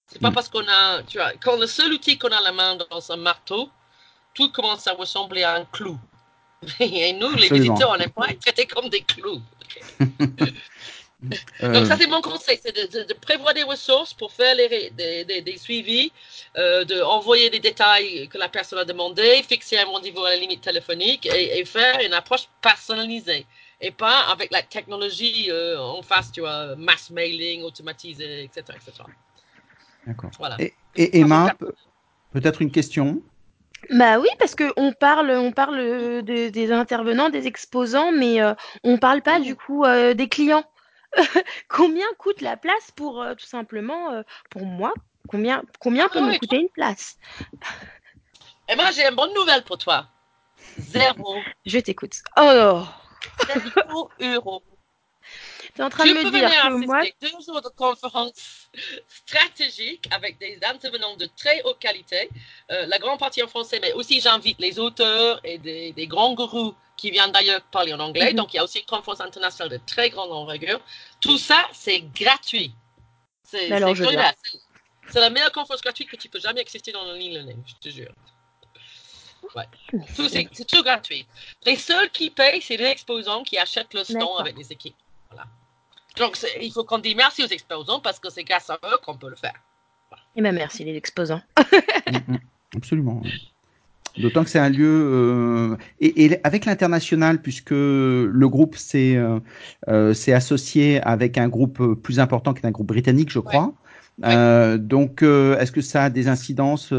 C'est 0.07 0.21
pas 0.21 0.29
mm. 0.29 0.33
parce 0.33 0.49
qu'on 0.49 0.67
a, 0.67 1.01
tu 1.03 1.17
vois, 1.17 1.31
quand 1.33 1.57
le 1.57 1.65
seul 1.65 1.91
outil 1.91 2.19
qu'on 2.19 2.29
a 2.29 2.37
à 2.37 2.41
la 2.41 2.51
main 2.51 2.77
dans 2.91 3.11
un 3.11 3.17
marteau, 3.17 3.69
tout 4.35 4.51
commence 4.51 4.85
à 4.85 4.93
ressembler 4.93 5.41
à 5.43 5.55
un 5.55 5.65
clou. 5.65 5.97
Et 6.79 7.13
nous, 7.13 7.31
les 7.31 7.49
visiteurs, 7.49 7.89
on 7.91 7.97
n'aime 7.97 8.11
pas 8.11 8.27
traités 8.39 8.67
comme 8.67 8.89
des 8.89 9.01
clous. 9.01 9.41
Euh... 11.63 11.73
Donc 11.73 11.85
ça 11.87 11.97
c'est 11.97 12.07
mon 12.07 12.21
conseil, 12.21 12.59
c'est 12.61 12.75
de, 12.75 12.99
de, 12.99 13.03
de, 13.05 13.13
prévoir 13.13 13.53
des 13.53 13.63
ressources 13.63 14.13
pour 14.13 14.31
faire 14.31 14.55
les, 14.55 14.91
des, 14.91 15.25
des, 15.25 15.41
des 15.41 15.57
suivis, 15.57 16.11
euh, 16.57 16.83
de 16.83 17.01
envoyer 17.01 17.49
des 17.49 17.59
détails 17.59 18.27
que 18.27 18.37
la 18.37 18.49
personne 18.49 18.79
a 18.79 18.85
demandé, 18.85 19.43
fixer 19.47 19.77
un 19.77 19.85
rendez-vous 19.85 20.23
à 20.23 20.31
la 20.31 20.37
limite 20.37 20.61
téléphonique 20.61 21.25
et, 21.25 21.59
et, 21.59 21.65
faire 21.65 21.99
une 22.05 22.13
approche 22.13 22.47
personnalisée 22.61 23.45
et 23.81 23.91
pas 23.91 24.21
avec 24.31 24.51
la 24.51 24.61
technologie 24.61 25.47
euh, 25.49 25.79
en 25.79 26.01
face, 26.01 26.31
tu 26.31 26.41
vois, 26.41 26.75
mass 26.75 27.09
mailing, 27.09 27.63
automatisé, 27.63 28.43
etc. 28.43 28.63
etc. 28.75 29.03
D'accord. 30.07 30.31
Voilà. 30.37 30.55
Et, 30.59 30.73
et 30.95 31.19
Emma, 31.19 31.53
peut-être 32.31 32.61
une 32.61 32.71
question? 32.71 33.21
Bah 33.91 34.19
oui, 34.19 34.27
parce 34.39 34.55
qu'on 34.55 34.93
parle, 34.93 35.31
on 35.31 35.51
parle 35.51 35.77
de, 35.77 36.49
des 36.49 36.71
intervenants, 36.71 37.29
des 37.29 37.47
exposants, 37.47 38.11
mais 38.11 38.41
euh, 38.41 38.53
on 38.83 38.97
parle 38.97 39.21
pas 39.21 39.39
du 39.39 39.55
coup 39.55 39.83
euh, 39.83 40.13
des 40.13 40.27
clients. 40.27 40.63
combien 41.67 42.07
coûte 42.17 42.41
la 42.41 42.57
place 42.57 42.91
pour 42.95 43.21
euh, 43.21 43.35
tout 43.35 43.45
simplement 43.45 44.11
euh, 44.11 44.23
pour 44.49 44.65
moi? 44.65 44.93
Combien 45.27 45.63
combien 45.79 46.07
peut 46.09 46.19
ah, 46.21 46.27
me 46.27 46.37
coûter 46.37 46.57
une 46.57 46.69
place? 46.69 47.17
Eh 48.67 48.75
ben 48.75 48.91
j'ai 48.91 49.07
une 49.07 49.15
bonne 49.15 49.33
nouvelle 49.33 49.63
pour 49.63 49.77
toi. 49.77 50.07
Zéro. 50.77 51.41
Je 51.65 51.79
t'écoute. 51.79 52.21
Oh. 52.37 52.83
Zéro 53.47 54.09
euro. 54.19 54.63
Tu 55.75 55.81
es 55.81 55.83
en 55.83 55.89
train 55.89 56.05
tu 56.05 56.13
de 56.13 56.19
me 56.19 56.31
dire 56.31 56.49
que 56.49 56.85
moi. 56.85 57.03
deux 57.21 57.37
jours 57.45 57.61
de 57.61 57.69
conférence 57.69 58.31
stratégique 59.09 60.07
avec 60.11 60.37
des 60.37 60.57
intervenants 60.63 61.17
de 61.17 61.27
très 61.35 61.61
haute 61.63 61.79
qualité, 61.79 62.29
euh, 62.71 62.85
la 62.85 62.97
grande 62.97 63.19
partie 63.19 63.43
en 63.43 63.47
français, 63.47 63.79
mais 63.81 63.91
aussi 63.93 64.21
j'invite 64.21 64.57
les 64.59 64.79
auteurs 64.79 65.41
et 65.43 65.57
des, 65.57 65.91
des 65.91 66.07
grands 66.07 66.33
gourous 66.33 66.73
qui 66.95 67.11
viennent 67.11 67.31
d'ailleurs 67.33 67.61
parler 67.77 67.93
en 67.93 67.99
anglais. 67.99 68.31
Mm 68.31 68.33
-hmm. 68.33 68.35
Donc, 68.37 68.53
il 68.53 68.57
y 68.57 68.59
a 68.59 68.63
aussi 68.63 68.79
une 68.79 68.85
conférence 68.85 69.19
internationale 69.19 69.69
de 69.69 69.79
très 69.85 70.09
grande 70.09 70.31
envergure. 70.31 70.79
Tout 71.19 71.37
ça, 71.37 71.59
c'est 71.73 72.01
gratuit. 72.21 72.71
C'est 73.43 73.67
la 73.67 75.29
meilleure 75.29 75.51
conférence 75.51 75.81
gratuite 75.81 76.09
que 76.09 76.15
tu 76.23 76.29
peux 76.29 76.39
jamais 76.47 76.61
assister 76.65 76.91
dans 76.97 77.05
le 77.09 77.15
e-learning, 77.25 77.61
je 77.71 77.75
te 77.83 77.89
jure. 77.97 78.13
Ouais. 79.55 79.67
C'est 80.53 80.67
tout 80.73 80.83
gratuit. 80.89 81.23
Les 81.67 81.75
seuls 81.89 82.09
qui 82.17 82.27
payent, 82.39 82.61
c'est 82.67 82.77
les 82.77 82.89
exposants 82.95 83.43
qui 83.43 83.57
achètent 83.65 83.93
le 83.99 84.03
stand 84.03 84.39
avec 84.43 84.55
les 84.61 84.71
équipes. 84.71 84.95
Voilà. 85.29 85.45
Donc, 86.17 86.37
il 86.61 86.71
faut 86.71 86.83
qu'on 86.83 86.99
dise 86.99 87.15
merci 87.15 87.43
aux 87.43 87.47
exposants 87.47 87.99
parce 87.99 88.19
que 88.19 88.29
c'est 88.29 88.43
grâce 88.43 88.69
à 88.69 88.79
eux 88.85 88.97
qu'on 89.05 89.17
peut 89.17 89.29
le 89.29 89.35
faire. 89.35 89.55
Voilà. 90.09 90.23
Et 90.35 90.41
bien, 90.41 90.51
merci 90.51 90.83
les 90.83 90.95
exposants. 90.95 91.41
Absolument. 92.75 93.21
D'autant 94.17 94.43
que 94.45 94.49
c'est 94.49 94.59
un 94.59 94.69
lieu 94.69 94.87
euh, 94.87 95.75
et, 95.99 96.25
et, 96.25 96.39
avec 96.45 96.65
l'international, 96.65 97.41
puisque 97.41 97.71
le 97.71 98.45
groupe 98.47 98.77
s'est 98.77 99.17
euh, 99.17 99.39
euh, 99.89 100.13
associé 100.33 101.01
avec 101.01 101.37
un 101.37 101.49
groupe 101.49 101.95
plus 102.01 102.19
important 102.19 102.53
qui 102.53 102.61
est 102.61 102.65
un 102.65 102.71
groupe 102.71 102.87
britannique, 102.87 103.29
je 103.29 103.39
crois. 103.39 103.73
Ouais. 104.19 104.33
Ouais. 104.33 104.77
donc, 104.79 105.21
est-ce 105.21 105.71
que 105.71 105.81
ça 105.81 106.05
a 106.05 106.09
des 106.09 106.29
incidences 106.29 106.91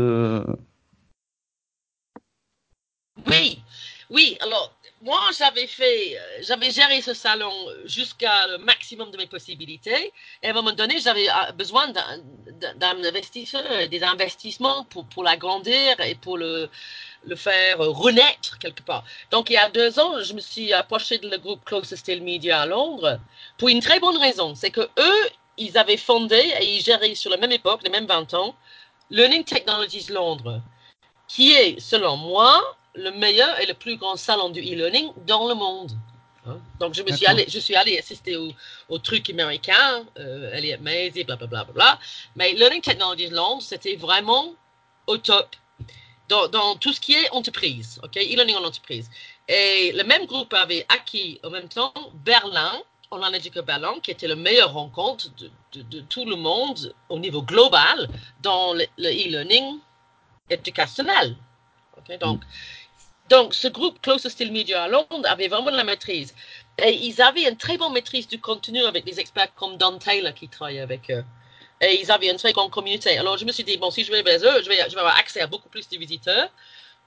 Oui, 3.26 3.62
oui. 4.10 4.36
Alors, 4.42 4.75
moi, 5.06 5.20
j'avais 5.38 5.68
fait, 5.68 6.18
j'avais 6.40 6.72
géré 6.72 7.00
ce 7.00 7.14
salon 7.14 7.54
jusqu'à 7.84 8.48
le 8.48 8.58
maximum 8.58 9.12
de 9.12 9.16
mes 9.16 9.28
possibilités. 9.28 10.12
Et 10.42 10.48
à 10.48 10.50
un 10.50 10.52
moment 10.52 10.72
donné, 10.72 10.98
j'avais 10.98 11.28
besoin 11.54 11.86
d'un 11.92 13.04
investisseur, 13.04 13.88
des 13.88 14.02
investissements 14.02 14.84
pour, 14.90 15.06
pour 15.06 15.22
l'agrandir 15.22 16.00
et 16.00 16.16
pour 16.16 16.36
le, 16.36 16.68
le 17.24 17.36
faire 17.36 17.78
renaître 17.78 18.58
quelque 18.58 18.82
part. 18.82 19.04
Donc, 19.30 19.48
il 19.48 19.52
y 19.52 19.56
a 19.56 19.70
deux 19.70 19.96
ans, 20.00 20.20
je 20.22 20.32
me 20.34 20.40
suis 20.40 20.72
approché 20.72 21.18
de 21.18 21.30
le 21.30 21.38
groupe 21.38 21.64
Closest 21.64 22.02
Still 22.02 22.22
Media 22.24 22.62
à 22.62 22.66
Londres 22.66 23.20
pour 23.58 23.68
une 23.68 23.80
très 23.80 24.00
bonne 24.00 24.16
raison. 24.16 24.56
C'est 24.56 24.70
que 24.70 24.88
eux, 24.98 25.28
ils 25.56 25.78
avaient 25.78 25.96
fondé 25.96 26.42
et 26.60 26.76
ils 26.76 26.82
géraient 26.82 27.14
sur 27.14 27.30
la 27.30 27.36
même 27.36 27.52
époque, 27.52 27.82
les 27.84 27.90
mêmes 27.90 28.06
20 28.06 28.34
ans, 28.34 28.56
Learning 29.10 29.44
Technologies 29.44 30.08
Londres, 30.10 30.60
qui 31.28 31.52
est, 31.52 31.78
selon 31.78 32.16
moi, 32.16 32.76
le 32.96 33.10
meilleur 33.12 33.60
et 33.60 33.66
le 33.66 33.74
plus 33.74 33.96
grand 33.96 34.16
salon 34.16 34.50
du 34.50 34.60
e-learning 34.60 35.12
dans 35.26 35.46
le 35.48 35.54
monde. 35.54 35.92
Hein? 36.46 36.58
Donc, 36.78 36.94
je 36.94 37.02
me 37.02 37.12
suis 37.12 37.26
allé, 37.26 37.44
je 37.48 37.58
suis 37.58 37.74
allé 37.74 37.98
assister 37.98 38.36
au, 38.36 38.50
au 38.88 38.98
truc 38.98 39.28
américain, 39.30 40.04
euh, 40.18 40.52
Elliot 40.52 40.78
Mays, 40.80 41.10
blablabla. 41.10 41.46
Bla, 41.46 41.64
bla, 41.64 41.72
bla. 41.72 41.98
Mais 42.36 42.52
Learning 42.52 42.80
Technologies 42.80 43.30
Londres, 43.30 43.62
c'était 43.62 43.96
vraiment 43.96 44.54
au 45.06 45.18
top 45.18 45.56
dans, 46.28 46.48
dans, 46.48 46.76
tout 46.76 46.92
ce 46.92 47.00
qui 47.00 47.14
est 47.14 47.30
entreprise, 47.30 48.00
ok, 48.02 48.16
e-learning 48.16 48.56
en 48.56 48.64
entreprise. 48.64 49.08
Et 49.48 49.92
le 49.92 50.02
même 50.04 50.26
groupe 50.26 50.52
avait 50.54 50.84
acquis 50.88 51.38
en 51.44 51.50
même 51.50 51.68
temps 51.68 51.92
Berlin, 52.24 52.72
Online 53.12 53.34
Educator 53.34 53.64
Berlin, 53.64 53.94
qui 54.02 54.10
était 54.10 54.26
la 54.26 54.34
meilleure 54.34 54.72
rencontre 54.72 55.28
de, 55.36 55.50
de, 55.72 55.82
de, 55.82 56.00
tout 56.00 56.24
le 56.24 56.34
monde 56.34 56.92
au 57.08 57.18
niveau 57.20 57.42
global 57.42 58.08
dans 58.42 58.74
le 58.74 58.84
e-learning 58.98 59.78
éducationnel. 60.50 61.36
Okay, 61.98 62.18
donc, 62.18 62.40
mm. 62.40 62.46
Donc, 63.28 63.54
ce 63.54 63.68
groupe 63.68 64.00
Closer 64.02 64.30
Still 64.30 64.52
Media 64.52 64.84
à 64.84 64.88
Londres 64.88 65.24
avait 65.24 65.48
vraiment 65.48 65.70
la 65.70 65.82
maîtrise. 65.82 66.34
Et 66.78 66.92
ils 66.92 67.20
avaient 67.20 67.48
une 67.48 67.56
très 67.56 67.76
bonne 67.76 67.92
maîtrise 67.92 68.28
du 68.28 68.40
contenu 68.40 68.84
avec 68.84 69.04
des 69.04 69.18
experts 69.18 69.52
comme 69.54 69.76
Don 69.76 69.98
Taylor 69.98 70.32
qui 70.32 70.48
travaillait 70.48 70.80
avec 70.80 71.10
eux. 71.10 71.24
Et 71.80 72.00
ils 72.00 72.10
avaient 72.10 72.30
une 72.30 72.36
très 72.36 72.52
grande 72.52 72.70
communauté. 72.70 73.18
Alors 73.18 73.36
je 73.36 73.44
me 73.44 73.52
suis 73.52 73.64
dit, 73.64 73.76
bon, 73.78 73.90
si 73.90 74.04
je 74.04 74.12
vais 74.12 74.22
vers 74.22 74.40
eux, 74.40 74.62
je 74.62 74.68
vais, 74.68 74.80
avoir 74.80 75.16
accès 75.18 75.40
à 75.40 75.46
beaucoup 75.46 75.68
plus 75.68 75.88
de 75.88 75.98
visiteurs. 75.98 76.50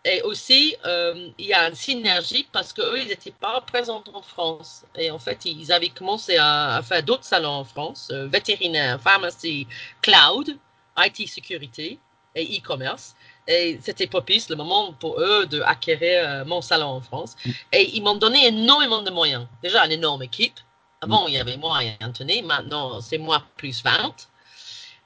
Et 0.05 0.21
aussi, 0.21 0.75
euh, 0.85 1.29
il 1.37 1.47
y 1.47 1.53
a 1.53 1.67
une 1.67 1.75
synergie 1.75 2.47
parce 2.51 2.71
qu'eux, 2.73 2.99
ils 2.99 3.07
n'étaient 3.07 3.31
pas 3.31 3.61
présents 3.61 4.03
en 4.13 4.21
France. 4.21 4.85
Et 4.95 5.11
en 5.11 5.19
fait, 5.19 5.45
ils 5.45 5.71
avaient 5.71 5.89
commencé 5.89 6.37
à, 6.37 6.81
faire 6.83 7.03
d'autres 7.03 7.25
salons 7.25 7.49
en 7.49 7.65
France, 7.65 8.09
euh, 8.11 8.27
vétérinaire, 8.27 8.99
pharmacie, 9.01 9.67
cloud, 10.01 10.57
IT 10.97 11.27
sécurité 11.27 11.99
et 12.35 12.57
e-commerce. 12.57 13.15
Et 13.49 13.79
c'était 13.81 14.05
propice 14.05 14.47
le 14.49 14.55
moment 14.55 14.93
pour 14.93 15.19
eux 15.19 15.47
de 15.47 15.59
acquérir 15.61 16.23
euh, 16.23 16.45
mon 16.45 16.61
salon 16.61 16.87
en 16.87 17.01
France. 17.01 17.35
Mm. 17.43 17.51
Et 17.73 17.95
ils 17.95 18.03
m'ont 18.03 18.15
donné 18.15 18.47
énormément 18.47 19.01
de 19.01 19.09
moyens. 19.09 19.47
Déjà, 19.63 19.85
une 19.85 19.91
énorme 19.91 20.21
équipe. 20.21 20.59
Avant, 21.01 21.27
il 21.27 21.33
y 21.33 21.39
avait 21.39 21.57
moi 21.57 21.83
et 21.83 21.97
Anthony. 22.01 22.43
Maintenant, 22.43 23.01
c'est 23.01 23.17
moi 23.17 23.43
plus 23.57 23.83
20. 23.83 24.13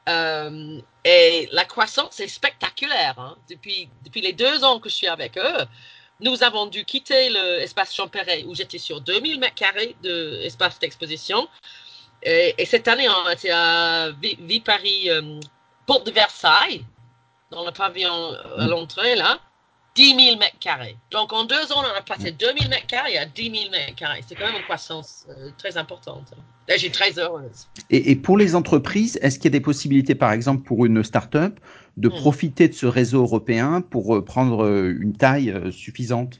Euh, 0.10 0.82
et 1.06 1.48
la 1.54 1.64
croissance 1.64 2.20
est 2.20 2.28
spectaculaire. 2.28 3.18
Hein. 3.18 3.38
Depuis, 3.50 3.90
depuis 4.04 4.22
les 4.22 4.34
deux 4.34 4.64
ans 4.66 4.80
que 4.80 4.90
je 4.90 4.96
suis 4.96 5.08
avec 5.08 5.38
eux, 5.38 5.66
nous 6.20 6.44
avons 6.44 6.66
dû 6.66 6.84
quitter 6.84 7.30
l'espace 7.30 7.96
Champéret 7.96 8.44
où 8.46 8.56
j'étais 8.56 8.78
sur 8.78 9.00
2000 9.02 9.40
mètres 9.40 9.56
carrés 9.56 9.96
d'espace 10.04 10.80
d'exposition. 10.80 11.48
Et, 12.24 12.66
cette 12.66 12.88
année, 12.88 13.08
on 13.10 13.30
était 13.30 13.52
à 13.52 14.12
Vie-Paris, 14.22 15.10
euh, 15.10 15.40
Porte 15.86 16.06
de 16.06 16.12
Versailles, 16.12 16.86
dans 17.54 17.66
le 17.66 17.72
pavillon 17.72 18.34
à 18.58 18.68
l'entrée, 18.68 19.16
là. 19.16 19.40
10 19.96 20.16
000 20.16 20.40
mètres 20.40 20.58
carrés. 20.60 20.98
Donc, 21.12 21.34
en 21.34 21.44
deux 21.44 21.72
ans, 21.72 21.84
on 21.84 21.98
a 21.98 22.02
passé 22.02 22.32
2 22.32 22.46
000 22.46 22.70
mètres 22.70 22.88
carrés 22.88 23.18
à 23.18 23.26
10 23.26 23.44
000 23.44 23.72
mètres 23.72 23.96
carrés. 23.96 24.22
C'est 24.28 24.36
quand 24.36 24.48
même 24.48 24.56
une 24.56 24.64
croissance 24.64 25.28
euh, 25.30 25.52
très 25.58 25.78
importante. 25.78 26.34
Là, 26.68 26.78
j'ai 26.78 26.90
très 26.90 27.20
heureuse. 27.20 27.68
Et, 27.90 28.12
et, 28.12 28.16
pour 28.16 28.38
les 28.38 28.56
entreprises, 28.56 29.20
est-ce 29.22 29.38
qu'il 29.38 29.46
y 29.46 29.48
a 29.50 29.52
des 29.52 29.62
possibilités, 29.62 30.16
par 30.16 30.32
exemple, 30.32 30.64
pour 30.64 30.86
une 30.86 31.04
start-up, 31.04 31.60
de 31.98 32.10
hmm. 32.10 32.16
profiter 32.16 32.68
de 32.68 32.74
ce 32.74 32.88
réseau 32.88 33.22
européen 33.22 33.82
pour 33.82 34.16
euh, 34.16 34.26
prendre 34.26 34.66
euh, 34.66 34.98
une 35.00 35.16
taille 35.16 35.54
suffisante? 35.72 36.40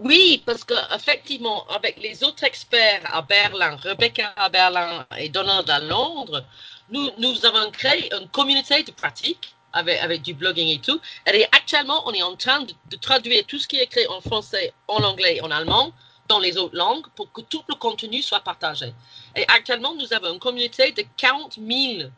Oui, 0.00 0.42
parce 0.44 0.64
qu'effectivement, 0.64 1.64
avec 1.68 2.00
les 2.02 2.24
autres 2.24 2.42
experts 2.42 3.02
à 3.04 3.22
Berlin, 3.22 3.76
Rebecca 3.76 4.32
à 4.36 4.48
Berlin 4.48 5.06
et 5.16 5.28
Donald 5.28 5.68
à 5.70 5.78
Londres, 5.78 6.44
nous, 6.90 7.08
nous 7.18 7.46
avons 7.46 7.70
créé 7.70 8.12
une 8.12 8.28
communauté 8.28 8.82
de 8.82 8.90
pratiques 8.90 9.51
avec, 9.72 10.00
avec 10.00 10.22
du 10.22 10.34
blogging 10.34 10.68
et 10.68 10.78
tout. 10.78 11.00
Et 11.32 11.44
actuellement, 11.52 12.02
on 12.06 12.12
est 12.12 12.22
en 12.22 12.36
train 12.36 12.60
de, 12.62 12.96
traduire 12.96 13.44
tout 13.46 13.58
ce 13.58 13.66
qui 13.66 13.78
est 13.78 13.84
écrit 13.84 14.06
en 14.08 14.20
français, 14.20 14.72
en 14.88 15.02
anglais, 15.02 15.40
en 15.42 15.50
allemand, 15.50 15.92
dans 16.28 16.38
les 16.38 16.56
autres 16.56 16.76
langues, 16.76 17.06
pour 17.16 17.32
que 17.32 17.40
tout 17.42 17.62
le 17.68 17.74
contenu 17.74 18.22
soit 18.22 18.40
partagé. 18.40 18.92
Et 19.36 19.44
actuellement, 19.48 19.94
nous 19.94 20.12
avons 20.12 20.32
une 20.32 20.38
communauté 20.38 20.92
de 20.92 21.04
40 21.16 21.54
000 21.54 22.10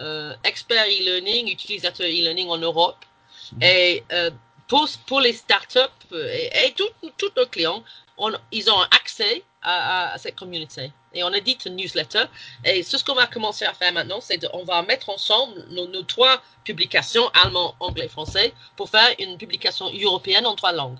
euh, 0.00 0.34
experts 0.44 0.86
e-learning, 0.86 1.50
utilisateurs 1.50 2.06
e-learning 2.06 2.48
en 2.48 2.58
Europe. 2.58 3.04
Mhm. 3.52 3.62
Et 3.62 4.04
euh, 4.12 4.30
pour, 4.66 4.88
pour, 5.06 5.20
les 5.20 5.32
startups 5.32 6.14
et, 6.14 6.66
et 6.66 6.74
tous 6.74 7.32
nos 7.36 7.46
clients, 7.46 7.82
on, 8.16 8.32
ils 8.52 8.70
ont 8.70 8.80
accès 8.92 9.42
à, 9.62 10.14
cette 10.18 10.36
communauté. 10.36 10.92
Et 11.12 11.22
on 11.24 11.32
édite 11.32 11.66
une 11.66 11.76
newsletter. 11.76 12.24
Et 12.64 12.82
ce 12.82 13.02
qu'on 13.04 13.14
va 13.14 13.26
commencer 13.26 13.64
à 13.64 13.74
faire 13.74 13.92
maintenant, 13.92 14.20
c'est 14.20 14.38
qu'on 14.38 14.64
va 14.64 14.82
mettre 14.82 15.10
ensemble 15.10 15.64
nos, 15.70 16.02
trois 16.02 16.42
publications, 16.64 17.28
allemand, 17.42 17.74
anglais, 17.80 18.08
français, 18.08 18.52
pour 18.76 18.88
faire 18.88 19.08
une 19.18 19.36
publication 19.36 19.86
européenne 20.02 20.46
en 20.46 20.54
trois 20.54 20.72
langues. 20.72 20.98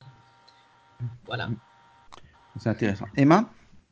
Voilà. 1.26 1.48
C'est 2.58 2.68
intéressant. 2.68 3.06
Emma? 3.16 3.48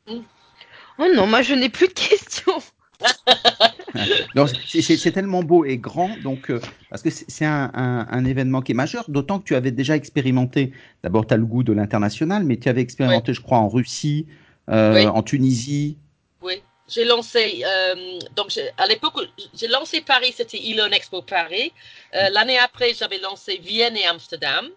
Oh 0.07 1.05
non, 1.15 1.27
moi 1.27 1.41
je 1.41 1.53
n'ai 1.53 1.69
plus 1.69 1.87
de 1.87 1.93
questions. 1.93 2.59
c'est 4.67 5.11
tellement 5.11 5.41
beau 5.41 5.63
et 5.63 5.77
grand, 5.77 6.09
donc 6.21 6.51
euh, 6.51 6.59
parce 6.89 7.01
que 7.01 7.09
c'est 7.09 7.45
un, 7.45 7.71
un, 7.73 8.25
événement 8.25 8.61
qui 8.61 8.73
est 8.73 8.75
majeur, 8.75 9.05
d'autant 9.07 9.39
que 9.39 9.45
tu 9.45 9.55
avais 9.55 9.71
déjà 9.71 9.95
expérimenté. 9.95 10.73
D'abord, 11.01 11.25
tu 11.25 11.33
as 11.33 11.37
le 11.37 11.45
goût 11.45 11.63
de 11.63 11.71
l'international, 11.71 12.43
mais 12.43 12.57
tu 12.57 12.67
avais 12.67 12.81
expérimenté, 12.81 13.33
je 13.33 13.39
crois, 13.39 13.59
en 13.59 13.69
Russie, 13.69 14.27
euh, 14.69 15.05
en 15.07 15.23
Tunisie. 15.23 15.97
Oui, 16.41 16.61
j'ai 16.87 17.05
lancé, 17.05 17.63
euh, 17.65 18.19
donc 18.35 18.57
à 18.77 18.87
l'époque, 18.87 19.15
j'ai 19.53 19.67
lancé 19.67 20.01
Paris, 20.01 20.33
c'était 20.35 20.59
Elon 20.59 20.91
Expo 20.91 21.21
Paris. 21.21 21.73
Euh, 22.13 22.29
l'année 22.29 22.59
après, 22.59 22.93
j'avais 22.93 23.17
lancé 23.19 23.57
Vienne 23.57 23.97
et 23.97 24.05
Amsterdam, 24.05 24.69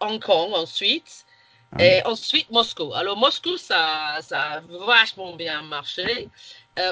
Hong 0.00 0.22
Kong 0.22 0.52
ensuite, 0.54 1.24
ah 1.72 1.84
et 1.84 2.04
ensuite 2.04 2.50
Moscou. 2.50 2.92
Alors 2.94 3.16
Moscou, 3.16 3.56
ça, 3.56 4.18
ça 4.20 4.42
a 4.42 4.60
vachement 4.60 5.34
bien 5.34 5.62
marché. 5.62 6.28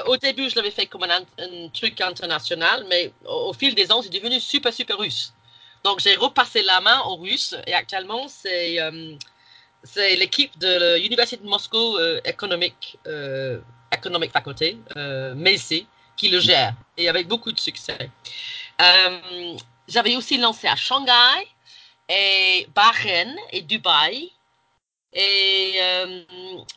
au 0.07 0.17
début, 0.17 0.49
je 0.49 0.55
l'avais 0.55 0.71
fait 0.71 0.87
comme 0.87 1.03
un, 1.03 1.67
truc 1.69 2.01
international, 2.01 2.85
mais 2.89 3.11
au, 3.25 3.53
fil 3.53 3.75
des 3.75 3.91
ans, 3.91 4.01
c'est 4.01 4.09
devenu 4.09 4.39
super, 4.39 4.73
super 4.73 4.97
russe. 4.97 5.33
Donc, 5.83 5.99
j'ai 5.99 6.15
repassé 6.15 6.61
la 6.61 6.79
main 6.79 7.01
aux 7.07 7.15
Russes 7.15 7.55
et 7.65 7.73
actuellement, 7.73 8.27
c'est 8.27 8.77
c'est 9.83 10.15
l'équipe 10.15 10.57
de 10.59 10.99
l'Université 11.01 11.43
de 11.43 11.47
Moscou 11.47 11.97
euh, 11.97 12.21
Economic, 12.25 12.97
euh, 13.07 13.59
Economic 13.91 14.31
Faculty, 14.31 14.79
euh, 14.95 15.33
MESI, 15.35 15.87
qui 16.15 16.29
le 16.29 16.39
gère, 16.39 16.73
et 16.97 17.09
avec 17.09 17.27
beaucoup 17.27 17.51
de 17.51 17.59
succès. 17.59 18.09
Euh, 18.81 19.57
j'avais 19.87 20.15
aussi 20.15 20.37
lancé 20.37 20.67
à 20.67 20.75
Shanghai, 20.75 21.47
et 22.09 22.67
Bahreïn 22.75 23.35
et 23.51 23.61
Dubaï. 23.61 24.31
Et 25.13 25.77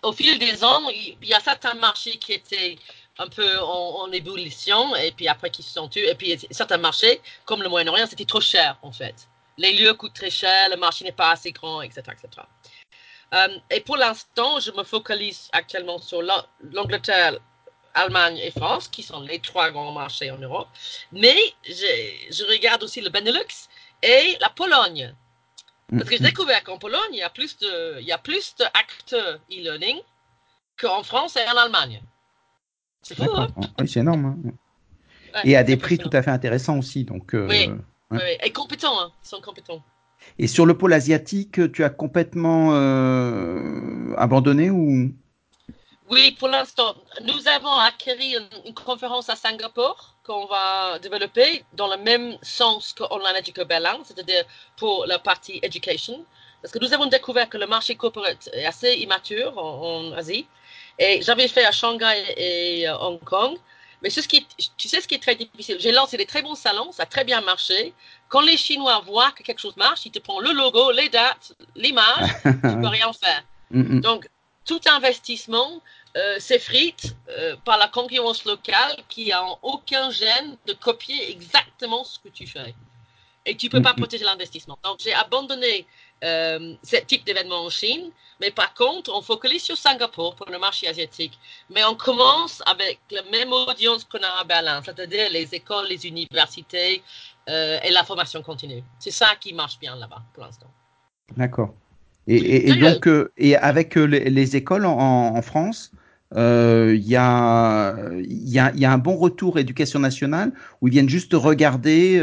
au 0.03 0.13
fil 0.13 0.39
des 0.41 0.65
ans, 0.65 0.89
il 0.89 1.17
y 1.23 1.35
a 1.35 1.41
certains 1.41 1.75
marchés 1.75 2.19
qui 2.19 2.33
étaient 2.33 2.77
un 3.19 3.29
peu 3.29 3.61
en, 3.61 4.11
ébullition, 4.11 4.97
et 4.97 5.13
puis 5.13 5.29
après 5.29 5.51
qui 5.51 5.63
se 5.63 5.73
sont 5.73 5.89
tués. 5.89 6.11
Et 6.11 6.15
puis 6.15 6.37
certains 6.51 6.79
marchés, 6.79 7.21
comme 7.45 7.63
le 7.63 7.69
Moyen-Orient, 7.69 8.07
c'était 8.09 8.25
trop 8.25 8.41
cher, 8.41 8.77
en 8.83 8.91
fait. 8.91 9.29
Les 9.57 9.73
lieux 9.73 9.95
coûtent 9.95 10.15
très 10.15 10.31
cher, 10.31 10.69
le 10.71 10.77
marché 10.77 11.05
n'est 11.05 11.13
pas 11.13 11.31
assez 11.31 11.53
grand, 11.53 11.81
etc. 11.83 12.03
etc. 12.13 12.43
Euh, 13.35 13.49
et 13.71 13.81
pour 13.81 13.97
l'instant, 13.97 14.61
je 14.61 14.71
me 14.73 14.85
focalise 14.85 15.49
actuellement 15.53 15.99
sur 15.99 16.23
l'Angleterre, 16.73 17.39
Allemagne 17.95 18.39
et 18.39 18.51
France, 18.51 18.89
qui 18.89 19.03
sont 19.03 19.21
les 19.21 19.39
trois 19.39 19.71
grands 19.71 19.93
marchés 19.93 20.31
en 20.31 20.39
Europe. 20.39 20.69
Mais 21.13 21.37
je, 21.65 22.51
regarde 22.51 22.83
aussi 22.83 23.01
le 23.01 23.11
Benelux 23.11 23.69
et 24.03 24.37
la 24.41 24.51
Pologne. 24.51 25.15
Parce 25.91 26.05
que 26.05 26.17
j'ai 26.17 26.25
découvert 26.25 26.65
qu'en 26.65 26.79
Pologne, 26.79 27.13
il 27.13 27.19
y 27.19 27.23
a 27.23 27.31
plus 27.31 27.57
de, 27.59 28.01
il 28.01 28.07
y 28.07 28.13
a 28.13 28.19
plus 28.19 28.55
d'acteurs 28.57 29.39
e-learning 29.51 30.01
qu'en 30.81 31.03
France 31.03 31.37
et 31.37 31.49
en 31.49 31.57
Allemagne. 31.57 32.03
C'est 33.03 33.15
fou, 33.15 33.31
hein? 33.33 33.49
Oui, 33.79 33.87
c'est 33.87 34.01
énorme. 34.01 34.25
Hein. 34.25 35.41
et 35.45 35.57
à 35.57 35.63
des 35.63 35.77
prix 35.77 35.99
tout 35.99 36.11
à 36.13 36.23
fait 36.23 36.31
intéressants 36.31 36.79
aussi. 36.79 37.05
Donc, 37.05 37.35
euh, 37.35 37.47
oui, 37.49 37.71
oui, 38.11 38.19
et 38.43 38.51
compétents, 38.51 38.99
hein. 38.99 39.13
ils 39.23 39.29
sont 39.29 39.41
compétents. 39.41 39.83
Et 40.39 40.49
sur 40.49 40.67
le 40.67 40.77
pôle 40.77 40.93
asiatique, 40.93 41.73
tu 41.73 41.85
as 41.85 41.91
complètement 41.91 42.71
euh, 42.73 44.15
abandonné 44.17 44.71
ou? 44.71 45.13
Oui, 46.11 46.33
pour 46.33 46.49
l'instant. 46.49 46.97
Nous 47.23 47.49
avons 47.49 47.73
acquis 47.79 48.37
une, 48.67 48.75
conférence 48.75 49.31
à 49.31 49.37
Singapour 49.37 50.17
qu'on 50.25 50.47
va 50.47 50.99
développer 50.99 51.65
dans 51.75 51.89
le 51.89 51.97
même 52.03 52.37
sens 52.43 52.93
que 52.93 53.05
Online 53.11 53.37
Education 53.37 53.67
Berlin, 53.67 53.99
c'est-à-dire 54.05 54.45
pour 54.77 55.07
la 55.07 55.19
partie 55.19 55.61
education. 55.63 56.25
Parce 56.61 56.73
que 56.73 56.79
nous 56.79 56.93
avons 56.93 57.07
découvert 57.07 57.49
que 57.49 57.59
le 57.59 57.67
marché 57.67 57.95
corporate 57.95 58.49
est 58.53 58.65
assez 58.65 58.95
immature 58.95 59.57
en, 59.57 60.13
Asie. 60.13 60.47
Et 60.99 61.23
j'avais 61.23 61.49
fait 61.49 61.65
à 61.65 61.73
Shanghai 61.73 62.23
et 62.37 62.87
à 62.87 63.01
Hong 63.03 63.21
Kong. 63.21 63.57
Mais 64.03 64.11
ce 64.11 64.21
qui 64.21 64.47
tu 64.77 64.89
sais 64.89 65.01
ce 65.01 65.09
qui 65.09 65.15
est 65.15 65.23
très 65.23 65.35
difficile? 65.35 65.79
J'ai 65.81 65.93
lancé 65.93 66.19
des 66.19 66.27
très 66.27 66.43
bons 66.43 66.55
salons, 66.55 66.93
ça 66.93 67.05
a 67.05 67.07
très 67.07 67.25
bien 67.25 67.41
marché. 67.41 67.95
Quand 68.35 68.41
les 68.41 68.57
Chinois 68.57 68.99
voient 69.07 69.31
que 69.31 69.45
quelque 69.45 69.61
chose 69.61 69.77
marche, 69.77 70.07
ils 70.07 70.11
te 70.11 70.19
prennent 70.19 70.43
le 70.43 70.53
logo, 70.53 70.91
les 70.91 71.09
dates, 71.09 71.55
l'image, 71.77 72.31
tu 72.43 72.81
peux 72.83 72.89
rien 72.89 73.13
faire. 73.13 73.45
Mm, 73.71 73.81
mm. 73.83 74.01
Donc, 74.01 74.29
tout 74.65 74.81
investissement 74.87 75.81
euh, 76.17 76.41
s'effrite 76.41 77.15
euh, 77.29 77.55
par 77.65 77.79
la 77.79 77.87
concurrence 77.87 78.45
locale 78.45 78.97
qui 79.09 79.31
a 79.31 79.41
aucun 79.63 80.11
gène 80.11 80.57
de 80.67 80.73
copier 80.73 81.31
exactement 81.31 82.03
ce 82.03 82.19
que 82.19 82.29
tu 82.29 82.45
fais. 82.49 82.75
Et 83.47 83.57
tu 83.57 83.69
peux 83.69 83.81
pas 83.81 83.93
mm, 83.93 83.99
protéger 83.99 84.25
l'investissement. 84.25 84.79
Donc, 84.83 84.99
j'ai 84.99 85.15
abandonné 85.15 85.87
euh, 86.25 86.75
ce 86.83 86.97
type 86.97 87.25
d'événement 87.25 87.67
en 87.67 87.71
Chine. 87.71 88.11
Mais 88.41 88.51
par 88.51 88.75
contre, 88.75 89.13
on 89.15 89.23
focalise 89.23 89.63
sur 89.63 89.77
Singapour 89.77 90.35
pour 90.35 90.51
le 90.51 90.59
marché 90.59 90.89
asiatique. 90.89 91.39
Mais 91.71 91.85
on 91.85 91.95
commence 91.95 92.63
avec 92.67 92.99
la 93.11 93.23
même 93.25 93.53
audience 93.53 94.03
qu'on 94.05 94.23
a 94.23 94.41
à 94.41 94.45
Berlin, 94.45 94.83
c'est-à-dire 94.85 95.31
les 95.31 95.55
écoles, 95.55 95.87
les 95.87 96.07
universités 96.07 97.03
euh, 97.49 97.79
et 97.83 97.91
la 97.91 98.05
formation 98.05 98.43
continue. 98.43 98.83
C'est 98.99 99.11
ça 99.11 99.35
qui 99.41 99.53
marche 99.53 99.79
bien 99.79 99.97
là-bas 99.97 100.23
pour 100.33 100.45
l'instant. 100.45 100.71
D'accord. 101.37 101.75
Et, 102.27 102.75
donc, 102.77 103.07
euh, 103.07 103.31
et 103.37 103.55
avec 103.55 103.97
les, 103.97 104.57
écoles 104.57 104.87
en, 104.87 105.43
France, 105.43 105.93
il 106.35 107.03
y, 107.05 107.17
a, 107.17 107.95
y, 108.23 108.59
a, 108.59 108.73
y, 108.75 108.85
a, 108.87 108.93
un 108.93 108.99
bon 108.99 109.17
retour 109.17 109.59
éducation 109.59 109.99
nationale 109.99 110.53
où 110.81 110.89
ils 110.89 110.91
viennent 110.91 111.09
juste 111.09 111.35
regarder, 111.35 112.15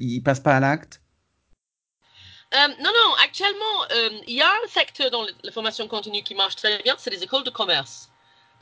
ils 0.00 0.20
passent 0.22 0.40
pas 0.40 0.56
à 0.56 0.60
l'acte? 0.60 1.00
Euh, 2.54 2.68
non, 2.78 2.90
non, 2.90 3.14
actuellement, 3.24 3.84
euh, 3.90 4.10
il 4.28 4.34
y 4.34 4.42
a 4.42 4.48
un 4.48 4.68
secteur 4.68 5.10
dans 5.10 5.26
la 5.42 5.50
formation 5.50 5.88
continue 5.88 6.22
qui 6.22 6.36
marche 6.36 6.54
très 6.54 6.80
bien, 6.82 6.94
c'est 6.98 7.10
les 7.10 7.22
écoles 7.22 7.42
de 7.42 7.50
commerce. 7.50 8.10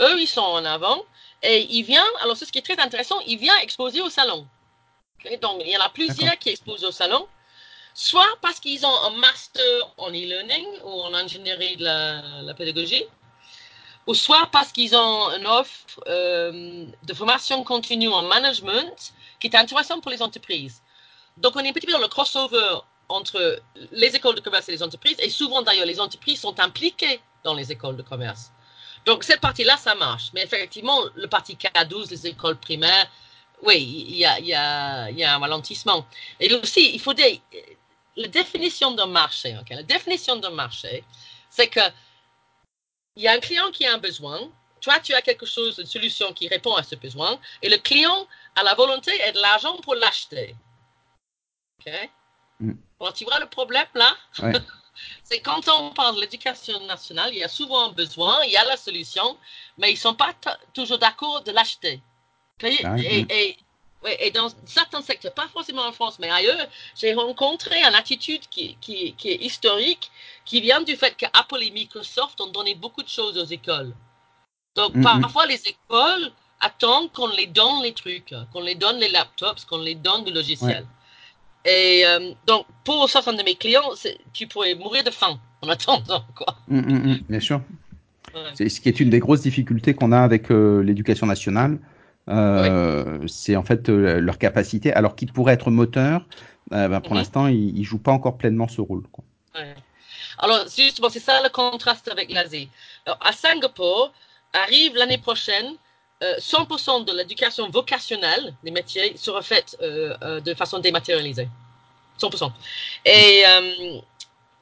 Eux, 0.01 0.19
ils 0.19 0.27
sont 0.27 0.41
en 0.41 0.65
avant 0.65 1.05
et 1.43 1.67
il 1.69 1.83
vient, 1.83 2.07
alors 2.23 2.35
c'est 2.37 2.47
ce 2.47 2.53
qui 2.53 2.59
est 2.59 2.63
très 2.63 2.81
intéressant, 2.81 3.21
il 3.27 3.39
vient 3.39 3.57
exposer 3.59 4.01
au 4.01 4.09
salon. 4.09 4.47
Donc, 5.41 5.63
il 5.65 5.71
y 5.71 5.77
en 5.77 5.81
a 5.81 5.89
plusieurs 5.89 6.39
qui 6.39 6.51
exposent 6.51 6.85
au 6.85 6.91
salon, 6.91 7.27
soit 7.95 8.39
parce 8.41 8.61
qu'ils 8.61 8.85
ont 8.85 9.03
un 9.05 9.11
master 9.11 9.93
en 9.97 10.11
e-learning 10.11 10.67
ou 10.85 11.03
en 11.03 11.15
ingénierie 11.15 11.77
de 11.77 11.85
la, 11.85 12.43
la, 12.43 12.55
pédagogie, 12.55 13.05
ou 14.07 14.15
soit 14.15 14.49
parce 14.51 14.73
qu'ils 14.73 14.97
ont 14.97 15.31
une 15.37 15.47
offre 15.47 16.01
euh, 16.07 16.87
de 17.03 17.15
formation 17.15 17.63
continue 17.65 18.09
en 18.09 18.23
management 18.23 19.13
qui 19.39 19.47
est 19.47 19.57
intéressante 19.57 20.03
pour 20.03 20.11
les 20.11 20.23
entreprises. 20.23 20.83
Donc, 21.37 21.57
on 21.57 21.61
est 21.61 21.69
un 21.69 21.73
petit 21.73 21.87
peu 21.87 21.93
dans 21.93 21.99
le 21.99 22.09
crossover 22.09 22.79
entre 23.09 23.61
les 23.91 24.17
écoles 24.17 24.35
de 24.35 24.41
commerce 24.41 24.69
et 24.69 24.73
les 24.73 24.83
entreprises, 24.83 25.17
et 25.21 25.31
souvent 25.31 25.63
d'ailleurs, 25.63 25.87
les 25.87 26.01
entreprises 26.01 26.41
sont 26.41 26.59
impliquées 26.61 27.21
dans 27.45 27.55
les 27.55 27.71
écoles 27.71 27.97
de 27.97 28.03
commerce. 28.03 28.51
Donc, 29.05 29.25
cette 29.25 29.41
partie-là, 29.41 29.77
ça 29.77 29.95
marche. 29.95 30.31
Mais 30.33 30.43
effectivement, 30.43 31.01
le 31.15 31.27
parti 31.27 31.57
K12, 31.57 32.11
les 32.11 32.27
écoles 32.29 32.57
primaires, 32.57 33.09
oui, 33.63 34.07
il 34.09 34.17
y 34.17 34.25
a, 34.25 34.39
il 34.41 34.47
y 34.47 34.55
a, 34.55 35.09
il 35.11 35.19
y 35.19 35.25
a 35.25 35.35
un 35.35 35.39
ralentissement. 35.39 36.05
Et 36.41 36.53
aussi, 36.55 36.95
il 36.95 37.01
faut 37.01 37.15
dire, 37.15 37.39
la 38.17 38.29
définition 38.29 38.91
d'un 38.93 39.07
marché, 39.07 39.57
okay? 39.59 39.77
la 39.77 39.83
définition 39.83 40.37
d'un 40.37 40.51
marché, 40.51 41.05
c'est 41.49 41.69
que 41.69 41.81
il 43.17 43.23
y 43.23 43.29
a 43.29 43.33
un 43.33 43.41
client 43.41 43.71
qui 43.71 43.87
a 43.87 43.95
un 43.95 43.99
besoin, 43.99 44.51
toi, 44.81 44.99
tu 44.99 45.15
as 45.15 45.23
quelque 45.23 45.47
chose, 45.47 45.79
une 45.79 45.87
solution 45.87 46.33
qui 46.33 46.49
répond 46.49 46.75
à 46.75 46.83
ce 46.83 46.97
besoin, 46.97 47.39
et 47.61 47.69
le 47.69 47.77
client 47.77 48.27
a 48.57 48.63
la 48.63 48.75
volonté 48.75 49.13
et 49.27 49.33
de 49.33 49.39
l'argent 49.39 49.77
pour 49.79 49.95
l'acheter. 49.95 50.57
OK? 51.81 51.93
Mm. 52.61 52.73
Tu 53.15 53.25
vois 53.25 53.41
le 53.41 53.47
problème 53.47 53.87
là? 53.95 54.17
Ouais. 54.39 54.53
c'est 55.25 55.41
quand 55.41 55.69
on 55.69 55.91
parle 55.91 56.17
de 56.17 56.21
l'éducation 56.23 56.81
nationale, 56.87 57.31
il 57.33 57.39
y 57.39 57.45
a 57.45 57.49
souvent 57.49 57.91
un 57.91 57.93
besoin, 57.93 58.43
il 58.45 58.53
y 58.53 58.57
a 58.57 58.65
la 58.65 58.77
solution, 58.77 59.39
mais 59.79 59.91
ils 59.91 59.95
ne 59.95 60.01
sont 60.01 60.15
pas 60.15 60.35
toujours 60.75 60.99
d'accord 60.99 61.43
de 61.43 61.53
l'acheter. 61.53 62.01
Et, 62.63 63.27
et, 63.31 63.57
ouais, 64.05 64.17
et 64.21 64.31
dans 64.31 64.49
certains 64.65 65.03
secteurs, 65.03 65.35
pas 65.35 65.49
forcément 65.49 65.87
en 65.87 65.93
France, 65.93 66.19
mais 66.19 66.31
ailleurs, 66.31 66.69
j'ai 66.97 67.15
rencontré 67.15 67.77
une 67.79 67.95
attitude 67.95 68.43
qui, 68.51 68.77
qui, 68.81 69.15
qui, 69.15 69.31
est 69.31 69.43
historique, 69.43 70.11
qui 70.45 70.61
vient 70.61 70.83
du 70.83 70.97
fait 70.97 71.17
qu'Apple 71.17 71.63
et 71.63 71.71
Microsoft 71.71 72.41
ont 72.41 72.51
donné 72.51 72.75
beaucoup 72.75 73.03
de 73.03 73.09
choses 73.09 73.37
aux 73.37 73.45
écoles. 73.45 73.93
Donc, 74.77 74.95
Mm, 74.95 75.01
mm. 75.01 75.21
parfois, 75.21 75.47
les 75.47 75.61
écoles 75.67 76.31
attendent 76.61 77.11
qu'on 77.13 77.29
les 77.29 77.47
donne 77.47 77.83
les 77.83 77.93
trucs, 77.93 78.35
qu'on 78.53 78.61
les 78.61 78.75
donne 78.75 78.97
les 78.99 79.09
laptops, 79.09 79.65
qu'on 79.65 79.79
les 79.79 79.97
donne 79.97 80.25
le 80.25 80.33
logiciel. 80.33 80.87
Et 81.65 82.03
euh, 82.07 82.33
donc, 82.47 82.67
pour 82.85 83.09
certains 83.09 83.35
de 83.35 83.43
mes 83.43 83.55
clients, 83.55 83.91
tu 84.33 84.47
pourrais 84.47 84.75
mourir 84.75 85.05
de 85.05 85.11
faim 85.11 85.39
en 85.61 85.69
attendant, 85.69 86.25
quoi. 86.35 86.57
Mm, 86.69 86.79
mm, 86.79 87.13
mm, 87.13 87.19
bien 87.29 87.41
sûr. 87.41 87.61
Ouais. 88.35 88.41
C'est 88.55 88.69
ce 88.69 88.81
qui 88.81 88.89
est 88.89 88.99
une 88.99 89.11
des 89.11 89.19
grosses 89.19 89.43
difficultés 89.43 89.95
qu'on 89.95 90.11
a 90.13 90.21
avec 90.21 90.51
euh, 90.51 90.83
l'éducation 90.83 91.27
nationale. 91.27 91.79
Euh, 92.29 93.27
C'est 93.27 93.57
en 93.57 93.63
fait 93.65 93.89
euh, 93.89 94.21
leur 94.21 94.39
capacité, 94.39 94.93
alors 94.93 95.17
qu'ils 95.17 95.33
pourraient 95.33 95.55
être 95.55 95.71
moteurs, 95.71 96.23
euh, 96.73 96.89
ben, 96.89 97.01
pour 97.01 97.13
Mhm. 97.13 97.19
l'instant, 97.19 97.47
ils, 97.49 97.77
ils 97.79 97.85
jouent 97.85 97.99
pas 97.99 98.13
encore 98.13 98.37
pleinement 98.39 98.69
ce 98.69 98.81
rôle. 98.81 99.03
quoi. 99.11 99.25
Ouais. 99.55 99.75
Alors, 100.39 100.65
justement, 100.75 101.11
c'est 101.11 101.21
ça 101.21 101.43
le 101.43 101.49
contraste 101.49 102.09
avec 102.09 102.33
l'Asie. 102.33 102.69
À 103.07 103.33
Singapour, 103.33 104.13
arrive 104.53 104.95
l'année 104.97 105.19
prochaine, 105.19 105.75
euh, 106.23 106.35
100% 106.39 107.05
de 107.05 107.13
l'éducation 107.13 107.69
vocationnelle 107.69 108.55
des 108.65 108.71
métiers 108.71 109.17
sera 109.17 109.43
faite 109.43 109.77
de 109.81 110.55
façon 110.55 110.79
dématérialisée. 110.79 111.49
100%. 112.19 112.53
Et 113.05 113.43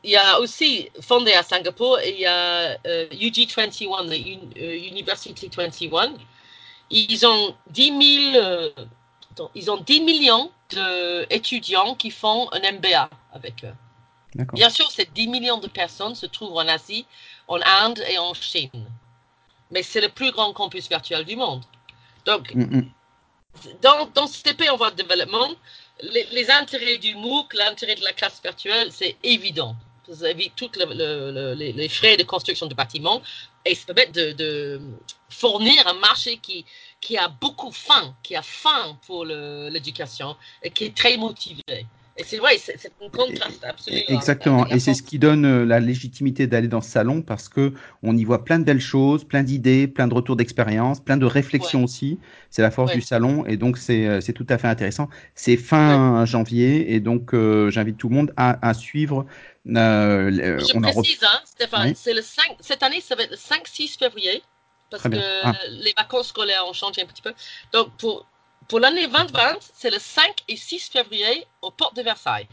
il 0.03 0.11
y 0.11 0.17
a 0.17 0.41
aussi, 0.41 0.89
fondé 1.03 1.33
à 1.35 1.43
Singapour, 1.43 1.99
il 2.05 2.21
y 2.21 2.27
a 2.27 2.79
euh, 2.87 3.07
UG21, 3.13 4.07
la 4.07 4.15
Un- 4.17 4.51
euh, 4.61 4.89
University 4.89 5.51
21. 5.55 6.15
Ils 6.91 7.25
ont 7.27 7.55
10 7.71 8.31
000, 8.33 8.45
euh, 8.45 8.71
attends, 9.33 9.51
ils 9.55 9.71
ont 9.71 9.77
10 9.79 10.01
millions 10.01 10.51
d'étudiants 10.71 11.95
qui 11.95 12.11
font 12.11 12.49
un 12.53 12.73
MBA 12.73 13.09
avec 13.33 13.65
eux. 13.65 13.75
Bien 14.53 14.71
sûr, 14.71 14.91
ces 14.91 15.07
10 15.07 15.27
millions 15.29 15.59
de 15.59 15.67
personnes 15.69 16.15
se 16.15 16.27
trouvent 16.27 16.57
en 16.57 16.69
Asie, 16.69 17.07
en 17.49 17.59
Inde 17.61 18.03
et 18.09 18.19
en 18.19 18.33
Chine. 18.35 18.71
Mais 19.73 19.83
c'est 19.83 20.01
le 20.01 20.09
plus 20.09 20.31
grand 20.33 20.53
campus 20.53 20.89
virtuel 20.89 21.25
du 21.25 21.37
monde. 21.37 21.63
Donc, 22.27 22.55
Mm, 22.55 22.79
mm. 22.79 22.91
dans, 23.83 24.07
dans 24.15 24.27
ces 24.27 24.55
pays 24.55 24.69
en 24.71 24.77
voie 24.77 24.91
de 24.91 25.03
développement, 25.03 25.49
les, 26.03 26.27
les 26.33 26.51
intérêts 26.51 26.99
du 26.99 27.15
MOOC, 27.15 27.55
l'intérêt 27.55 27.95
de 27.97 28.05
la 28.05 28.13
classe 28.13 28.41
virtuelle, 28.43 28.91
c'est 28.93 29.17
évident. 29.23 29.75
Ça 30.13 30.31
évite 30.31 30.55
tous 30.57 30.71
le, 30.77 30.87
le- 30.87 31.31
le- 31.33 31.55
les, 31.55 31.73
les 31.73 31.89
frais 31.89 32.17
de 32.17 32.25
construction 32.25 32.67
de 32.67 32.75
bâtiments 32.75 33.23
et 33.65 33.75
ça 33.75 33.93
permet 33.93 34.11
de, 34.13 34.33
de 34.33 34.81
fournir 35.29 35.87
un 35.87 35.95
marché 35.95 36.39
qui, 36.39 37.17
a 37.17 37.29
beaucoup 37.29 37.71
faim, 37.71 38.15
qui 38.23 38.37
a 38.37 38.43
faim 38.43 38.99
pour 39.07 39.25
l'éducation 39.25 40.37
et 40.63 40.71
qui 40.71 40.85
est 40.85 40.97
très 40.97 41.17
motivé. 41.17 41.87
Et 42.21 42.25
c'est 42.25 42.37
vrai, 42.37 42.59
c'est 42.59 42.93
contraste 42.99 43.65
absolu. 43.65 43.97
avec- 43.97 44.11
Exactement. 44.11 44.67
Et 44.67 44.79
c'est 44.79 44.93
ce 44.95 45.03
qui 45.03 45.19
donne 45.19 45.45
euh, 45.47 45.65
la 45.65 45.81
légitimité 45.81 46.47
d'aller 46.47 46.69
dans 46.69 46.83
ce 46.83 46.91
salon 46.91 47.23
parce 47.23 47.49
que 47.49 47.73
on 48.03 48.17
y 48.17 48.25
voit 48.25 48.45
plein 48.45 48.59
de 48.59 48.65
belles 48.65 48.81
choses, 48.81 49.25
plein 49.25 49.43
d'idées, 49.43 49.89
plein 49.89 50.07
de 50.07 50.13
retours 50.15 50.37
d'expérience, 50.37 51.01
plein 51.01 51.17
de 51.17 51.25
réflexions 51.25 51.83
aussi. 51.85 52.19
C'est 52.51 52.63
la 52.63 52.71
force 52.71 52.91
Ouais. 52.91 52.97
du 52.97 53.03
salon 53.03 53.47
et 53.47 53.57
donc 53.57 53.79
c'est 53.79 54.07
euh, 54.07 54.21
c'est 54.21 54.33
tout 54.35 54.47
à 54.51 54.59
fait 54.59 54.69
intéressant. 54.69 55.09
C'est 55.35 55.57
fin 55.57 56.25
janvier 56.27 56.93
et 56.95 57.01
donc 57.01 57.33
euh, 57.33 57.71
j'invite 57.71 57.97
tout 57.97 58.09
le 58.11 58.15
monde 58.17 58.33
à, 58.37 58.59
à 58.69 58.75
suivre. 58.75 59.25
euh, 59.77 60.59
Je 60.59 60.77
on 60.77 60.83
en 60.85 60.89
re- 60.89 60.93
précise, 60.93 61.21
hein, 61.23 61.41
Stéphane, 61.45 61.89
Oui. 61.89 61.95
c'est 61.97 62.15
le 62.15 62.23
5, 62.23 62.45
cette 62.61 62.83
année, 62.83 63.01
ça 63.01 63.15
va 63.15 63.23
être 63.23 63.31
le 63.31 63.37
5-6 63.37 63.97
février, 63.99 64.43
parce 64.91 65.03
que 65.05 65.17
Ah. 65.43 65.53
les 65.71 65.93
vacances 65.97 66.29
scolaires 66.29 66.65
ont 66.69 66.73
changé 66.73 67.03
un 67.03 67.07
petit 67.07 67.23
peu. 67.23 67.33
Donc, 67.73 67.89
pour, 67.99 68.27
pour 68.71 68.81
l'année 68.81 69.07
2020, 69.09 69.59
c'est 69.75 69.91
le 69.91 69.99
5 69.99 70.23
et 70.49 70.57
6 70.57 70.89
février 70.91 71.45
aux 71.61 71.73
portes 71.73 71.97
de 71.97 72.03
Versailles. 72.03 72.49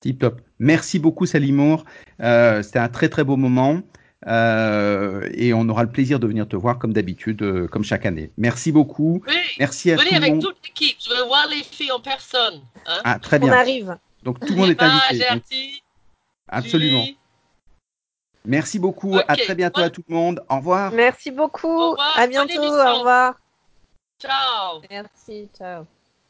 Tip 0.00 0.18
top. 0.18 0.40
Merci 0.58 0.98
beaucoup 0.98 1.26
Salimour. 1.26 1.84
Euh, 2.20 2.62
C'était 2.62 2.80
un 2.80 2.88
très 2.88 3.08
très 3.08 3.24
beau 3.24 3.36
moment. 3.36 3.80
Euh, 4.26 5.28
et 5.32 5.54
on 5.54 5.68
aura 5.68 5.84
le 5.84 5.90
plaisir 5.90 6.18
de 6.18 6.26
venir 6.26 6.48
te 6.48 6.56
voir 6.56 6.78
comme 6.80 6.92
d'habitude, 6.92 7.40
euh, 7.42 7.68
comme 7.68 7.84
chaque 7.84 8.04
année. 8.04 8.32
Merci 8.36 8.72
beaucoup. 8.72 9.22
Oui, 9.28 9.34
Merci 9.60 9.92
à 9.92 9.96
venez 9.96 10.08
tout 10.08 10.14
le 10.14 10.16
avec 10.18 10.32
monde. 10.32 10.42
toute 10.42 10.58
l'équipe, 10.64 10.96
je 11.00 11.10
veux 11.10 11.24
voir 11.26 11.46
les 11.48 11.62
filles 11.62 11.92
en 11.92 12.00
personne. 12.00 12.60
Hein. 12.86 13.00
Ah, 13.04 13.18
très 13.20 13.36
On 13.36 13.46
bien. 13.46 13.52
arrive. 13.52 13.96
Donc 14.24 14.40
tout 14.40 14.54
le 14.54 14.58
monde 14.58 14.70
est 14.70 14.82
Emma, 14.82 15.00
invité. 15.08 15.28
Donc, 15.30 15.42
absolument. 16.48 17.04
Julie. 17.04 17.18
Merci 18.44 18.78
beaucoup. 18.80 19.16
À 19.28 19.36
très 19.36 19.54
bientôt 19.54 19.82
à 19.82 19.90
tout 19.90 20.02
le 20.08 20.14
monde. 20.14 20.42
Au 20.48 20.56
revoir. 20.56 20.90
Merci 20.92 21.30
beaucoup. 21.30 21.68
Au 21.68 21.90
revoir. 21.90 22.18
À 22.18 22.26
bientôt. 22.26 22.60
Au 22.60 22.98
revoir. 22.98 23.34
Tchau. 24.18 24.82
É 24.90 24.98
assim, 24.98 25.48
tchau. 25.54 25.86